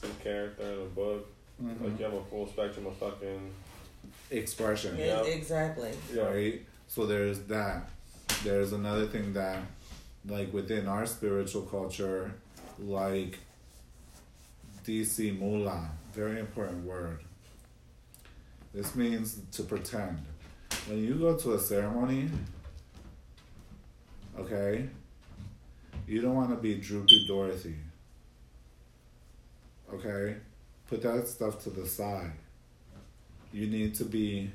some 0.00 0.10
character 0.22 0.62
in 0.62 0.80
a 0.82 0.84
book. 0.84 1.26
Mhm. 1.62 1.82
Like 1.82 1.98
you 1.98 2.04
have 2.04 2.14
a 2.14 2.22
full 2.24 2.46
spectrum 2.46 2.86
of 2.86 2.96
fucking. 2.96 3.50
Expression. 4.30 4.96
Yeah. 4.98 5.24
E- 5.24 5.32
Exactly. 5.32 5.90
right? 6.16 6.60
So 6.88 7.06
there's 7.06 7.40
that. 7.44 7.88
There's 8.44 8.72
another 8.72 9.06
thing 9.06 9.32
that, 9.34 9.58
like 10.26 10.52
within 10.52 10.86
our 10.88 11.06
spiritual 11.06 11.62
culture, 11.62 12.32
like 12.78 13.38
disimula, 14.84 15.88
very 16.12 16.38
important 16.40 16.84
word. 16.84 17.20
This 18.74 18.94
means 18.94 19.38
to 19.52 19.62
pretend. 19.62 20.18
When 20.86 21.02
you 21.02 21.14
go 21.14 21.36
to 21.36 21.54
a 21.54 21.58
ceremony, 21.58 22.28
okay, 24.38 24.88
you 26.06 26.20
don't 26.20 26.34
want 26.34 26.50
to 26.50 26.56
be 26.56 26.74
droopy 26.76 27.26
Dorothy. 27.26 27.74
Okay? 29.92 30.36
Put 30.88 31.02
that 31.02 31.26
stuff 31.26 31.62
to 31.64 31.70
the 31.70 31.86
side. 31.86 32.32
You 33.56 33.66
need 33.66 33.94
to 33.94 34.04
be 34.04 34.50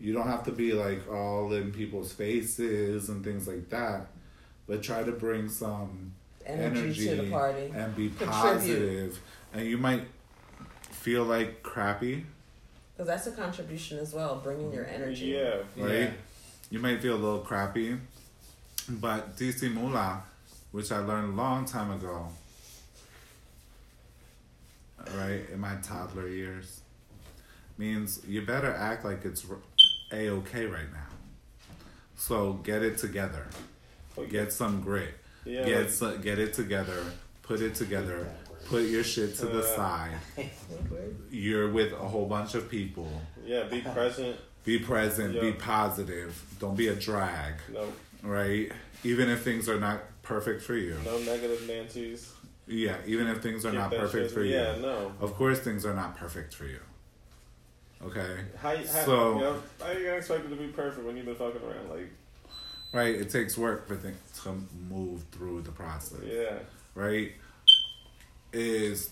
you 0.00 0.12
don't 0.12 0.26
have 0.26 0.42
to 0.44 0.50
be 0.50 0.72
like 0.72 1.08
all 1.08 1.52
in 1.52 1.70
people's 1.70 2.12
faces 2.12 3.08
and 3.08 3.24
things 3.24 3.46
like 3.46 3.70
that, 3.70 4.08
but 4.66 4.82
try 4.82 5.04
to 5.04 5.12
bring 5.12 5.48
some 5.48 6.12
Energy, 6.44 7.06
to 7.08 7.16
the 7.16 7.30
party. 7.30 7.72
and 7.74 7.94
be 7.94 8.08
positive. 8.08 9.20
And 9.52 9.64
you 9.66 9.78
might 9.78 10.02
feel 10.90 11.22
like 11.22 11.62
crappy, 11.62 12.26
Because 12.96 13.06
that's 13.06 13.26
a 13.28 13.32
contribution 13.32 13.98
as 13.98 14.12
well, 14.12 14.40
bringing 14.42 14.72
your 14.72 14.86
energy. 14.86 15.26
Yeah. 15.26 15.60
right? 15.76 16.10
You 16.70 16.80
might 16.80 17.00
feel 17.00 17.14
a 17.14 17.22
little 17.22 17.38
crappy, 17.38 17.96
but 18.88 19.36
disimula, 19.36 20.22
which 20.72 20.90
I 20.90 20.98
learned 20.98 21.34
a 21.34 21.36
long 21.36 21.66
time 21.66 21.92
ago, 21.92 22.26
right, 25.16 25.48
in 25.52 25.60
my 25.60 25.76
toddler 25.76 26.28
years, 26.28 26.80
means 27.78 28.20
you 28.26 28.42
better 28.42 28.72
act 28.72 29.04
like 29.04 29.24
it's 29.24 29.44
a 30.12 30.28
okay 30.30 30.66
right 30.66 30.90
now. 30.92 31.06
So 32.16 32.54
get 32.54 32.82
it 32.82 32.98
together. 32.98 33.46
Get 34.30 34.52
some 34.52 34.80
grit. 34.80 35.14
yeah. 35.44 35.64
get 35.64 35.80
like, 35.82 35.90
so, 35.90 36.18
get 36.18 36.38
it 36.38 36.54
together. 36.54 37.04
Put 37.42 37.60
it 37.60 37.74
together. 37.74 38.26
Put 38.68 38.84
your 38.84 39.04
shit 39.04 39.34
to 39.36 39.46
the 39.46 39.58
Uh, 39.60 39.76
side. 39.76 40.18
You're 41.30 41.70
with 41.70 41.92
a 41.92 41.96
whole 41.96 42.26
bunch 42.26 42.54
of 42.54 42.70
people. 42.70 43.10
yeah. 43.44 43.64
Be 43.64 43.80
present. 43.80 44.36
Be 44.64 44.78
present. 44.78 45.38
Be 45.40 45.52
positive. 45.52 46.40
Don't 46.58 46.76
be 46.76 46.88
a 46.88 46.94
drag. 46.94 47.54
No. 47.72 47.92
Right? 48.22 48.72
Even 49.02 49.28
if 49.28 49.42
things 49.42 49.68
are 49.68 49.78
not 49.78 50.00
perfect 50.22 50.62
for 50.62 50.74
you. 50.74 50.96
No 51.04 51.18
negative 51.18 51.66
Nancy's. 51.68 52.32
Yeah. 52.66 52.96
Even 53.04 53.26
if 53.26 53.42
things 53.42 53.66
are 53.66 53.72
not 53.72 53.90
perfect 53.90 54.26
shit- 54.26 54.30
for 54.30 54.42
you. 54.42 54.54
Yeah. 54.54 54.76
No. 54.80 55.12
Of 55.20 55.34
course, 55.34 55.58
things 55.60 55.84
are 55.84 55.92
not 55.94 56.16
perfect 56.16 56.54
for 56.54 56.64
you. 56.64 56.78
Okay. 58.06 58.36
How, 58.58 58.72
you- 58.72 58.86
how, 58.86 59.04
So- 59.04 59.34
you 59.34 59.40
know, 59.40 59.62
how 59.80 59.90
you 59.92 60.04
gonna 60.04 60.16
expect 60.16 60.44
it 60.46 60.48
to 60.50 60.56
be 60.56 60.68
perfect 60.68 61.06
when 61.06 61.16
you've 61.16 61.26
been 61.26 61.34
fucking 61.36 61.62
around? 61.62 61.88
Like, 61.90 62.10
Right. 62.92 63.14
It 63.16 63.28
takes 63.30 63.58
work 63.58 63.88
for 63.88 63.96
things 63.96 64.18
to 64.44 64.54
move 64.88 65.24
through 65.32 65.62
the 65.62 65.72
process. 65.72 66.20
yeah. 66.24 66.58
right? 66.94 67.32
Is 68.52 69.10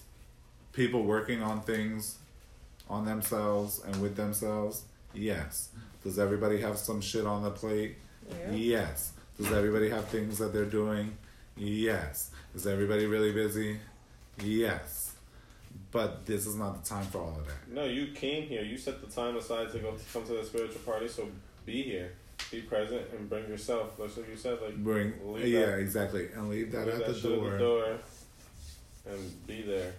people 0.73 1.03
working 1.03 1.43
on 1.43 1.63
things 1.63 2.19
on 2.89 3.05
themselves 3.05 3.81
and 3.85 4.01
with 4.01 4.15
themselves? 4.17 4.85
Yes. 5.15 5.71
Does 6.05 6.19
everybody 6.19 6.61
have 6.61 6.79
some 6.79 7.01
shit 7.01 7.27
on 7.27 7.43
the 7.43 7.51
plate? 7.51 7.97
Yeah. 8.31 8.53
Yes. 8.53 9.13
Does 9.37 9.53
everybody 9.53 9.89
have 9.91 10.07
things 10.09 10.39
that 10.39 10.53
they're 10.53 10.65
doing? 10.65 11.17
Yes. 11.57 12.31
Is 12.55 12.67
everybody 12.69 13.07
really 13.07 13.33
busy? 13.33 13.81
Yes. 14.43 15.12
But 15.93 16.25
this 16.27 16.47
is 16.47 16.57
not 16.57 16.83
the 16.83 16.89
time 16.89 17.05
for 17.05 17.19
all 17.19 17.37
of 17.39 17.47
that. 17.47 17.69
No, 17.71 17.85
you 17.85 18.09
came 18.15 18.45
here. 18.45 18.63
You 18.63 18.79
set 18.79 19.01
the 19.01 19.07
time 19.07 19.37
aside 19.37 19.71
to 19.73 19.79
go 19.79 19.93
to 19.93 20.05
come 20.13 20.25
to 20.27 20.33
the 20.33 20.45
spiritual 20.45 20.81
party. 20.81 21.07
So 21.07 21.29
be 21.67 21.83
here, 21.83 22.13
be 22.51 22.63
present, 22.63 23.03
and 23.13 23.29
bring 23.29 23.47
yourself. 23.49 23.99
That's 23.99 24.17
what 24.17 24.27
you 24.29 24.37
said. 24.37 24.59
Like 24.63 24.77
Bring 24.77 25.13
leave 25.23 25.47
yeah, 25.49 25.67
that- 25.67 25.79
exactly. 25.81 26.29
And 26.35 26.49
leave 26.49 26.73
that 26.73 26.87
leave 26.87 27.01
at 27.03 27.07
the 27.15 27.21
door, 27.21 27.47
at 27.47 27.53
the 27.53 27.59
door, 27.59 27.99
and 29.07 29.47
be 29.47 29.63
there. 29.63 29.93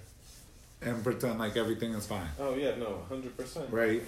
and 0.81 1.03
pretend 1.03 1.37
like 1.39 1.55
everything 1.57 1.93
is 1.93 2.07
fine. 2.07 2.27
Oh 2.39 2.55
yeah, 2.55 2.75
no, 2.75 3.03
hundred 3.07 3.37
percent. 3.37 3.69
Right? 3.69 4.01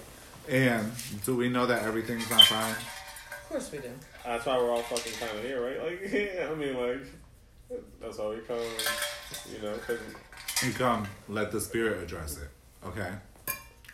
And 0.48 0.90
do 1.24 1.36
we 1.36 1.48
know 1.48 1.66
that 1.66 1.82
everything's 1.84 2.28
not 2.30 2.42
fine? 2.42 2.72
Of 2.72 3.48
course 3.48 3.70
we 3.72 3.78
do. 3.78 3.90
That's 4.24 4.44
why 4.44 4.58
we're 4.58 4.70
all 4.70 4.82
fucking 4.82 5.12
kind 5.20 5.38
of 5.38 5.44
here, 5.44 5.64
right? 5.64 5.80
Like, 5.84 6.12
yeah, 6.12 6.48
I 6.50 6.54
mean, 6.56 6.76
like, 6.76 7.06
that's 8.00 8.18
why 8.18 8.28
we 8.30 8.36
come. 8.38 8.58
You 9.52 9.62
know, 9.62 9.76
cause 9.78 9.98
You 10.64 10.72
come, 10.72 11.06
let 11.28 11.52
the 11.52 11.60
spirit 11.60 12.02
address 12.02 12.38
it. 12.38 12.48
Okay? 12.86 13.10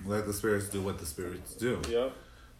Let 0.07 0.27
the 0.27 0.33
spirits 0.33 0.68
do 0.68 0.81
what 0.81 0.98
the 0.98 1.07
spirits 1.07 1.55
do. 1.55 1.81
yep, 1.88 2.13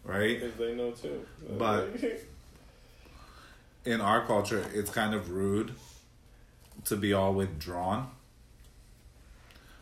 Right? 0.03 0.39
because 0.39 0.55
they 0.57 0.75
know 0.75 0.91
too. 0.91 1.25
But- 1.57 1.89
In 3.85 3.99
our 3.99 4.25
culture, 4.25 4.65
it's 4.73 4.89
kind 4.89 5.13
of 5.13 5.29
rude 5.29 5.73
to 6.85 6.95
be 6.95 7.11
all 7.11 7.33
withdrawn 7.33 8.09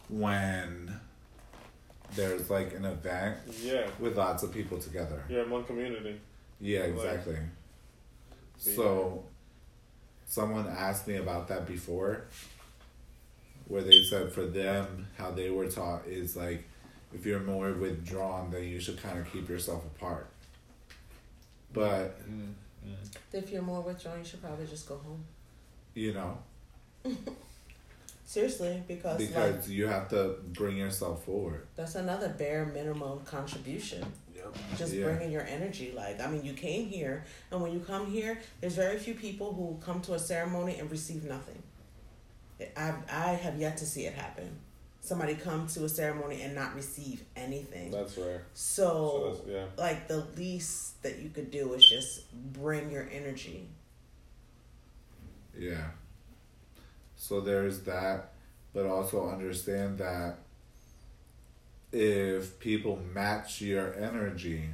when 0.09 0.99
there's 2.15 2.49
like 2.49 2.73
an 2.73 2.83
event 2.85 3.37
yeah, 3.61 3.87
with 3.99 4.17
lots 4.17 4.41
of 4.41 4.51
people 4.51 4.79
together. 4.79 5.23
you're 5.29 5.43
in 5.43 5.49
one 5.51 5.63
community. 5.65 6.19
Yeah, 6.59 6.79
exactly. 6.81 7.35
Be 8.65 8.71
So, 8.71 9.23
someone 10.25 10.67
asked 10.67 11.07
me 11.07 11.17
about 11.17 11.47
that 11.49 11.67
before, 11.67 12.23
where 13.67 13.81
they 13.83 14.03
said 14.03 14.31
for 14.31 14.45
them 14.45 15.07
how 15.17 15.31
they 15.31 15.49
were 15.49 15.67
taught 15.67 16.05
is 16.07 16.35
like 16.35 16.63
if 17.13 17.25
you're 17.25 17.39
more 17.41 17.71
withdrawn, 17.73 18.51
then 18.51 18.63
you 18.63 18.79
should 18.79 19.01
kind 19.01 19.19
of 19.19 19.31
keep 19.31 19.49
yourself 19.49 19.83
apart. 19.95 20.27
But 21.73 22.19
Mm, 22.29 22.53
If 23.31 23.51
you're 23.51 23.61
more 23.61 23.81
withdrawn, 23.81 24.19
you 24.19 24.25
should 24.25 24.41
probably 24.41 24.65
just 24.65 24.87
go 24.89 24.97
home. 24.97 25.23
you 25.93 26.13
know, 26.13 26.37
Seriously, 28.25 28.81
because, 28.87 29.17
because 29.17 29.67
like 29.67 29.69
you 29.69 29.87
have 29.87 30.07
to 30.09 30.35
bring 30.53 30.77
yourself 30.77 31.25
forward. 31.25 31.67
that's 31.75 31.95
another 31.95 32.29
bare 32.29 32.65
minimum 32.65 33.19
contribution. 33.25 34.05
Yep. 34.33 34.55
Just 34.77 34.93
Yeah. 34.93 35.03
bringing 35.05 35.31
your 35.31 35.41
energy. 35.41 35.91
Like 35.93 36.21
I 36.21 36.27
mean, 36.31 36.45
you 36.45 36.53
came 36.53 36.87
here, 36.87 37.25
and 37.51 37.61
when 37.61 37.73
you 37.73 37.79
come 37.81 38.09
here, 38.09 38.39
there's 38.61 38.75
very 38.75 38.97
few 38.97 39.15
people 39.15 39.53
who 39.53 39.77
come 39.85 39.99
to 40.03 40.13
a 40.13 40.19
ceremony 40.19 40.79
and 40.79 40.89
receive 40.89 41.25
nothing. 41.25 41.61
I 42.75 42.93
I 43.09 43.29
have 43.33 43.59
yet 43.59 43.77
to 43.77 43.85
see 43.85 44.05
it 44.05 44.13
happen. 44.13 44.49
Somebody 45.03 45.33
come 45.33 45.65
to 45.69 45.85
a 45.85 45.89
ceremony 45.89 46.43
and 46.43 46.53
not 46.53 46.75
receive 46.75 47.23
anything. 47.35 47.89
That's 47.89 48.15
rare. 48.17 48.45
So, 48.53 48.83
So 48.83 49.33
that's 49.33 49.49
yeah. 49.49 49.65
like 49.83 50.07
the 50.07 50.25
least 50.37 51.01
that 51.01 51.19
you 51.19 51.29
could 51.29 51.49
do 51.49 51.73
is 51.73 51.83
just 51.89 52.31
bring 52.53 52.91
your 52.91 53.09
energy. 53.11 53.67
Yeah. 55.57 55.87
So 57.15 57.41
there's 57.41 57.79
that, 57.81 58.33
but 58.73 58.85
also 58.85 59.27
understand 59.27 59.97
that 59.97 60.35
if 61.91 62.59
people 62.59 62.99
match 63.13 63.61
your 63.61 63.93
energy, 63.95 64.69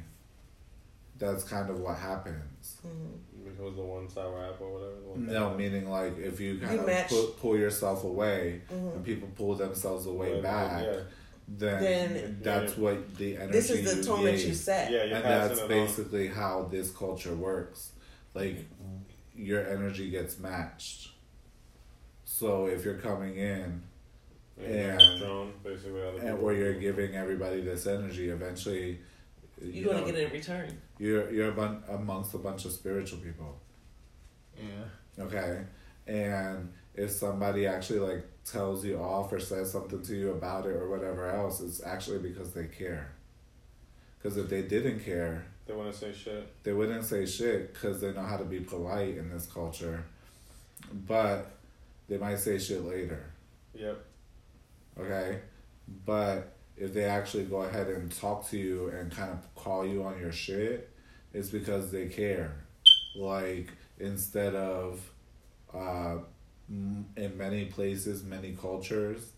that's 1.18 1.42
kind 1.44 1.68
of 1.70 1.80
what 1.80 1.96
happens. 1.98 2.76
Mm-hmm. 2.86 3.27
Because 3.58 3.74
the 3.74 3.82
one 3.82 4.08
sour 4.08 4.44
apple 4.44 4.66
or 4.68 4.72
whatever. 4.74 4.94
The 5.00 5.08
one 5.08 5.26
No, 5.26 5.54
meaning 5.56 5.90
like 5.90 6.16
if 6.18 6.38
you 6.38 6.58
kind 6.58 6.74
You 6.74 6.80
of 6.80 6.86
match- 6.86 7.08
pu- 7.08 7.32
pull 7.40 7.58
yourself 7.58 8.04
away 8.04 8.60
Mhm. 8.70 8.94
and 8.94 9.04
people 9.04 9.28
pull 9.36 9.56
themselves 9.56 10.06
away 10.06 10.34
Well, 10.34 10.42
back, 10.42 10.84
Yeah. 10.84 11.00
then, 11.48 11.82
Then- 11.82 12.38
that's 12.40 12.76
what 12.76 13.16
the 13.16 13.36
energy 13.36 13.52
This 13.52 13.70
is 13.70 13.90
the 13.90 13.96
you 13.96 14.04
tone 14.04 14.24
that 14.26 14.38
you 14.38 14.46
gave. 14.46 14.56
set. 14.56 14.92
Yeah, 14.92 15.04
you're 15.04 15.14
and 15.16 15.24
passing 15.24 15.48
that's 15.48 15.58
it 15.58 15.62
on. 15.62 15.68
basically 15.68 16.28
how 16.28 16.68
this 16.70 16.92
culture 16.92 17.34
works. 17.34 17.90
Like 18.34 18.58
your 19.34 19.66
energy 19.66 20.08
gets 20.10 20.38
matched. 20.38 21.10
So 22.24 22.66
if 22.66 22.84
you're 22.84 22.98
coming 22.98 23.36
in 23.38 23.82
Yeah. 24.60 24.98
and- 25.00 25.20
Drawn, 25.20 25.52
basically. 25.64 26.00
Other 26.02 26.10
and 26.18 26.20
people. 26.20 26.38
where 26.44 26.54
you're 26.54 26.74
giving 26.74 27.16
everybody 27.16 27.60
this 27.62 27.88
energy, 27.88 28.28
eventually 28.28 29.00
you 29.60 29.72
You're 29.72 29.86
gonna 29.86 30.00
know, 30.02 30.06
get 30.06 30.14
it 30.14 30.26
in 30.28 30.32
return. 30.32 30.80
You're 30.98 31.30
you're 31.30 31.52
abun- 31.52 31.82
amongst 31.88 32.34
a 32.34 32.38
bunch 32.38 32.64
of 32.64 32.72
spiritual 32.72 33.18
people. 33.20 33.58
Yeah. 34.56 35.24
Okay, 35.24 35.62
and 36.06 36.72
if 36.94 37.10
somebody 37.10 37.66
actually 37.66 38.00
like 38.00 38.24
tells 38.44 38.84
you 38.84 38.98
off 38.98 39.32
or 39.32 39.38
says 39.40 39.70
something 39.72 40.02
to 40.02 40.16
you 40.16 40.30
about 40.32 40.66
it 40.66 40.74
or 40.76 40.88
whatever 40.88 41.28
else, 41.28 41.60
it's 41.60 41.82
actually 41.84 42.18
because 42.18 42.52
they 42.52 42.66
care. 42.66 43.12
Because 44.18 44.36
if 44.36 44.48
they 44.48 44.62
didn't 44.62 45.00
care, 45.00 45.44
They 45.66 45.74
wouldn't 45.74 45.94
say 45.94 46.12
shit. 46.12 46.62
they 46.64 46.72
wouldn't 46.72 47.04
say 47.04 47.24
shit 47.26 47.72
because 47.72 48.00
they 48.00 48.12
know 48.12 48.22
how 48.22 48.36
to 48.36 48.44
be 48.44 48.60
polite 48.60 49.16
in 49.16 49.30
this 49.30 49.46
culture. 49.46 50.04
But 51.06 51.50
they 52.08 52.16
might 52.18 52.38
say 52.38 52.58
shit 52.58 52.84
later. 52.84 53.22
Yep. 53.74 54.04
Okay, 55.00 55.38
but 56.04 56.56
if 56.76 56.92
they 56.94 57.04
actually 57.04 57.44
go 57.44 57.62
ahead 57.62 57.86
and 57.88 58.10
talk 58.10 58.48
to 58.50 58.56
you 58.56 58.88
and 58.88 59.10
kind 59.12 59.30
of 59.30 59.54
call 59.54 59.86
you 59.86 60.02
on 60.04 60.18
your 60.18 60.32
shit, 60.32 60.87
it's 61.32 61.50
because 61.50 61.90
they 61.90 62.06
care. 62.06 62.56
Like 63.16 63.70
instead 63.98 64.54
of, 64.54 65.00
uh, 65.74 66.16
in 66.68 67.34
many 67.36 67.66
places, 67.66 68.24
many 68.24 68.52
cultures, 68.60 69.32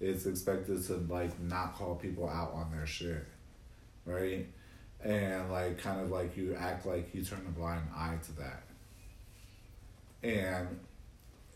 it's 0.00 0.26
expected 0.26 0.84
to 0.86 0.94
like 1.08 1.38
not 1.40 1.74
call 1.74 1.96
people 1.96 2.28
out 2.28 2.52
on 2.54 2.70
their 2.70 2.86
shit, 2.86 3.24
right? 4.04 4.46
And 5.02 5.50
like 5.50 5.78
kind 5.78 6.00
of 6.00 6.10
like 6.10 6.36
you 6.36 6.54
act 6.54 6.86
like 6.86 7.14
you 7.14 7.22
turn 7.22 7.44
a 7.46 7.50
blind 7.50 7.82
eye 7.94 8.16
to 8.26 8.32
that. 8.32 8.62
And 10.22 10.80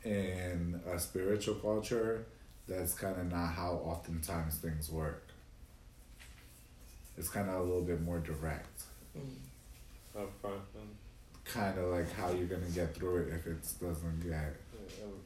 in 0.05 0.81
a 0.91 0.99
spiritual 0.99 1.57
culture, 1.57 2.27
that's 2.67 2.95
kind 2.95 3.19
of 3.19 3.31
not 3.31 3.53
how 3.53 3.81
oftentimes 3.85 4.57
things 4.57 4.91
work. 4.91 5.29
It's 7.19 7.29
kind 7.29 7.49
of 7.51 7.57
a 7.57 7.63
little 7.63 7.83
bit 7.83 8.01
more 8.01 8.19
direct. 8.19 8.83
Mm. 9.17 9.50
Up 10.17 10.31
front. 10.41 10.61
Kind 11.45 11.79
of 11.79 11.87
like 11.87 12.13
how 12.13 12.31
you're 12.31 12.47
going 12.47 12.65
to 12.65 12.73
get 12.73 12.95
through 12.95 13.23
it 13.23 13.35
if 13.35 13.47
it 13.47 13.63
doesn't 13.81 14.21
get 14.29 14.57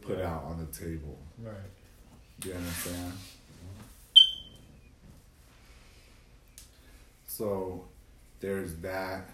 put 0.00 0.18
yeah. 0.18 0.32
out 0.32 0.44
on 0.44 0.58
the 0.58 0.78
table. 0.78 1.18
Right. 1.42 1.54
You 2.44 2.52
understand? 2.52 3.12
So 7.26 7.84
there's 8.40 8.76
that. 8.76 9.28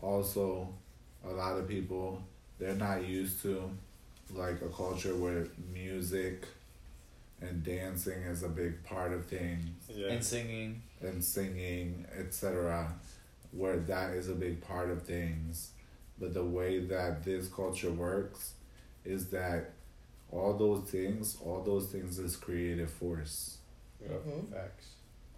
Also, 0.00 0.68
a 1.24 1.30
lot 1.30 1.58
of 1.58 1.68
people, 1.68 2.22
they're 2.58 2.74
not 2.74 3.06
used 3.06 3.42
to 3.42 3.70
like 4.34 4.60
a 4.62 4.68
culture 4.68 5.14
where 5.14 5.46
music 5.72 6.44
and 7.40 7.62
dancing 7.64 8.20
is 8.22 8.42
a 8.42 8.48
big 8.48 8.82
part 8.84 9.12
of 9.12 9.26
things. 9.26 9.68
Yeah. 9.88 10.08
And 10.08 10.24
singing. 10.24 10.82
and 11.00 11.22
singing, 11.22 12.06
etc., 12.18 12.92
where 13.52 13.78
that 13.78 14.14
is 14.14 14.28
a 14.28 14.34
big 14.34 14.60
part 14.60 14.90
of 14.90 15.02
things. 15.02 15.70
But 16.18 16.34
the 16.34 16.44
way 16.44 16.80
that 16.80 17.24
this 17.24 17.48
culture 17.48 17.90
works 17.90 18.54
is 19.04 19.28
that 19.30 19.72
all 20.30 20.54
those 20.56 20.88
things, 20.90 21.36
all 21.44 21.62
those 21.62 21.86
things 21.86 22.18
is 22.18 22.36
creative 22.36 22.90
force. 22.90 23.58
Yep. 24.00 24.24
Mhm. 24.26 24.50
Facts. 24.52 24.86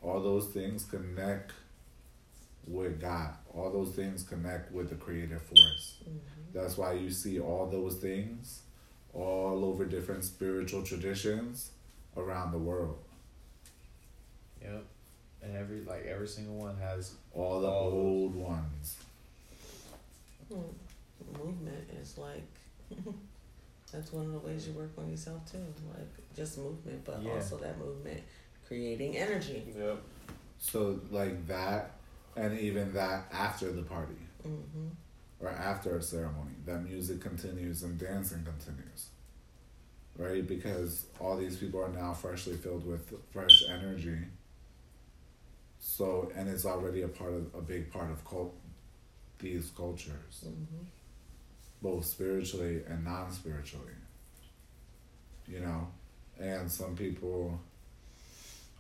All 0.03 0.23
those 0.23 0.49
things 0.49 0.85
connect 0.85 1.53
with 2.67 3.01
God. 3.01 3.35
All 3.55 3.71
those 3.71 3.95
things 3.95 4.23
connect 4.23 4.73
with 4.73 4.89
the 4.91 4.97
creative 4.97 5.43
force. 5.43 6.03
Mhm. 6.07 6.53
That's 6.53 6.77
why 6.77 6.95
you 6.95 7.11
see 7.11 7.39
all 7.41 7.67
those 7.69 7.97
things 7.99 8.63
all 9.13 9.65
over 9.65 9.85
different 9.85 10.25
spiritual 10.25 10.83
traditions 10.83 11.73
around 12.17 12.53
the 12.53 12.59
world. 12.59 12.99
Yep. 14.63 14.85
And 15.43 15.57
every 15.57 15.80
like 15.82 16.05
every 16.07 16.28
single 16.28 16.55
one 16.57 16.76
has 16.78 17.14
All 17.32 17.61
the 17.61 17.68
All 17.68 17.91
those. 17.91 17.95
old 17.95 18.34
ones. 18.34 18.97
Mm. 20.53 20.62
Movement 21.38 21.88
is 22.01 22.18
like 22.18 22.43
that's 23.93 24.12
one 24.12 24.26
of 24.26 24.32
the 24.32 24.38
ways 24.38 24.66
you 24.68 24.74
work 24.74 24.91
on 24.99 25.11
yourself 25.11 25.51
too. 25.51 25.59
Like 25.95 26.09
just 26.36 26.59
movement, 26.59 27.05
but 27.05 27.22
Yeah. 27.22 27.32
also 27.32 27.57
that 27.59 27.78
movement 27.78 28.20
creating 28.66 29.16
energy. 29.16 29.64
Yep. 29.76 29.99
So 30.59 31.01
like 31.11 31.47
that, 31.47 31.93
and 32.36 32.59
even 32.59 32.93
that 32.95 33.24
after 33.32 33.72
the 33.72 33.82
party 33.82 34.14
Mm-hmm. 34.47 34.88
or 35.41 35.51
after 35.51 35.97
a 35.99 36.03
ceremony, 36.03 36.55
that 36.64 36.82
music 36.82 37.20
continues 37.20 37.82
and 37.82 37.99
dancing 37.99 38.43
continues, 38.45 39.09
right? 40.16 40.47
Because 40.47 41.05
all 41.20 41.36
these 41.36 41.57
people 41.59 41.82
are 41.82 41.91
now 41.91 42.14
freshly 42.14 42.57
filled 42.57 42.86
with 42.86 43.12
fresh 43.32 43.64
energy. 43.68 44.16
So 45.81 46.31
and 46.37 46.49
it's 46.49 46.64
already 46.66 47.03
a 47.03 47.09
part 47.09 47.33
of 47.33 47.47
a 47.57 47.62
big 47.62 47.91
part 47.93 48.11
of 48.11 48.24
cult, 48.24 48.55
these 49.39 49.70
cultures, 49.76 50.45
Mm-hmm. 50.45 50.85
both 51.83 52.05
spiritually 52.05 52.83
and 52.89 53.05
non-spiritually. 53.05 53.95
You 55.49 55.61
know, 55.61 55.89
and 56.39 56.70
some 56.70 56.95
people 56.97 57.59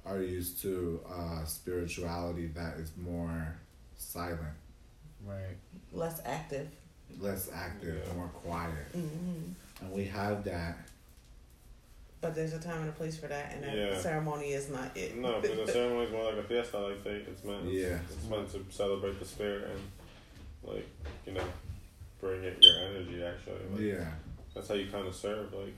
are 0.06 0.20
used 0.22 0.60
to 0.62 1.00
uh, 1.10 1.44
spirituality 1.44 2.46
that 2.48 2.76
is 2.78 2.90
more 2.96 3.56
silent, 3.98 4.56
right. 5.26 5.56
Less 5.92 6.20
active. 6.24 6.68
less 7.18 7.50
active, 7.52 8.02
Yeah. 8.06 8.14
more 8.14 8.28
quiet, 8.28 8.92
Mm-hmm. 8.96 9.84
and 9.84 9.92
we 9.92 10.04
have 10.04 10.44
that. 10.44 10.78
But 12.20 12.34
there's 12.34 12.52
a 12.52 12.58
time 12.58 12.80
and 12.80 12.88
a 12.90 12.92
place 12.92 13.16
for 13.18 13.28
that, 13.28 13.52
and 13.54 13.64
that 13.64 13.74
Yeah. 13.74 13.98
ceremony 13.98 14.52
is 14.52 14.68
not 14.68 14.94
it. 14.96 15.16
No, 15.16 15.40
because 15.40 15.66
the 15.66 15.72
ceremony 15.72 16.04
is 16.06 16.12
more 16.12 16.24
like 16.24 16.36
a 16.36 16.42
fiesta. 16.42 16.78
Like 16.78 17.02
they, 17.02 17.10
it's 17.12 17.42
meant. 17.44 17.64
Yeah. 17.64 17.98
It's 18.10 18.28
meant 18.28 18.50
to 18.52 18.64
celebrate 18.68 19.18
the 19.18 19.24
spirit 19.24 19.70
and, 19.70 19.80
like, 20.74 20.86
you 21.26 21.32
know, 21.32 21.44
bring 22.20 22.44
it 22.44 22.58
your 22.60 22.78
energy. 22.88 23.22
Actually. 23.24 23.64
Like, 23.72 23.80
Yeah. 23.80 24.10
That's 24.54 24.68
how 24.68 24.74
you 24.74 24.90
kind 24.90 25.06
of 25.06 25.14
serve. 25.14 25.50
Like. 25.54 25.74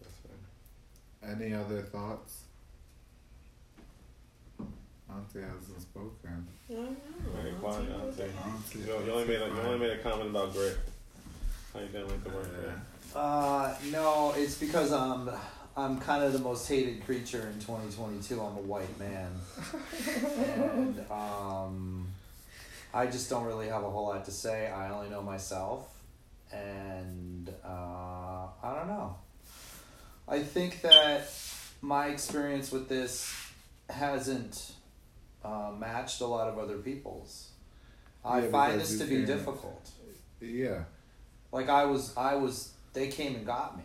That's 0.00 0.14
fine. 1.22 1.42
Any 1.42 1.52
other 1.54 1.82
thoughts? 1.82 2.44
Auntie 5.10 5.40
hasn't 5.40 5.80
spoken. 5.82 6.46
I 6.70 6.72
don't 6.72 6.84
know. 6.90 7.40
Very 7.42 7.52
quiet, 7.54 7.84
you 7.88 7.94
I'll 7.94 8.00
what 8.06 8.14
say. 8.14 8.26
the- 8.28 8.48
Auntie 8.48 8.78
You, 8.80 8.86
know, 8.86 9.04
you 9.04 9.12
only 9.12 9.26
made 9.28 9.42
a, 9.42 9.46
you 9.46 9.60
only 9.60 9.78
made 9.78 9.90
a 9.98 10.02
comment 10.02 10.30
about 10.30 10.52
grit. 10.52 10.76
How 11.76 11.82
you 11.82 11.88
didn't 11.88 12.08
like 12.08 12.24
the 12.24 12.30
word 12.30 12.48
grit. 12.58 12.70
Uh, 13.14 13.74
no, 13.90 14.32
it's 14.34 14.56
because 14.56 14.92
I'm 14.92 15.28
I'm 15.76 16.00
kind 16.00 16.22
of 16.22 16.32
the 16.32 16.38
most 16.38 16.66
hated 16.66 17.04
creature 17.04 17.50
in 17.52 17.60
2022. 17.60 18.40
I'm 18.40 18.56
a 18.56 18.60
white 18.60 18.98
man, 18.98 19.30
and 20.46 21.04
um, 21.10 22.08
I 22.94 23.06
just 23.06 23.28
don't 23.28 23.44
really 23.44 23.68
have 23.68 23.84
a 23.84 23.90
whole 23.90 24.06
lot 24.06 24.24
to 24.24 24.30
say. 24.30 24.70
I 24.70 24.88
only 24.88 25.10
know 25.10 25.20
myself, 25.20 25.86
and 26.50 27.52
uh, 27.62 28.46
I 28.62 28.74
don't 28.74 28.88
know. 28.88 29.16
I 30.26 30.38
think 30.40 30.80
that 30.80 31.30
my 31.82 32.06
experience 32.06 32.72
with 32.72 32.88
this 32.88 33.30
hasn't 33.90 34.72
uh, 35.44 35.72
matched 35.78 36.22
a 36.22 36.26
lot 36.26 36.48
of 36.48 36.58
other 36.58 36.78
people's. 36.78 37.50
I 38.24 38.44
Yeah, 38.44 38.50
find 38.50 38.80
this 38.80 38.98
to 38.98 39.04
be 39.04 39.26
difficult. 39.26 39.90
Yeah. 40.40 40.84
Like 41.56 41.70
I 41.70 41.86
was, 41.86 42.14
I 42.18 42.34
was. 42.34 42.74
They 42.92 43.08
came 43.08 43.34
and 43.34 43.46
got 43.46 43.78
me. 43.78 43.84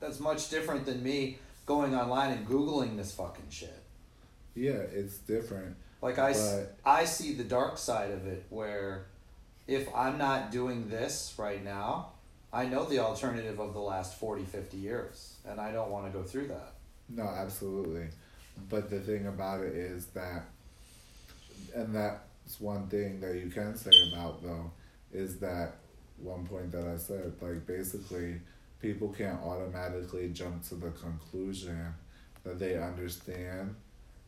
That's 0.00 0.20
much 0.20 0.50
different 0.50 0.84
than 0.84 1.02
me 1.02 1.38
going 1.64 1.94
online 1.94 2.30
and 2.32 2.46
googling 2.46 2.98
this 2.98 3.10
fucking 3.14 3.46
shit. 3.48 3.82
Yeah, 4.54 4.72
it's 4.72 5.16
different. 5.16 5.76
Like 6.02 6.18
I, 6.18 6.34
But- 6.34 6.76
I 6.84 7.06
see 7.06 7.32
the 7.32 7.44
dark 7.44 7.78
side 7.78 8.10
of 8.10 8.26
it 8.26 8.44
where 8.50 9.06
if 9.66 9.88
I'm 9.94 10.18
not 10.18 10.50
doing 10.50 10.90
this 10.90 11.34
right 11.38 11.64
now, 11.64 12.10
I 12.52 12.66
know 12.66 12.84
the 12.84 12.98
alternative 12.98 13.58
of 13.60 13.72
the 13.72 13.80
last 13.80 14.18
40, 14.18 14.44
50 14.44 14.76
years, 14.76 15.36
and 15.48 15.58
I 15.58 15.72
don't 15.72 15.90
want 15.90 16.12
to 16.12 16.18
go 16.18 16.22
through 16.22 16.48
that. 16.48 16.74
No, 17.08 17.22
absolutely. 17.22 18.08
But 18.68 18.90
the 18.90 19.00
thing 19.00 19.26
about 19.26 19.62
it 19.62 19.74
is 19.74 20.04
that, 20.08 20.44
and 21.74 21.94
that's 21.94 22.60
one 22.60 22.88
thing 22.88 23.20
that 23.20 23.36
you 23.36 23.48
can 23.48 23.74
say 23.74 23.90
about 24.12 24.42
though, 24.42 24.70
is 25.14 25.38
that 25.38 25.72
one 26.22 26.46
point 26.46 26.72
that 26.72 26.86
I 26.86 26.96
said, 26.96 27.32
like 27.40 27.66
basically, 27.66 28.40
people 28.80 29.08
can't 29.08 29.40
automatically 29.40 30.28
jump 30.28 30.62
to 30.68 30.74
the 30.76 30.90
conclusion 30.90 31.94
that 32.44 32.58
they 32.58 32.76
understand 32.78 33.74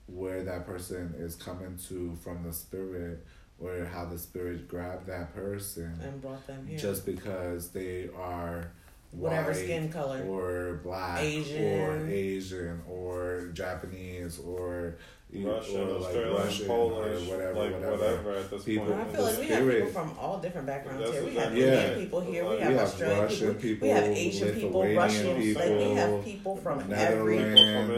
where 0.07 0.43
that 0.45 0.67
person 0.67 1.15
is 1.19 1.37
coming 1.37 1.79
to 1.89 2.17
from 2.23 2.43
the 2.43 2.53
spirit 2.53 3.25
or 3.61 3.85
how 3.85 4.05
the 4.07 4.19
spirit 4.19 4.67
grabbed 4.69 5.07
that 5.07 5.35
person 5.35 5.99
and 6.03 6.21
brought 6.21 6.45
them 6.47 6.67
here. 6.67 6.79
just 6.79 7.05
because 7.07 7.71
they 7.71 8.09
are 8.17 8.73
Whatever 9.13 9.53
skin 9.55 9.91
color. 9.93 10.23
or 10.29 10.81
black 10.83 11.21
or 11.21 11.25
Asian. 11.25 12.11
Asian 12.11 12.83
or 12.89 13.51
Japanese 13.53 14.39
or 14.39 14.97
you- 15.33 15.49
Russian, 15.51 15.81
or 15.81 15.85
like 15.85 16.03
Australian, 16.07 16.35
Russian 16.37 16.67
Polish, 16.67 17.29
or 17.29 17.31
whatever, 17.31 17.55
like 17.61 17.73
whatever. 17.73 17.91
whatever 17.97 18.31
at 18.37 18.51
this 18.51 18.65
People- 18.65 18.87
But 18.87 18.95
I 18.95 18.97
point. 19.05 19.15
feel 19.17 19.25
like 19.25 19.39
we 19.39 19.47
have 19.49 19.69
people 19.71 19.89
from 19.89 20.19
all 20.19 20.39
different 20.41 20.67
backgrounds 20.67 21.11
here. 21.11 21.25
We 21.25 21.35
have 21.35 21.53
exactly 21.53 21.61
Yeah. 21.61 21.83
Indian 21.85 22.01
people 22.01 22.21
here. 22.21 22.45
We 22.45 22.51
We 22.57 22.61
have 22.61 22.73
have 22.73 22.81
Australian 22.89 23.21
Russian 23.23 23.55
people. 23.55 23.89
We 23.89 23.95
have 23.95 24.05
Asian 24.05 24.55
people, 24.55 24.81
Lithuanian 24.81 24.97
Russian. 25.37 25.55
Like 25.55 25.71
we 25.71 25.95
have 25.95 26.25
people 26.25 26.57
from 26.57 26.93
every 26.93 27.39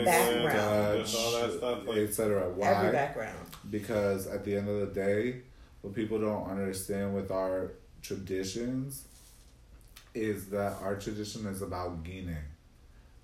background. 0.05 0.99
All 1.16 1.33
that 1.33 1.53
stuff, 1.57 1.87
like- 1.87 1.99
etc. 1.99 2.51
Why? 2.51 2.68
every 2.68 2.93
background. 2.93 3.39
because 3.70 4.26
at 4.26 4.45
the 4.45 4.57
end 4.57 4.68
of 4.68 4.80
the 4.80 4.87
day, 4.95 5.43
what 5.80 5.95
people 5.95 6.18
don't 6.18 6.49
understand 6.51 7.14
with 7.14 7.30
our 7.30 7.72
traditions 8.03 9.05
is 10.14 10.49
that 10.51 10.74
our 10.83 10.97
tradition 10.97 11.47
is 11.47 11.62
about 11.62 12.05
Gine. 12.05 12.37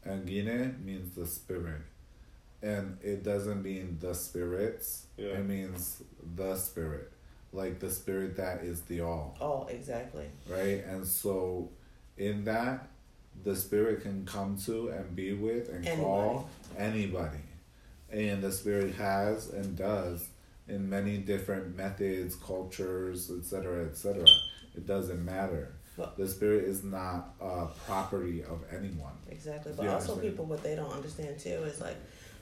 And 0.05 0.27
Gine 0.27 0.77
means 0.85 1.15
the 1.15 1.27
spirit. 1.27 1.83
And 2.63 2.99
it 3.03 3.23
doesn't 3.23 3.63
mean 3.63 3.99
the 4.01 4.15
spirits, 4.15 5.07
Yeah. 5.17 5.29
it 5.39 5.47
means 5.47 6.03
the 6.35 6.57
spirit. 6.57 7.13
Like 7.53 7.79
the 7.79 7.91
spirit 7.91 8.37
that 8.37 8.63
is 8.63 8.83
the 8.83 9.01
all, 9.01 9.37
Oh, 9.41 9.67
exactly. 9.69 10.27
right? 10.49 10.85
And 10.85 11.07
so, 11.07 11.71
in 12.17 12.45
that, 12.45 12.89
the 13.45 13.55
spirit 13.55 14.03
can 14.03 14.27
come 14.27 14.57
to 14.67 14.89
and 14.89 15.15
be 15.15 15.33
with 15.33 15.69
and 15.69 15.87
call 16.01 16.49
anybody. 16.77 17.39
And 18.11 18.43
the 18.43 18.51
spirit 18.53 18.95
has 18.97 19.51
and 19.51 19.77
does 19.77 20.29
in 20.67 20.91
many 20.91 21.19
different 21.19 21.77
methods, 21.77 22.35
cultures, 22.35 23.31
etc., 23.31 23.87
etc. 23.87 24.25
It 24.77 24.87
doesn't 24.87 25.25
matter. 25.25 25.73
Well- 25.97 26.13
the 26.17 26.29
spirit 26.29 26.65
is 26.65 26.85
not 26.85 27.35
a 27.41 27.67
property 27.87 28.43
of 28.45 28.63
anyone. 28.73 29.15
Exactly. 29.31 29.73
But 29.77 29.87
also 29.89 30.15
so- 30.17 30.21
people 30.21 30.45
what 30.45 30.63
they 30.63 30.75
don't 30.75 30.93
understand 30.93 31.39
too 31.39 31.51
is 31.65 31.81
like 31.81 31.97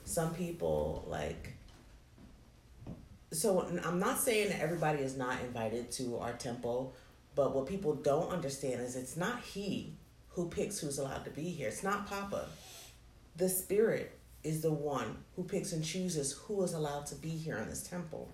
some 0.07 0.33
people 0.33 1.03
like 1.07 1.53
so 3.33 3.67
I'm 3.83 3.99
not 3.99 4.19
saying 4.19 4.49
that 4.49 4.61
everybody 4.61 4.99
is 4.99 5.17
not 5.17 5.41
invited 5.41 5.91
to 5.93 6.17
our 6.19 6.31
temple, 6.33 6.95
but 7.35 7.53
what 7.53 7.67
people 7.67 7.93
don't 7.93 8.31
understand 8.31 8.79
is 8.81 8.95
it's 8.95 9.17
not 9.17 9.41
he 9.41 9.97
who 10.29 10.47
picks 10.47 10.79
who's 10.79 10.97
allowed 10.97 11.25
to 11.25 11.29
be 11.31 11.43
here. 11.43 11.67
It's 11.67 11.83
not 11.83 12.07
Papa. 12.07 12.45
The 13.35 13.49
spirit 13.49 14.17
is 14.43 14.61
the 14.61 14.71
one 14.71 15.17
who 15.35 15.43
picks 15.43 15.73
and 15.73 15.83
chooses 15.83 16.31
who 16.31 16.63
is 16.63 16.73
allowed 16.73 17.05
to 17.07 17.15
be 17.15 17.29
here 17.29 17.57
in 17.57 17.67
this 17.67 17.83
temple. 17.83 18.33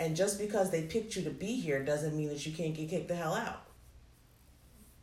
And 0.00 0.16
just 0.16 0.38
because 0.38 0.70
they 0.70 0.82
picked 0.84 1.14
you 1.14 1.22
to 1.24 1.30
be 1.30 1.60
here 1.60 1.84
doesn't 1.84 2.16
mean 2.16 2.30
that 2.30 2.46
you 2.46 2.52
can't 2.52 2.74
get 2.74 2.88
kicked 2.88 3.08
the 3.08 3.14
hell 3.14 3.34
out. 3.34 3.66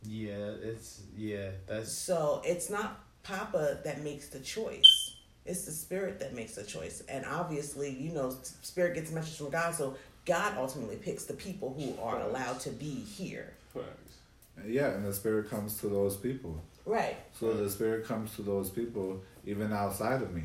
Yeah, 0.04 0.56
it's 0.64 1.04
yeah. 1.16 1.52
That's 1.68 1.92
So 1.92 2.42
it's 2.44 2.72
not 2.72 3.00
Papa 3.24 3.80
that 3.84 4.02
makes 4.02 4.30
the 4.30 4.40
choice. 4.40 5.16
It's 5.46 5.66
the 5.66 5.72
spirit 5.72 6.20
that 6.20 6.34
makes 6.34 6.56
the 6.56 6.64
choice. 6.64 7.04
And 7.10 7.26
obviously, 7.26 7.90
you 7.90 8.12
know, 8.12 8.36
spirit 8.62 8.96
gets 8.96 9.12
a 9.12 9.16
message 9.16 9.38
from 9.38 9.50
God, 9.50 9.74
so 9.74 9.96
God 10.26 10.54
ultimately 10.58 10.98
picks 10.98 11.26
the 11.26 11.34
people 11.34 11.74
who 11.74 12.02
are 12.02 12.22
allowed 12.22 12.60
to 12.62 12.70
be 12.70 12.94
here. 12.94 13.54
Facts. 13.74 14.18
Yeah, 14.68 14.90
and 14.90 15.06
the 15.06 15.14
spirit 15.14 15.50
comes 15.50 15.80
to 15.82 15.88
those 15.88 16.16
people. 16.16 16.62
Right. 16.86 17.18
So 17.40 17.54
the 17.54 17.70
spirit 17.70 18.06
comes 18.06 18.36
to 18.36 18.42
those 18.42 18.70
people 18.70 19.22
even 19.46 19.74
outside 19.74 20.22
of 20.22 20.34
me. 20.34 20.44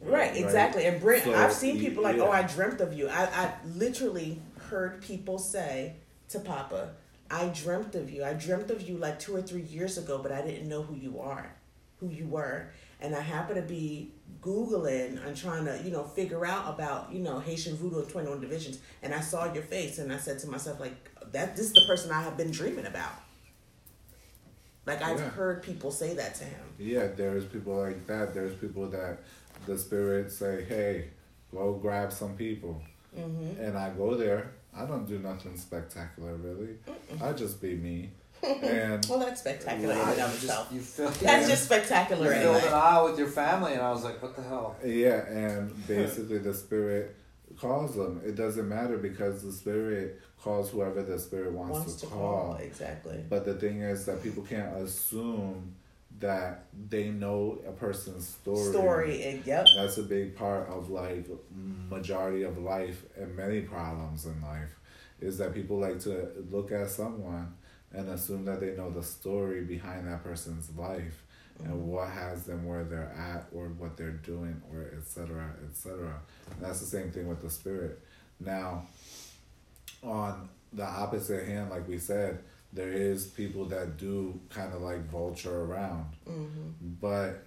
Right, 0.00 0.36
exactly. 0.36 0.86
And 0.86 1.00
Brent, 1.00 1.24
So, 1.24 1.34
I've 1.34 1.52
seen 1.52 1.78
people 1.78 2.02
like, 2.02 2.16
oh, 2.16 2.24
yeah. 2.24 2.24
oh, 2.24 2.32
I 2.32 2.42
dreamt 2.42 2.80
of 2.80 2.92
you. 2.92 3.08
I, 3.08 3.22
I 3.24 3.52
literally 3.76 4.40
heard 4.68 5.00
people 5.00 5.38
say 5.38 5.94
to 6.30 6.40
Papa, 6.40 6.90
I 7.30 7.46
dreamt 7.48 7.94
of 7.94 8.10
you. 8.10 8.24
I 8.24 8.32
dreamt 8.32 8.70
of 8.70 8.82
you 8.82 8.96
like 8.96 9.20
two 9.20 9.36
or 9.36 9.42
three 9.42 9.62
years 9.62 9.98
ago, 9.98 10.18
but 10.18 10.32
I 10.32 10.42
didn't 10.42 10.68
know 10.68 10.82
who 10.82 10.96
you 10.96 11.20
are, 11.20 11.54
who 12.02 12.08
you 12.14 12.26
were. 12.26 12.66
And 13.00 13.14
I 13.14 13.20
happened 13.20 13.56
to 13.56 13.62
be 13.62 14.12
Googling 14.40 15.24
and 15.24 15.36
trying 15.36 15.64
to, 15.66 15.80
you 15.84 15.90
know, 15.90 16.04
figure 16.04 16.44
out 16.44 16.68
about, 16.68 17.12
you 17.12 17.20
know, 17.20 17.38
Haitian 17.38 17.76
voodoo 17.76 18.00
and 18.00 18.08
21 18.08 18.40
divisions. 18.40 18.80
And 19.02 19.14
I 19.14 19.20
saw 19.20 19.52
your 19.52 19.62
face 19.62 19.98
and 19.98 20.12
I 20.12 20.18
said 20.18 20.38
to 20.40 20.48
myself, 20.48 20.80
like, 20.80 21.10
that 21.32 21.56
this 21.56 21.66
is 21.66 21.72
the 21.72 21.84
person 21.86 22.10
I 22.10 22.22
have 22.22 22.36
been 22.36 22.50
dreaming 22.50 22.86
about. 22.86 23.12
Like 24.84 25.00
I've 25.00 25.18
Yeah. 25.20 25.28
heard 25.30 25.62
people 25.62 25.92
say 25.92 26.14
that 26.14 26.34
to 26.36 26.44
him. 26.44 26.64
Yeah, 26.78 27.06
there's 27.06 27.44
people 27.44 27.76
like 27.76 28.04
that. 28.08 28.34
There's 28.34 28.54
people 28.56 28.88
that 28.90 29.20
the 29.64 29.78
spirit 29.78 30.32
say, 30.32 30.64
"Hey, 30.64 31.10
go 31.52 31.74
grab 31.74 32.12
some 32.12 32.36
people," 32.36 32.82
Mm-hmm. 33.16 33.60
and 33.60 33.78
I 33.78 33.90
go 33.90 34.16
there. 34.16 34.50
I 34.74 34.84
don't 34.84 35.06
do 35.06 35.20
nothing 35.20 35.56
spectacular, 35.56 36.34
really. 36.34 36.78
I 37.20 37.32
just 37.32 37.62
be 37.62 37.76
me, 37.76 38.10
and 38.42 39.06
Well, 39.08 39.18
that's 39.20 39.40
spectacular 39.40 39.92
in 39.94 39.98
I- 40.00 40.12
and 40.12 40.20
of 40.20 40.28
you 40.28 40.32
just 40.32 40.42
itself. 40.44 40.68
you 40.72 40.80
feel 40.80 41.10
That's 41.10 41.48
just 41.48 41.64
spectacular 41.64 42.26
you 42.34 42.40
filled 42.40 42.56
anyway. 42.56 42.68
an 42.68 42.74
aisle 42.74 43.04
with 43.10 43.18
your 43.18 43.28
family, 43.28 43.72
and 43.72 43.82
I 43.82 43.90
was 43.92 44.04
like, 44.04 44.20
what 44.22 44.34
the 44.36 44.42
hell? 44.42 44.76
yeah, 44.84 45.26
and 45.28 45.86
basically 45.86 46.38
the 46.38 46.54
spirit 46.54 47.16
calls 47.58 47.94
them. 47.94 48.20
It 48.24 48.34
doesn't 48.34 48.68
matter 48.68 48.96
because 48.98 49.42
the 49.42 49.52
spirit 49.52 50.20
calls 50.42 50.70
whoever 50.70 51.02
the 51.02 51.18
spirit 51.18 51.52
wants, 51.52 51.72
Wants 51.78 51.94
to, 51.96 52.00
to 52.00 52.06
call. 52.06 52.18
call 52.52 52.56
exactly. 52.56 53.22
But 53.28 53.44
the 53.44 53.54
thing 53.54 53.82
is 53.82 54.06
that 54.06 54.22
people 54.22 54.42
can't 54.42 54.76
assume 54.78 55.74
that 56.18 56.64
they 56.88 57.08
know 57.10 57.58
a 57.66 57.72
person's 57.72 58.28
story. 58.28 58.70
Story. 58.72 59.22
Eh, 59.22 59.30
and- 59.32 59.46
Yep. 59.46 59.66
That's 59.76 59.98
a 59.98 60.02
big 60.02 60.34
part 60.36 60.68
of 60.68 60.90
like 60.90 61.26
majority 61.90 62.42
of 62.42 62.58
life 62.58 63.04
and 63.16 63.36
many 63.36 63.60
problems 63.62 64.24
in 64.26 64.40
life 64.42 64.78
is 65.20 65.38
that 65.38 65.52
people 65.54 65.78
like 65.78 66.00
to 66.00 66.28
look 66.50 66.72
at 66.72 66.90
someone 66.90 67.54
and 67.94 68.08
assume 68.08 68.44
that 68.44 68.60
they 68.60 68.74
know 68.76 68.90
the 68.90 69.02
story 69.02 69.62
behind 69.62 70.06
that 70.06 70.22
person's 70.24 70.70
life 70.76 71.24
and 71.64 71.86
what 71.86 72.08
has 72.08 72.44
them 72.44 72.64
where 72.66 72.84
they're 72.84 73.12
at 73.16 73.46
or 73.54 73.68
what 73.68 73.96
they're 73.96 74.10
doing 74.10 74.60
or 74.72 74.90
etc 74.98 75.50
etc 75.68 76.18
and 76.50 76.60
that's 76.62 76.80
the 76.80 76.86
same 76.86 77.10
thing 77.10 77.28
with 77.28 77.40
the 77.42 77.50
spirit 77.50 78.00
now 78.40 78.82
on 80.02 80.48
the 80.72 80.84
opposite 80.84 81.46
hand 81.46 81.70
like 81.70 81.86
we 81.86 81.98
said 81.98 82.38
there 82.72 82.90
is 82.92 83.26
people 83.26 83.66
that 83.66 83.98
do 83.98 84.38
kind 84.48 84.72
of 84.72 84.80
like 84.80 85.04
vulture 85.10 85.60
around 85.64 86.06
Mm-hmm. 86.28 86.70
but 87.00 87.44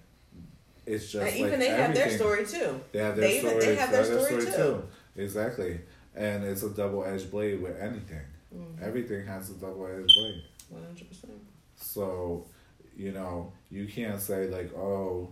it's 0.86 1.12
just 1.12 1.26
And 1.26 1.42
like 1.42 1.48
even 1.48 1.60
they 1.60 1.70
have 1.70 1.96
their 1.96 2.12
story 2.12 2.46
too. 2.46 2.80
They 2.92 3.00
have 3.00 3.16
their 3.16 3.28
They 3.28 3.40
even- 3.40 3.58
they 3.60 3.76
have 3.76 3.90
their 3.92 4.06
story 4.06 4.46
too. 4.46 4.84
Exactly, 5.16 5.80
and 6.16 6.44
it's 6.44 6.62
a 6.62 6.70
double 6.70 7.04
edged 7.04 7.32
blade 7.32 7.60
with 7.60 7.76
anything. 7.82 8.22
Mm-hmm. 8.56 8.84
Everything 8.84 9.26
has 9.26 9.50
a 9.50 9.54
double 9.54 9.88
edged 9.88 10.14
blade. 10.18 10.44
One 10.70 10.84
hundred 10.84 11.10
percent. 11.10 11.34
So, 11.76 12.48
you 12.96 13.12
know, 13.12 13.52
you 13.70 13.86
can't 13.88 14.22
say 14.22 14.48
like, 14.48 14.74
oh, 14.76 15.30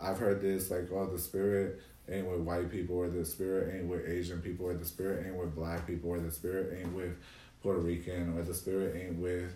I've 0.00 0.18
heard 0.18 0.40
this 0.40 0.70
like, 0.70 0.90
oh, 0.92 1.06
the 1.06 1.18
spirit 1.18 1.80
ain't 2.08 2.26
with 2.26 2.40
white 2.40 2.70
people, 2.70 2.96
or 2.96 3.08
the 3.08 3.24
spirit 3.24 3.74
ain't 3.74 3.86
with 3.86 4.08
Asian 4.08 4.40
people, 4.40 4.66
or 4.66 4.74
the 4.74 4.84
spirit 4.84 5.26
ain't 5.26 5.36
with 5.36 5.54
black 5.54 5.86
people, 5.86 6.10
or 6.10 6.20
the 6.20 6.30
spirit 6.30 6.78
ain't 6.78 6.92
with 6.94 7.16
Puerto 7.62 7.80
Rican, 7.80 8.36
or 8.36 8.42
the 8.42 8.54
spirit 8.54 8.96
ain't 8.96 9.18
with. 9.18 9.54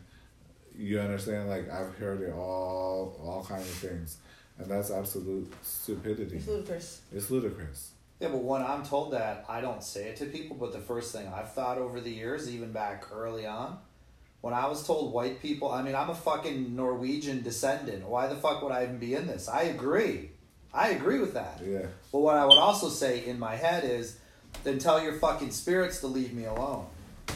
You 0.77 1.01
understand? 1.01 1.49
Like 1.49 1.71
I've 1.71 1.95
heard 1.97 2.21
it 2.21 2.33
all, 2.33 3.19
all 3.25 3.45
kinds 3.49 3.69
of 3.69 3.75
things, 3.77 4.19
and 4.59 4.71
that's 4.71 4.91
absolute 4.91 5.53
stupidity. 5.63 6.37
It's 6.37 6.47
ludicrous. 6.47 7.01
It's 7.13 7.31
ludicrous. 7.31 7.93
Yeah, 8.21 8.29
but 8.29 8.43
when 8.43 8.63
I'm 8.63 8.83
told 8.85 9.13
that, 9.13 9.45
I 9.49 9.61
don't 9.61 9.83
say 9.83 10.05
it 10.09 10.17
to 10.17 10.27
people. 10.27 10.57
But 10.57 10.73
the 10.73 10.79
first 10.79 11.13
thing 11.13 11.27
I've 11.29 11.53
thought 11.53 11.77
over 11.79 12.01
the 12.01 12.11
years, 12.11 12.49
even 12.51 12.73
back 12.73 13.05
early 13.13 13.47
on, 13.47 13.79
When 14.43 14.55
I 14.55 14.69
was 14.69 14.87
told 14.87 15.13
white 15.13 15.41
people, 15.43 15.73
I 15.73 15.83
mean, 15.83 15.95
I'm 15.97 16.09
a 16.11 16.15
fucking 16.15 16.77
Norwegian 16.77 17.43
descendant. 17.43 18.07
Why 18.07 18.27
the 18.29 18.37
fuck 18.37 18.63
would 18.63 18.71
I 18.71 18.85
even 18.85 18.99
be 18.99 19.15
in 19.15 19.27
this? 19.27 19.49
I 19.49 19.63
agree. 19.63 20.31
I 20.73 20.91
agree 20.91 21.19
with 21.19 21.35
that. 21.35 21.61
Yeah. 21.67 21.87
But 22.13 22.21
what 22.21 22.37
I 22.37 22.45
would 22.45 22.59
also 22.59 22.89
say 22.89 23.25
in 23.27 23.39
my 23.41 23.57
head 23.57 23.83
is, 23.85 24.19
then 24.63 24.79
tell 24.79 25.03
your 25.03 25.15
fucking 25.15 25.51
spirits 25.51 26.01
to 26.01 26.07
leave 26.07 26.33
me 26.33 26.45
alone. 26.45 26.87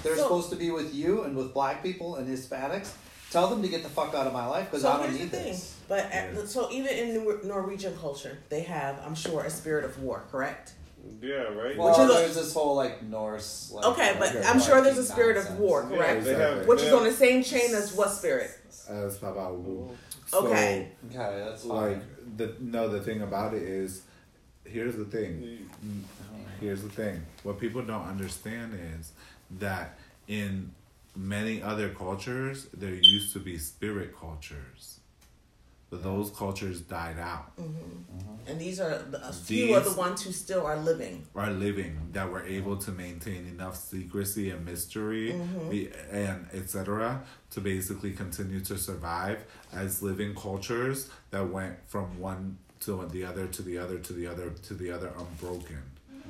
They're 0.04 0.16
So- 0.16 0.22
supposed 0.24 0.50
to 0.50 0.56
be 0.56 0.70
with 0.70 0.94
you 0.94 1.22
and 1.22 1.36
with 1.36 1.52
black 1.52 1.82
people 1.82 2.14
and 2.16 2.28
Hispanics. 2.28 2.90
Tell 3.32 3.48
them 3.48 3.62
to 3.62 3.68
get 3.68 3.82
the 3.82 3.88
fuck 3.88 4.14
out 4.14 4.26
of 4.28 4.32
my 4.32 4.46
life 4.46 4.70
because 4.70 4.84
I 4.84 4.98
don't 4.98 5.08
here's 5.08 5.18
need 5.20 5.30
the 5.32 5.36
thing. 5.36 5.52
this. 5.52 5.74
But 5.90 6.04
uh, 6.04 6.08
Yeah. 6.12 6.44
so 6.46 6.70
even 6.70 6.92
in 7.02 7.48
Norwegian 7.48 7.96
culture, 7.98 8.38
they 8.48 8.60
have, 8.60 9.00
I'm 9.04 9.16
sure, 9.16 9.42
a 9.42 9.50
spirit 9.50 9.84
of 9.84 10.00
war. 10.00 10.22
Correct. 10.30 10.74
Yeah, 11.20 11.32
right. 11.62 11.76
Well, 11.76 11.88
Which 11.88 11.98
is 11.98 12.10
a- 12.10 12.18
there's 12.20 12.34
this 12.36 12.54
whole 12.54 12.76
like 12.76 13.02
Norse. 13.02 13.72
Like, 13.74 13.84
Okay, 13.86 14.14
but 14.16 14.36
I'm 14.46 14.60
sure 14.60 14.80
there's 14.82 14.98
a 14.98 15.02
Viking 15.02 15.16
spirit 15.16 15.36
of 15.38 15.58
war. 15.58 15.82
Correct. 15.82 16.24
they 16.24 16.34
have, 16.34 16.64
Which 16.68 16.82
is 16.82 16.92
on 16.92 17.02
the 17.02 17.12
same 17.12 17.42
chain 17.42 17.74
as 17.74 17.92
what 17.92 18.10
spirit? 18.10 18.52
As 18.88 19.18
Papa 19.18 19.52
Wu. 19.52 19.90
Okay. 20.32 20.92
Okay, 21.08 21.44
that's 21.44 21.64
fine. 21.64 21.76
like 21.94 22.36
the 22.36 22.54
no, 22.60 22.88
the 22.88 23.00
thing 23.00 23.22
about 23.22 23.52
it 23.54 23.62
is, 23.64 24.02
here's 24.64 24.94
the 24.94 25.06
thing. 25.06 25.68
Here's 26.60 26.82
the 26.82 26.88
thing. 26.90 27.26
What 27.42 27.58
people 27.58 27.82
don't 27.82 28.06
understand 28.06 28.78
is 28.96 29.10
that 29.58 29.98
in 30.28 30.70
many 31.16 31.60
other 31.60 31.88
cultures, 31.88 32.68
there 32.72 32.94
used 32.94 33.32
to 33.32 33.40
be 33.40 33.58
spirit 33.58 34.14
cultures. 34.16 34.99
But 35.90 36.04
those 36.04 36.30
cultures 36.30 36.80
died 36.80 37.18
out. 37.18 37.56
Mm-hmm. 37.56 38.18
Mm-hmm. 38.18 38.50
And 38.50 38.60
these 38.60 38.80
are 38.80 38.98
the- 38.98 39.28
a 39.28 39.32
few 39.32 39.74
of 39.74 39.84
the 39.84 39.92
ones 39.92 40.22
who 40.22 40.30
still 40.30 40.64
are 40.64 40.76
living. 40.76 41.26
Are 41.34 41.50
living 41.50 41.98
that 42.12 42.30
were 42.30 42.44
able 42.44 42.76
to 42.78 42.92
maintain 42.92 43.46
enough 43.46 43.76
secrecy 43.76 44.50
and 44.50 44.64
mystery 44.64 45.32
mm-hmm. 45.32 45.68
be- 45.68 45.90
and 46.12 46.46
etc. 46.52 47.22
to 47.50 47.60
basically 47.60 48.12
continue 48.12 48.60
to 48.60 48.78
survive 48.78 49.44
as 49.72 50.00
living 50.02 50.34
cultures 50.34 51.10
that 51.30 51.50
went 51.50 51.76
from 51.88 52.20
one 52.20 52.58
to 52.80 53.06
the 53.10 53.24
other 53.24 53.46
to 53.48 53.62
the 53.62 53.76
other 53.76 53.98
to 53.98 54.12
the 54.12 54.26
other 54.26 54.50
to 54.50 54.74
the 54.74 54.90
other 54.90 55.12
unbroken 55.18 55.82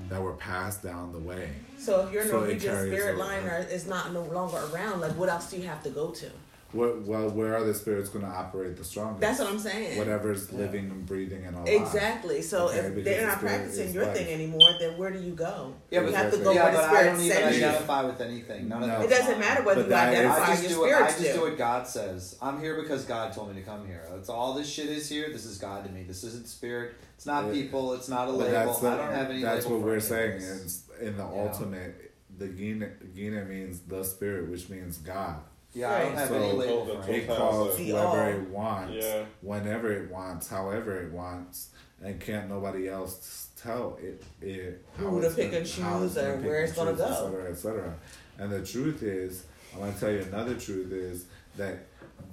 that 0.09 0.21
were 0.21 0.33
passed 0.33 0.83
down 0.83 1.13
the 1.13 1.19
way. 1.19 1.51
So 1.79 2.07
if 2.07 2.13
your 2.13 2.25
So 2.25 2.41
Norwegian 2.41 2.61
carries 2.75 2.93
spirit 2.93 3.15
over. 3.15 3.25
liner 3.25 3.67
is 3.71 3.87
not 3.87 4.13
no 4.13 4.23
longer 4.23 4.59
around, 4.73 5.01
like 5.01 5.13
what 5.13 5.29
else 5.29 5.51
do 5.51 5.59
you 5.59 5.67
have 5.67 5.83
to 5.83 5.91
go 5.91 6.11
to? 6.11 6.31
What 6.73 7.03
well, 7.03 7.29
where 7.31 7.57
are 7.57 7.65
the 7.65 7.75
spirits 7.75 8.09
going 8.11 8.25
to 8.25 8.31
operate 8.31 8.77
the 8.77 8.85
strongest? 8.85 9.21
That's 9.21 9.41
what 9.41 9.49
I'm 9.49 9.59
saying. 9.59 9.99
Whatever's 9.99 10.53
living 10.53 10.85
and 10.91 11.05
breathing 11.05 11.45
and 11.45 11.57
alive. 11.57 11.69
Exactly. 11.69 12.43
So 12.43 12.69
Okay, 12.69 12.79
if 12.79 12.95
because 12.95 13.05
they're 13.05 13.27
not 13.27 13.39
spirit 13.39 13.53
practicing 13.59 13.93
your 13.93 14.07
life. 14.07 14.17
thing 14.17 14.29
anymore, 14.33 14.69
then 14.79 14.97
where 14.97 15.11
do 15.11 15.19
you 15.19 15.33
go? 15.33 15.75
Yeah, 15.91 16.03
you 16.03 16.13
have 16.13 16.31
to 16.31 16.37
that's 16.37 16.45
go 16.45 16.51
it. 16.53 16.55
yeah, 16.55 16.63
where 16.65 16.73
the 16.73 16.79
but 16.79 16.91
I 16.91 17.03
don't 17.05 17.21
even 17.21 17.31
sends 17.37 17.59
you. 17.59 17.67
identify 17.67 18.03
with 18.05 18.21
anything. 18.21 18.69
None 18.69 18.81
No. 18.83 18.97
of 18.97 19.03
It 19.05 19.11
doesn't 19.11 19.41
matter 19.41 19.63
whether 19.65 19.81
But 19.83 19.87
you 19.87 19.91
that 19.91 20.13
is- 20.13 20.19
identify 20.21 20.45
I 20.45 20.47
your 20.47 20.63
just 20.63 20.69
do 20.75 20.85
I 20.85 21.01
just 21.09 21.19
do. 21.19 21.33
do 21.33 21.41
what 21.41 21.59
God 21.59 21.87
says. 21.89 22.37
I'm 22.41 22.61
here 22.61 22.81
because 22.81 23.05
God 23.05 23.33
told 23.33 23.49
me 23.55 23.61
to 23.61 23.67
come 23.67 23.85
here. 23.89 24.07
That's 24.13 24.29
all 24.29 24.55
this 24.55 24.69
shit 24.69 24.89
is 24.91 25.09
here. 25.09 25.29
This 25.33 25.45
is 25.47 25.59
God 25.59 25.85
to 25.87 25.91
me. 25.91 26.05
This 26.05 26.23
isn't 26.23 26.47
spirit. 26.47 26.95
It's 27.17 27.27
not 27.27 27.47
Yeah. 27.47 27.53
people. 27.53 27.95
It's 27.95 28.09
not 28.09 28.29
a 28.29 28.33
But 28.33 28.39
label. 28.39 28.53
that's 28.53 28.79
the, 28.79 28.89
I 28.91 28.97
don't 28.97 29.13
have 29.13 29.31
any. 29.31 29.43
That's 29.43 29.67
what 29.67 29.81
we're 29.81 29.99
saying. 29.99 30.41
Is 30.41 30.85
in 31.01 31.17
the 31.17 31.25
ultimate, 31.25 32.13
the 32.39 32.47
Gina, 32.47 32.91
Gina 33.15 33.45
means 33.45 33.81
the 33.81 34.05
spirit, 34.05 34.49
which 34.49 34.69
means 34.69 34.99
God. 34.99 35.41
Yeah, 35.73 35.91
I 35.93 35.99
don't 36.01 36.09
Right. 36.09 36.19
have 36.19 36.29
So- 36.29 36.35
any 36.35 36.53
label 36.53 36.87
Total- 36.87 37.03
for 37.03 37.11
It 37.11 37.17
it. 37.17 37.27
calls 37.29 37.77
The 37.77 37.85
whoever 37.85 38.31
it 38.31 38.49
wants, 38.49 38.93
Yeah. 39.05 39.25
whenever 39.41 39.93
it 39.93 40.11
wants, 40.11 40.49
however 40.49 41.01
it 41.03 41.13
wants, 41.13 41.69
and 42.03 42.21
can't 42.21 42.49
nobody 42.49 42.89
else 42.89 43.49
tell 43.57 43.97
it. 44.03 44.23
it 44.41 44.85
Who 44.97 45.21
to 45.21 45.29
pick 45.31 45.47
gonna- 45.51 45.59
and 45.59 45.67
choose 45.67 46.15
gonna 46.15 46.33
or 46.35 46.37
where 46.39 46.63
it's 46.65 46.73
gonna 46.73 46.93
choose, 46.93 47.01
et 47.03 47.09
go. 47.09 47.15
cetera, 47.31 47.51
et 47.51 47.55
cetera. 47.57 47.95
And 48.39 48.51
the 48.51 48.65
truth 48.65 49.03
is, 49.03 49.45
I'm 49.75 49.81
gonna 49.81 49.93
tell 49.93 50.11
you 50.11 50.23
another 50.23 50.55
truth 50.55 50.91
is 50.93 51.27
that 51.57 51.79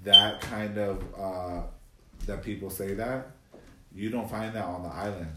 that 0.03 0.41
kind 0.41 0.77
of 0.77 1.03
uh, 1.19 1.63
that 2.25 2.41
people 2.43 2.69
say 2.69 2.93
that 2.95 3.27
you 3.93 4.09
don't 4.09 4.29
find 4.29 4.55
that 4.55 4.65
on 4.65 4.83
the 4.83 4.89
island. 4.89 5.31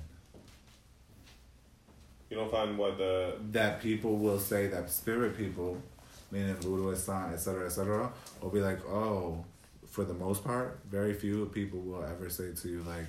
You 2.31 2.37
don't 2.37 2.51
find 2.51 2.79
what 2.79 2.97
the 2.99 3.35
that 3.51 3.81
people 3.83 4.17
will 4.17 4.39
say 4.39 4.69
that 4.69 4.91
spirit 4.91 5.37
people, 5.37 5.83
meaning 6.31 6.55
voodoo, 6.57 6.91
Islam, 6.91 7.33
etc., 7.33 7.67
etc., 7.67 8.11
will 8.41 8.51
be 8.51 8.61
like, 8.61 8.85
oh, 8.87 9.45
for 9.89 10.05
the 10.05 10.15
most 10.15 10.45
part, 10.45 10.79
very 10.89 11.15
few 11.15 11.47
people 11.47 11.81
will 11.81 12.05
ever 12.05 12.31
say 12.31 12.53
to 12.63 12.69
you 12.69 12.83
like, 12.83 13.07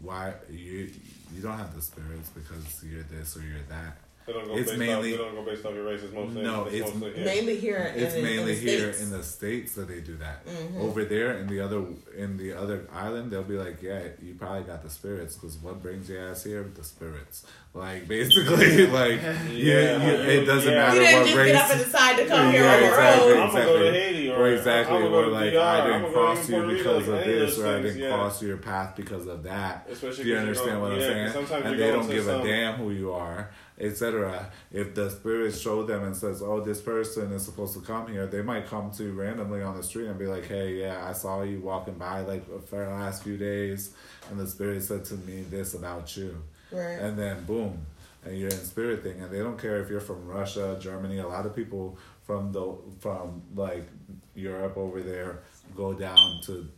why 0.00 0.32
you 0.50 0.88
you 1.34 1.42
don't 1.42 1.58
have 1.58 1.74
the 1.74 1.82
spirits 1.82 2.30
because 2.30 2.84
you're 2.84 3.02
this 3.04 3.36
or 3.36 3.40
you're 3.40 3.58
that. 3.68 3.98
they 4.26 4.32
don't 4.32 4.46
go 4.46 4.54
It's 4.56 4.68
based 4.70 4.78
mainly- 4.78 4.94
off, 5.14 5.18
they 5.18 5.24
don't 5.24 5.34
go 5.34 5.44
based 5.50 5.66
off 5.66 5.74
your 5.74 5.84
race. 5.84 6.02
It's 6.04 6.14
mostly 6.14 6.42
No, 6.42 6.64
it's, 6.66 6.74
it's 6.76 6.94
mostly 6.94 7.12
here. 7.16 7.24
Mainly 7.24 7.56
here 7.56 7.92
It's 7.96 8.14
in, 8.14 8.22
mainly 8.22 8.40
in 8.40 8.46
the 8.46 8.54
here 8.54 8.92
States. 8.92 9.02
in 9.02 9.10
the 9.10 9.22
states 9.24 9.74
that 9.74 9.88
they 9.88 10.00
do 10.00 10.16
that. 10.18 10.46
Mhm. 10.46 10.76
Over 10.80 11.04
there 11.04 11.32
in 11.38 11.48
the 11.48 11.58
other 11.60 11.84
in 12.16 12.36
the 12.36 12.52
other 12.52 12.86
island, 12.92 13.32
they'll 13.32 13.42
be 13.42 13.58
like, 13.58 13.82
yeah, 13.82 14.04
you 14.22 14.34
probably 14.34 14.62
got 14.62 14.84
the 14.84 14.90
spirits 14.90 15.34
because 15.34 15.56
what 15.58 15.82
brings 15.82 16.08
your 16.08 16.28
ass 16.30 16.44
here? 16.44 16.62
The 16.62 16.84
spirits. 16.84 17.44
Like 17.74 18.08
basically, 18.08 18.86
like 18.88 19.20
yeah, 19.22 19.42
Yeah, 19.52 20.06
you, 20.06 20.40
it 20.40 20.44
doesn't 20.46 20.72
yeah. 20.72 20.78
matter 20.78 20.96
You 20.96 21.00
didn't 21.06 21.18
what 21.20 21.26
just 21.26 21.36
race. 21.36 21.52
get 21.52 21.64
up 21.64 21.70
and 21.70 21.80
decide 21.84 22.16
to 22.16 22.26
come 22.26 22.50
here 22.50 22.62
Yeah, 22.64 22.74
on 22.74 22.80
your 22.80 22.88
exactly. 22.90 23.32
own. 23.32 23.38
I'm 23.38 23.52
gonna 23.52 23.64
go 23.64 23.78
to 23.84 23.92
Haiti 23.92 24.30
or, 24.30 24.36
or 24.38 24.48
exactly, 24.48 24.96
I'm 24.96 25.02
gonna 25.02 25.14
or 25.16 25.22
go 25.22 25.28
to 25.28 25.34
like 25.34 25.52
DR, 25.52 25.60
I 25.60 25.86
didn't 25.86 26.02
gonna 26.02 26.12
cross 26.14 26.48
you 26.48 26.66
because 26.66 27.08
of 27.08 27.14
this, 27.14 27.56
those 27.56 27.64
or 27.64 27.68
I 27.78 27.82
didn't 27.82 27.98
yeah. 28.00 28.08
cross 28.14 28.42
your 28.42 28.56
path 28.56 28.96
because 28.96 29.26
of 29.28 29.42
that. 29.44 29.86
Especially 29.90 30.24
Do 30.24 30.30
you're 30.30 30.38
understand 30.40 30.70
going- 30.70 30.80
what 30.82 30.92
I'm 30.92 30.98
yeah, 31.00 31.06
'cause 31.06 31.32
saying? 31.34 31.46
sometimes 31.46 31.66
And 31.66 31.78
they 31.80 31.90
don't 31.90 32.08
give 32.10 32.24
some- 32.24 32.40
a 32.40 32.44
damn 32.44 32.74
who 32.76 32.90
you 32.90 33.12
are, 33.12 33.50
etc. 33.78 34.50
If 34.72 34.94
the 34.96 35.10
spirits 35.10 35.60
show 35.60 35.82
them 35.84 36.02
and 36.04 36.16
says, 36.16 36.42
"Oh, 36.42 36.60
this 36.60 36.80
person 36.80 37.30
is 37.32 37.44
supposed 37.44 37.74
to 37.74 37.80
come 37.80 38.08
here," 38.08 38.26
they 38.26 38.42
might 38.42 38.66
come 38.66 38.90
to 38.92 39.04
you 39.04 39.12
randomly 39.12 39.62
on 39.62 39.76
the 39.76 39.82
street 39.84 40.06
and 40.08 40.18
be 40.18 40.26
like, 40.26 40.46
"Hey, 40.46 40.72
yeah, 40.80 41.06
I 41.08 41.12
saw 41.12 41.42
you 41.42 41.60
walking 41.60 41.94
by 41.94 42.22
like 42.22 42.44
for 42.66 42.84
the 42.84 42.90
last 42.90 43.22
few 43.22 43.36
days, 43.36 43.90
and 44.30 44.40
the 44.40 44.46
spirit 44.48 44.82
said 44.82 45.04
to 45.04 45.14
me 45.14 45.44
this 45.48 45.74
about 45.74 46.16
you." 46.16 46.42
Right. 46.70 46.98
and 46.98 47.18
then 47.18 47.44
boom 47.44 47.86
and 48.24 48.36
you're 48.36 48.50
in 48.50 48.56
spirit 48.56 49.02
thing 49.02 49.20
and 49.20 49.30
they 49.30 49.38
don't 49.38 49.58
care 49.58 49.80
if 49.80 49.88
you're 49.88 50.00
from 50.00 50.26
russia 50.26 50.76
germany 50.80 51.18
a 51.18 51.26
lot 51.26 51.46
of 51.46 51.54
people 51.54 51.96
from 52.26 52.52
the 52.52 52.76
from 53.00 53.42
like 53.54 53.88
europe 54.34 54.76
over 54.76 55.00
there 55.00 55.40
go 55.76 55.94
down 55.94 56.40
to 56.42 56.68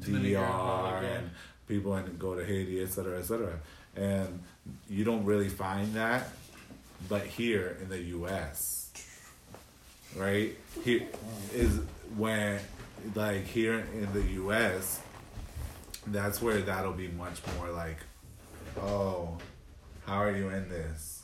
dr 0.00 0.28
yeah. 0.28 1.00
and 1.00 1.30
people 1.68 1.94
and 1.94 2.18
go 2.18 2.34
to 2.34 2.44
haiti 2.44 2.82
etc 2.82 3.18
etc 3.18 3.58
and 3.96 4.42
you 4.88 5.04
don't 5.04 5.24
really 5.24 5.48
find 5.48 5.94
that 5.94 6.28
but 7.08 7.24
here 7.26 7.76
in 7.80 7.88
the 7.88 7.98
us 7.98 8.90
right 10.16 10.56
here 10.84 11.06
is 11.54 11.80
when 12.16 12.58
like 13.14 13.44
here 13.44 13.86
in 13.94 14.12
the 14.12 14.22
us 14.22 15.00
that's 16.08 16.42
where 16.42 16.60
that'll 16.60 16.92
be 16.92 17.08
much 17.08 17.40
more 17.56 17.70
like 17.70 17.98
oh, 18.80 19.36
how 20.06 20.16
are 20.22 20.34
you 20.36 20.48
in 20.48 20.68
this? 20.68 21.22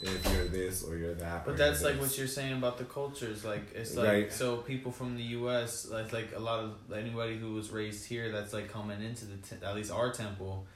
If 0.00 0.32
you're 0.32 0.44
this 0.46 0.84
or 0.84 0.96
you're 0.96 1.14
that. 1.14 1.44
But 1.44 1.56
that's 1.56 1.82
like 1.82 1.98
what 2.00 2.16
you're 2.16 2.28
saying 2.28 2.52
about 2.52 2.78
the 2.78 2.84
cultures. 2.84 3.44
Like 3.44 3.74
it's 3.74 3.96
like 3.96 4.08
Right. 4.08 4.32
so 4.32 4.58
people 4.58 4.92
from 4.92 5.16
the 5.16 5.22
U.S. 5.40 5.88
like 5.90 6.12
like 6.12 6.28
a 6.36 6.38
lot 6.38 6.60
of 6.60 6.74
anybody 6.96 7.36
who 7.36 7.54
was 7.54 7.70
raised 7.70 8.06
here 8.06 8.30
that's 8.30 8.52
like 8.52 8.70
coming 8.72 9.02
into 9.02 9.24
the 9.24 9.36
te- 9.38 9.64
at 9.64 9.74
least 9.74 9.90
our 9.90 10.12
temple. 10.12 10.66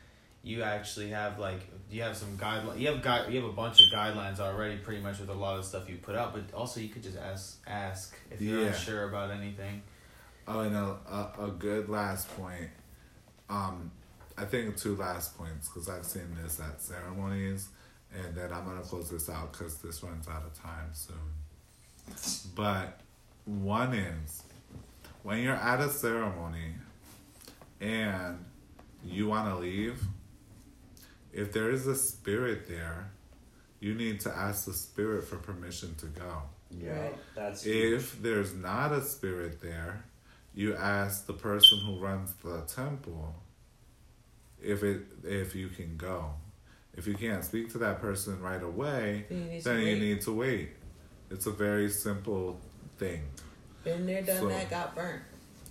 You 0.42 0.64
actually 0.64 1.10
have 1.10 1.38
like 1.38 1.60
you 1.88 2.02
have 2.02 2.16
some 2.16 2.36
guidelines. 2.36 2.80
You 2.80 2.88
have 2.88 3.00
guide. 3.00 3.32
You 3.32 3.40
have 3.42 3.48
a 3.48 3.52
bunch 3.52 3.78
of 3.80 3.96
guidelines 3.96 4.40
already, 4.40 4.78
pretty 4.78 5.00
much 5.00 5.20
with 5.20 5.28
a 5.28 5.34
lot 5.34 5.56
of 5.56 5.64
stuff 5.64 5.88
you 5.88 5.98
put 5.98 6.16
out. 6.16 6.32
But 6.34 6.52
also 6.52 6.80
you 6.80 6.88
could 6.88 7.04
just 7.04 7.16
ask 7.16 7.60
ask 7.64 8.16
if 8.28 8.40
you're 8.40 8.60
Yeah. 8.62 8.66
unsure 8.70 9.08
about 9.08 9.30
anything. 9.30 9.82
Oh, 10.48 10.60
and 10.62 10.74
a, 10.74 10.96
a, 11.38 11.44
a 11.44 11.50
good 11.56 11.88
last 11.88 12.28
point. 12.36 12.70
Um, 13.48 13.92
I 14.42 14.44
think 14.44 14.76
two 14.76 14.96
last 14.96 15.38
points 15.38 15.68
because 15.68 15.88
I've 15.88 16.04
seen 16.04 16.36
this 16.42 16.58
at 16.58 16.80
ceremonies, 16.82 17.68
and 18.12 18.34
then 18.34 18.52
I'm 18.52 18.64
gonna 18.64 18.80
close 18.82 19.08
this 19.08 19.30
out 19.30 19.52
because 19.52 19.76
this 19.78 20.02
runs 20.02 20.26
out 20.26 20.42
of 20.44 20.52
time 20.60 20.90
soon. 20.92 22.50
But 22.56 23.00
one 23.44 23.94
is 23.94 24.42
when 25.22 25.38
you're 25.38 25.54
at 25.54 25.78
a 25.80 25.88
ceremony 25.88 26.74
and 27.80 28.44
you 29.04 29.28
want 29.28 29.48
to 29.48 29.60
leave, 29.60 30.02
if 31.32 31.52
there 31.52 31.70
is 31.70 31.86
a 31.86 31.94
spirit 31.94 32.66
there, 32.68 33.12
you 33.78 33.94
need 33.94 34.18
to 34.22 34.36
ask 34.36 34.64
the 34.66 34.72
spirit 34.72 35.22
for 35.24 35.36
permission 35.36 35.94
to 35.96 36.06
go. 36.06 36.42
Yeah, 36.70 37.00
Right. 37.00 37.14
that's 37.36 37.64
If 37.64 38.20
there's 38.20 38.54
not 38.54 38.90
a 38.90 39.02
spirit 39.02 39.60
there, 39.60 40.04
you 40.52 40.74
ask 40.74 41.26
the 41.26 41.32
person 41.32 41.78
who 41.86 41.98
runs 42.00 42.32
the 42.42 42.62
temple 42.62 43.36
if 44.62 44.82
it 44.82 45.02
if 45.24 45.54
you 45.54 45.68
can 45.68 45.96
go. 45.96 46.30
If 46.94 47.06
you 47.06 47.14
can't 47.14 47.42
speak 47.42 47.72
to 47.72 47.78
that 47.78 48.00
person 48.00 48.40
right 48.42 48.62
away, 48.62 49.24
Then 49.30 49.38
you 49.38 49.44
need 49.50 49.62
to 49.64 49.70
you 49.80 49.84
wait. 49.86 50.00
need 50.00 50.20
to 50.22 50.32
wait. 50.32 50.68
It's 51.30 51.46
a 51.46 51.50
very 51.50 51.88
simple 51.88 52.60
thing. 52.98 53.22
Been 53.82 54.04
there, 54.04 54.22
done 54.22 54.38
So- 54.38 54.48
that, 54.48 54.68
got 54.70 54.94
burnt. 54.94 55.22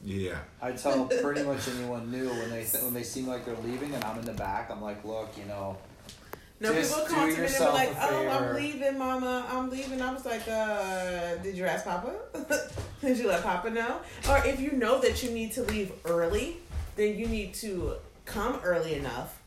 Yeah. 0.03 0.39
I 0.59 0.71
tell 0.71 1.05
pretty 1.05 1.43
much 1.43 1.67
anyone 1.67 2.09
new 2.09 2.27
when 2.29 2.49
they 2.49 2.63
when 2.81 2.93
they 2.95 3.03
seem 3.03 3.27
like 3.27 3.45
they're 3.45 3.55
leaving 3.57 3.93
and 3.93 4.03
I'm 4.03 4.17
in 4.17 4.25
the 4.25 4.33
back. 4.33 4.71
I'm 4.71 4.81
like, 4.81 5.05
look, 5.05 5.29
you 5.37 5.45
know, 5.45 5.77
No, 6.59 6.73
people 6.73 7.05
come 7.07 7.29
to 7.29 7.37
me 7.39 7.45
and 7.45 7.53
they're 7.53 7.71
like, 7.71 7.95
"Oh, 7.99 8.27
I'm 8.27 8.55
leaving, 8.55 8.97
Mama. 8.97 9.45
I'm 9.47 9.69
leaving." 9.69 10.01
I 10.01 10.11
was 10.13 10.25
like, 10.25 10.47
"Uh, 10.47 11.35
did 11.43 11.55
you 11.55 11.65
ask 11.65 11.85
Papa? 11.85 12.13
did 13.01 13.17
you 13.19 13.27
let 13.27 13.43
Papa 13.43 13.69
know? 13.69 13.99
Or 14.27 14.37
if 14.45 14.59
you 14.59 14.71
know 14.71 14.99
that 15.01 15.21
you 15.23 15.29
need 15.31 15.51
to 15.53 15.61
leave 15.63 15.91
early, 16.05 16.57
then 16.95 17.15
you 17.17 17.27
need 17.27 17.53
to 17.55 17.93
come 18.25 18.59
early 18.63 18.95
enough. 18.95 19.41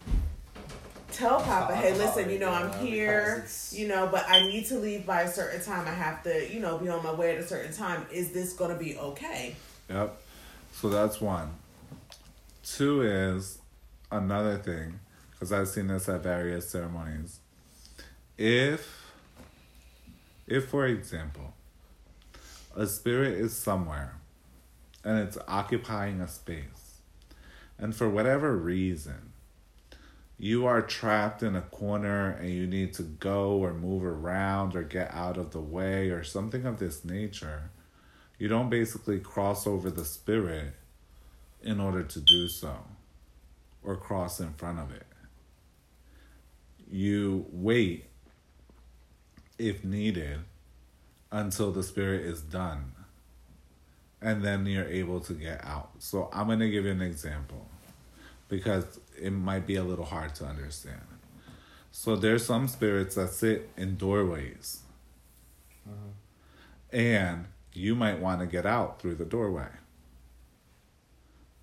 Tell 1.12 1.40
Papa, 1.40 1.76
hey, 1.76 1.96
listen, 1.96 2.28
you 2.28 2.40
know, 2.40 2.50
I'm 2.50 2.72
here, 2.84 3.46
you 3.70 3.86
know, 3.86 4.08
but 4.10 4.24
I 4.28 4.42
need 4.48 4.66
to 4.66 4.78
leave 4.78 5.06
by 5.06 5.22
a 5.22 5.30
certain 5.30 5.62
time. 5.62 5.86
I 5.86 5.92
have 5.92 6.24
to, 6.24 6.52
you 6.52 6.58
know, 6.58 6.76
be 6.78 6.88
on 6.88 7.04
my 7.04 7.12
way 7.12 7.36
at 7.36 7.38
a 7.38 7.46
certain 7.46 7.72
time. 7.72 8.04
Is 8.10 8.32
this 8.32 8.52
gonna 8.52 8.74
be 8.74 8.96
okay? 8.98 9.54
Yep. 9.88 10.20
So 10.72 10.88
that's 10.88 11.20
one. 11.20 11.50
Two 12.64 13.02
is 13.02 13.58
another 14.10 14.58
thing, 14.58 14.98
because 15.30 15.52
I've 15.52 15.68
seen 15.68 15.86
this 15.86 16.08
at 16.08 16.22
various 16.22 16.68
ceremonies. 16.68 17.38
If, 18.36 19.12
if 20.48 20.68
for 20.68 20.86
example, 20.86 21.54
a 22.74 22.88
spirit 22.88 23.34
is 23.34 23.56
somewhere 23.56 24.16
and 25.04 25.20
it's 25.20 25.38
occupying 25.46 26.20
a 26.20 26.26
space, 26.26 26.83
and 27.78 27.94
for 27.94 28.08
whatever 28.08 28.56
reason, 28.56 29.32
you 30.38 30.66
are 30.66 30.82
trapped 30.82 31.42
in 31.42 31.54
a 31.54 31.62
corner 31.62 32.30
and 32.30 32.50
you 32.50 32.66
need 32.66 32.92
to 32.94 33.02
go 33.02 33.52
or 33.58 33.72
move 33.72 34.04
around 34.04 34.74
or 34.74 34.82
get 34.82 35.12
out 35.12 35.36
of 35.36 35.52
the 35.52 35.60
way 35.60 36.10
or 36.10 36.24
something 36.24 36.66
of 36.66 36.78
this 36.78 37.04
nature, 37.04 37.70
you 38.38 38.48
don't 38.48 38.68
basically 38.68 39.20
cross 39.20 39.66
over 39.66 39.90
the 39.90 40.04
spirit 40.04 40.74
in 41.62 41.80
order 41.80 42.02
to 42.02 42.20
do 42.20 42.48
so 42.48 42.76
or 43.82 43.96
cross 43.96 44.40
in 44.40 44.52
front 44.54 44.78
of 44.78 44.90
it. 44.90 45.06
You 46.90 47.46
wait, 47.50 48.06
if 49.58 49.84
needed, 49.84 50.40
until 51.30 51.72
the 51.72 51.82
spirit 51.82 52.22
is 52.22 52.40
done. 52.40 52.92
And 54.24 54.42
then 54.42 54.64
you're 54.66 54.88
able 54.88 55.20
to 55.20 55.34
get 55.34 55.64
out. 55.64 55.90
So 55.98 56.30
I'm 56.32 56.46
going 56.46 56.60
to 56.60 56.70
give 56.70 56.86
you 56.86 56.90
an 56.90 57.02
example 57.02 57.68
because 58.48 58.98
it 59.20 59.30
might 59.30 59.66
be 59.66 59.76
a 59.76 59.84
little 59.84 60.04
hard 60.04 60.34
to 60.36 60.46
understand. 60.46 61.00
So 61.92 62.16
there's 62.16 62.44
some 62.44 62.66
spirits 62.66 63.14
that 63.16 63.28
sit 63.28 63.70
in 63.76 63.96
doorways. 63.96 64.80
Mm-hmm. 65.88 66.96
And 66.96 67.44
you 67.72 67.94
might 67.94 68.18
want 68.18 68.40
to 68.40 68.46
get 68.46 68.66
out 68.66 69.00
through 69.00 69.16
the 69.16 69.24
doorway. 69.24 69.68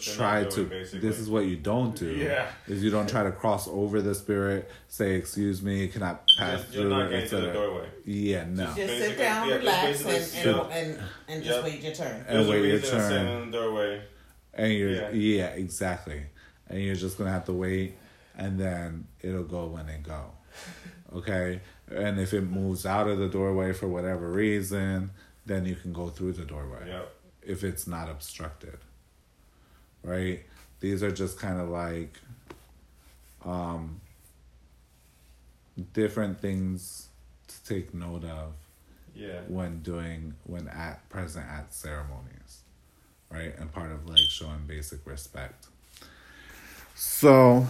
try 0.00 0.42
not 0.42 0.50
to 0.52 0.56
doing, 0.56 0.68
basically. 0.68 1.00
this 1.08 1.18
is 1.18 1.28
what 1.28 1.46
you 1.46 1.56
don't 1.56 1.96
do. 1.96 2.10
Yeah. 2.10 2.48
Is 2.68 2.82
you 2.82 2.90
don't 2.90 3.08
try 3.08 3.22
to 3.24 3.32
cross 3.32 3.66
over 3.68 4.00
the 4.02 4.14
spirit, 4.14 4.70
say, 4.88 5.14
excuse 5.14 5.62
me, 5.62 5.88
can 5.88 6.02
I 6.02 6.16
pass 6.38 6.60
Just- 6.62 6.74
you're 6.74 6.82
through? 6.84 6.90
not 6.90 7.10
getting 7.10 7.28
to 7.30 7.36
the 7.36 7.48
etc. 7.48 7.52
doorway. 7.54 7.88
Yeah, 8.04 8.44
no. 8.48 8.66
Just 8.74 8.76
sit 8.98 9.18
down, 9.18 9.48
yeah, 9.48 9.58
just 9.58 10.04
relax, 10.04 10.34
and 10.34 10.46
and, 10.46 10.70
and, 10.72 11.02
and 11.28 11.44
just 11.44 11.56
Yep. 11.56 11.64
wait 11.64 11.82
your 11.82 11.94
turn. 11.94 12.24
and 12.28 12.38
There's 12.38 12.48
wait 12.48 12.54
your 12.64 12.72
reason 12.74 12.80
to 12.80 12.86
stand 12.86 13.10
turn. 13.28 13.42
in 13.42 13.50
the 13.50 13.58
doorway. 13.58 14.02
And 14.54 14.72
you're 14.72 14.90
Yeah. 14.90 15.10
yeah. 15.10 15.46
exactly. 15.46 16.22
And 16.68 16.80
you're 16.80 16.94
just 16.94 17.18
gonna 17.18 17.30
have 17.30 17.44
to 17.46 17.52
wait 17.52 17.96
and 18.36 18.58
then 18.58 19.06
it'll 19.20 19.44
go 19.44 19.66
when 19.66 19.88
it 19.88 20.02
go. 20.02 20.32
Okay? 21.14 21.60
And 21.90 22.18
if 22.18 22.32
it 22.32 22.40
moves 22.42 22.86
out 22.86 23.08
of 23.08 23.18
the 23.18 23.28
doorway 23.28 23.72
for 23.72 23.86
whatever 23.88 24.28
reason, 24.30 25.10
then 25.46 25.66
you 25.66 25.74
can 25.76 25.92
go 25.92 26.08
through 26.08 26.32
the 26.32 26.44
doorway. 26.44 26.88
Yep. 26.88 27.14
If 27.42 27.64
it's 27.64 27.86
not 27.86 28.08
obstructed. 28.10 28.78
Right? 30.04 30.44
These 30.80 31.02
are 31.02 31.10
just 31.10 31.38
kind 31.38 31.58
of 31.60 31.68
like 31.70 32.18
um 33.44 34.00
different 35.92 36.40
things 36.40 37.08
to 37.48 37.64
take 37.64 37.92
note 37.92 38.24
of 38.24 38.52
Yeah. 39.14 39.40
when 39.48 39.80
doing 39.80 40.34
when 40.44 40.68
at 40.68 41.08
present 41.08 41.46
at 41.48 41.74
ceremonies 41.74 42.60
right? 43.30 43.56
And 43.58 43.72
part 43.72 43.90
of 43.90 44.08
like 44.08 44.18
showing 44.30 44.60
basic 44.66 45.04
respect. 45.06 45.66
So 46.94 47.66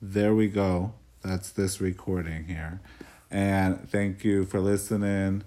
there 0.00 0.34
we 0.34 0.48
go. 0.48 0.92
That's 1.22 1.50
this 1.50 1.80
recording 1.80 2.44
here. 2.44 2.80
And 3.30 3.88
thank 3.90 4.24
you 4.24 4.44
for 4.44 4.60
listening. 4.60 5.42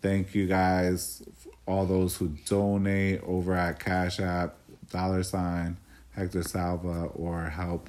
Thank 0.00 0.34
you 0.34 0.46
guys 0.46 1.22
all 1.68 1.86
those 1.86 2.16
who 2.16 2.28
donate 2.46 3.22
over 3.24 3.54
at 3.54 3.78
cash 3.78 4.18
app 4.18 4.56
dollar 4.90 5.22
sign 5.22 5.76
hector 6.12 6.42
salva 6.42 7.10
or 7.14 7.44
help 7.44 7.88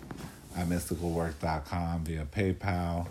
at 0.56 0.68
mysticalwork.com 0.68 2.04
via 2.04 2.26
paypal 2.26 3.08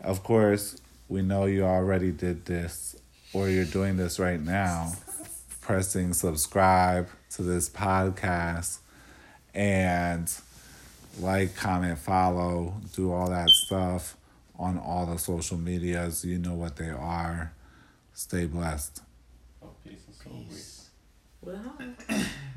of 0.00 0.22
course, 0.22 0.80
we 1.08 1.22
know 1.22 1.46
you 1.46 1.64
already 1.64 2.12
did 2.12 2.44
this 2.44 2.96
or 3.32 3.48
you're 3.48 3.64
doing 3.64 3.96
this 3.96 4.18
right 4.18 4.40
now, 4.40 4.92
pressing 5.60 6.12
subscribe 6.14 7.08
to 7.30 7.42
this 7.42 7.68
podcast 7.68 8.78
and 9.54 10.32
like, 11.20 11.56
comment, 11.56 11.98
follow, 11.98 12.74
do 12.94 13.12
all 13.12 13.28
that 13.30 13.48
stuff 13.48 14.16
on 14.56 14.78
all 14.78 15.06
the 15.06 15.18
social 15.18 15.58
medias. 15.58 16.24
You 16.24 16.38
know 16.38 16.54
what 16.54 16.76
they 16.76 16.90
are. 16.90 17.52
Stay 18.14 18.46
blessed. 18.46 19.02
Peace 20.30 20.90
and 21.46 21.56
soul. 21.56 21.74
Well. 22.08 22.18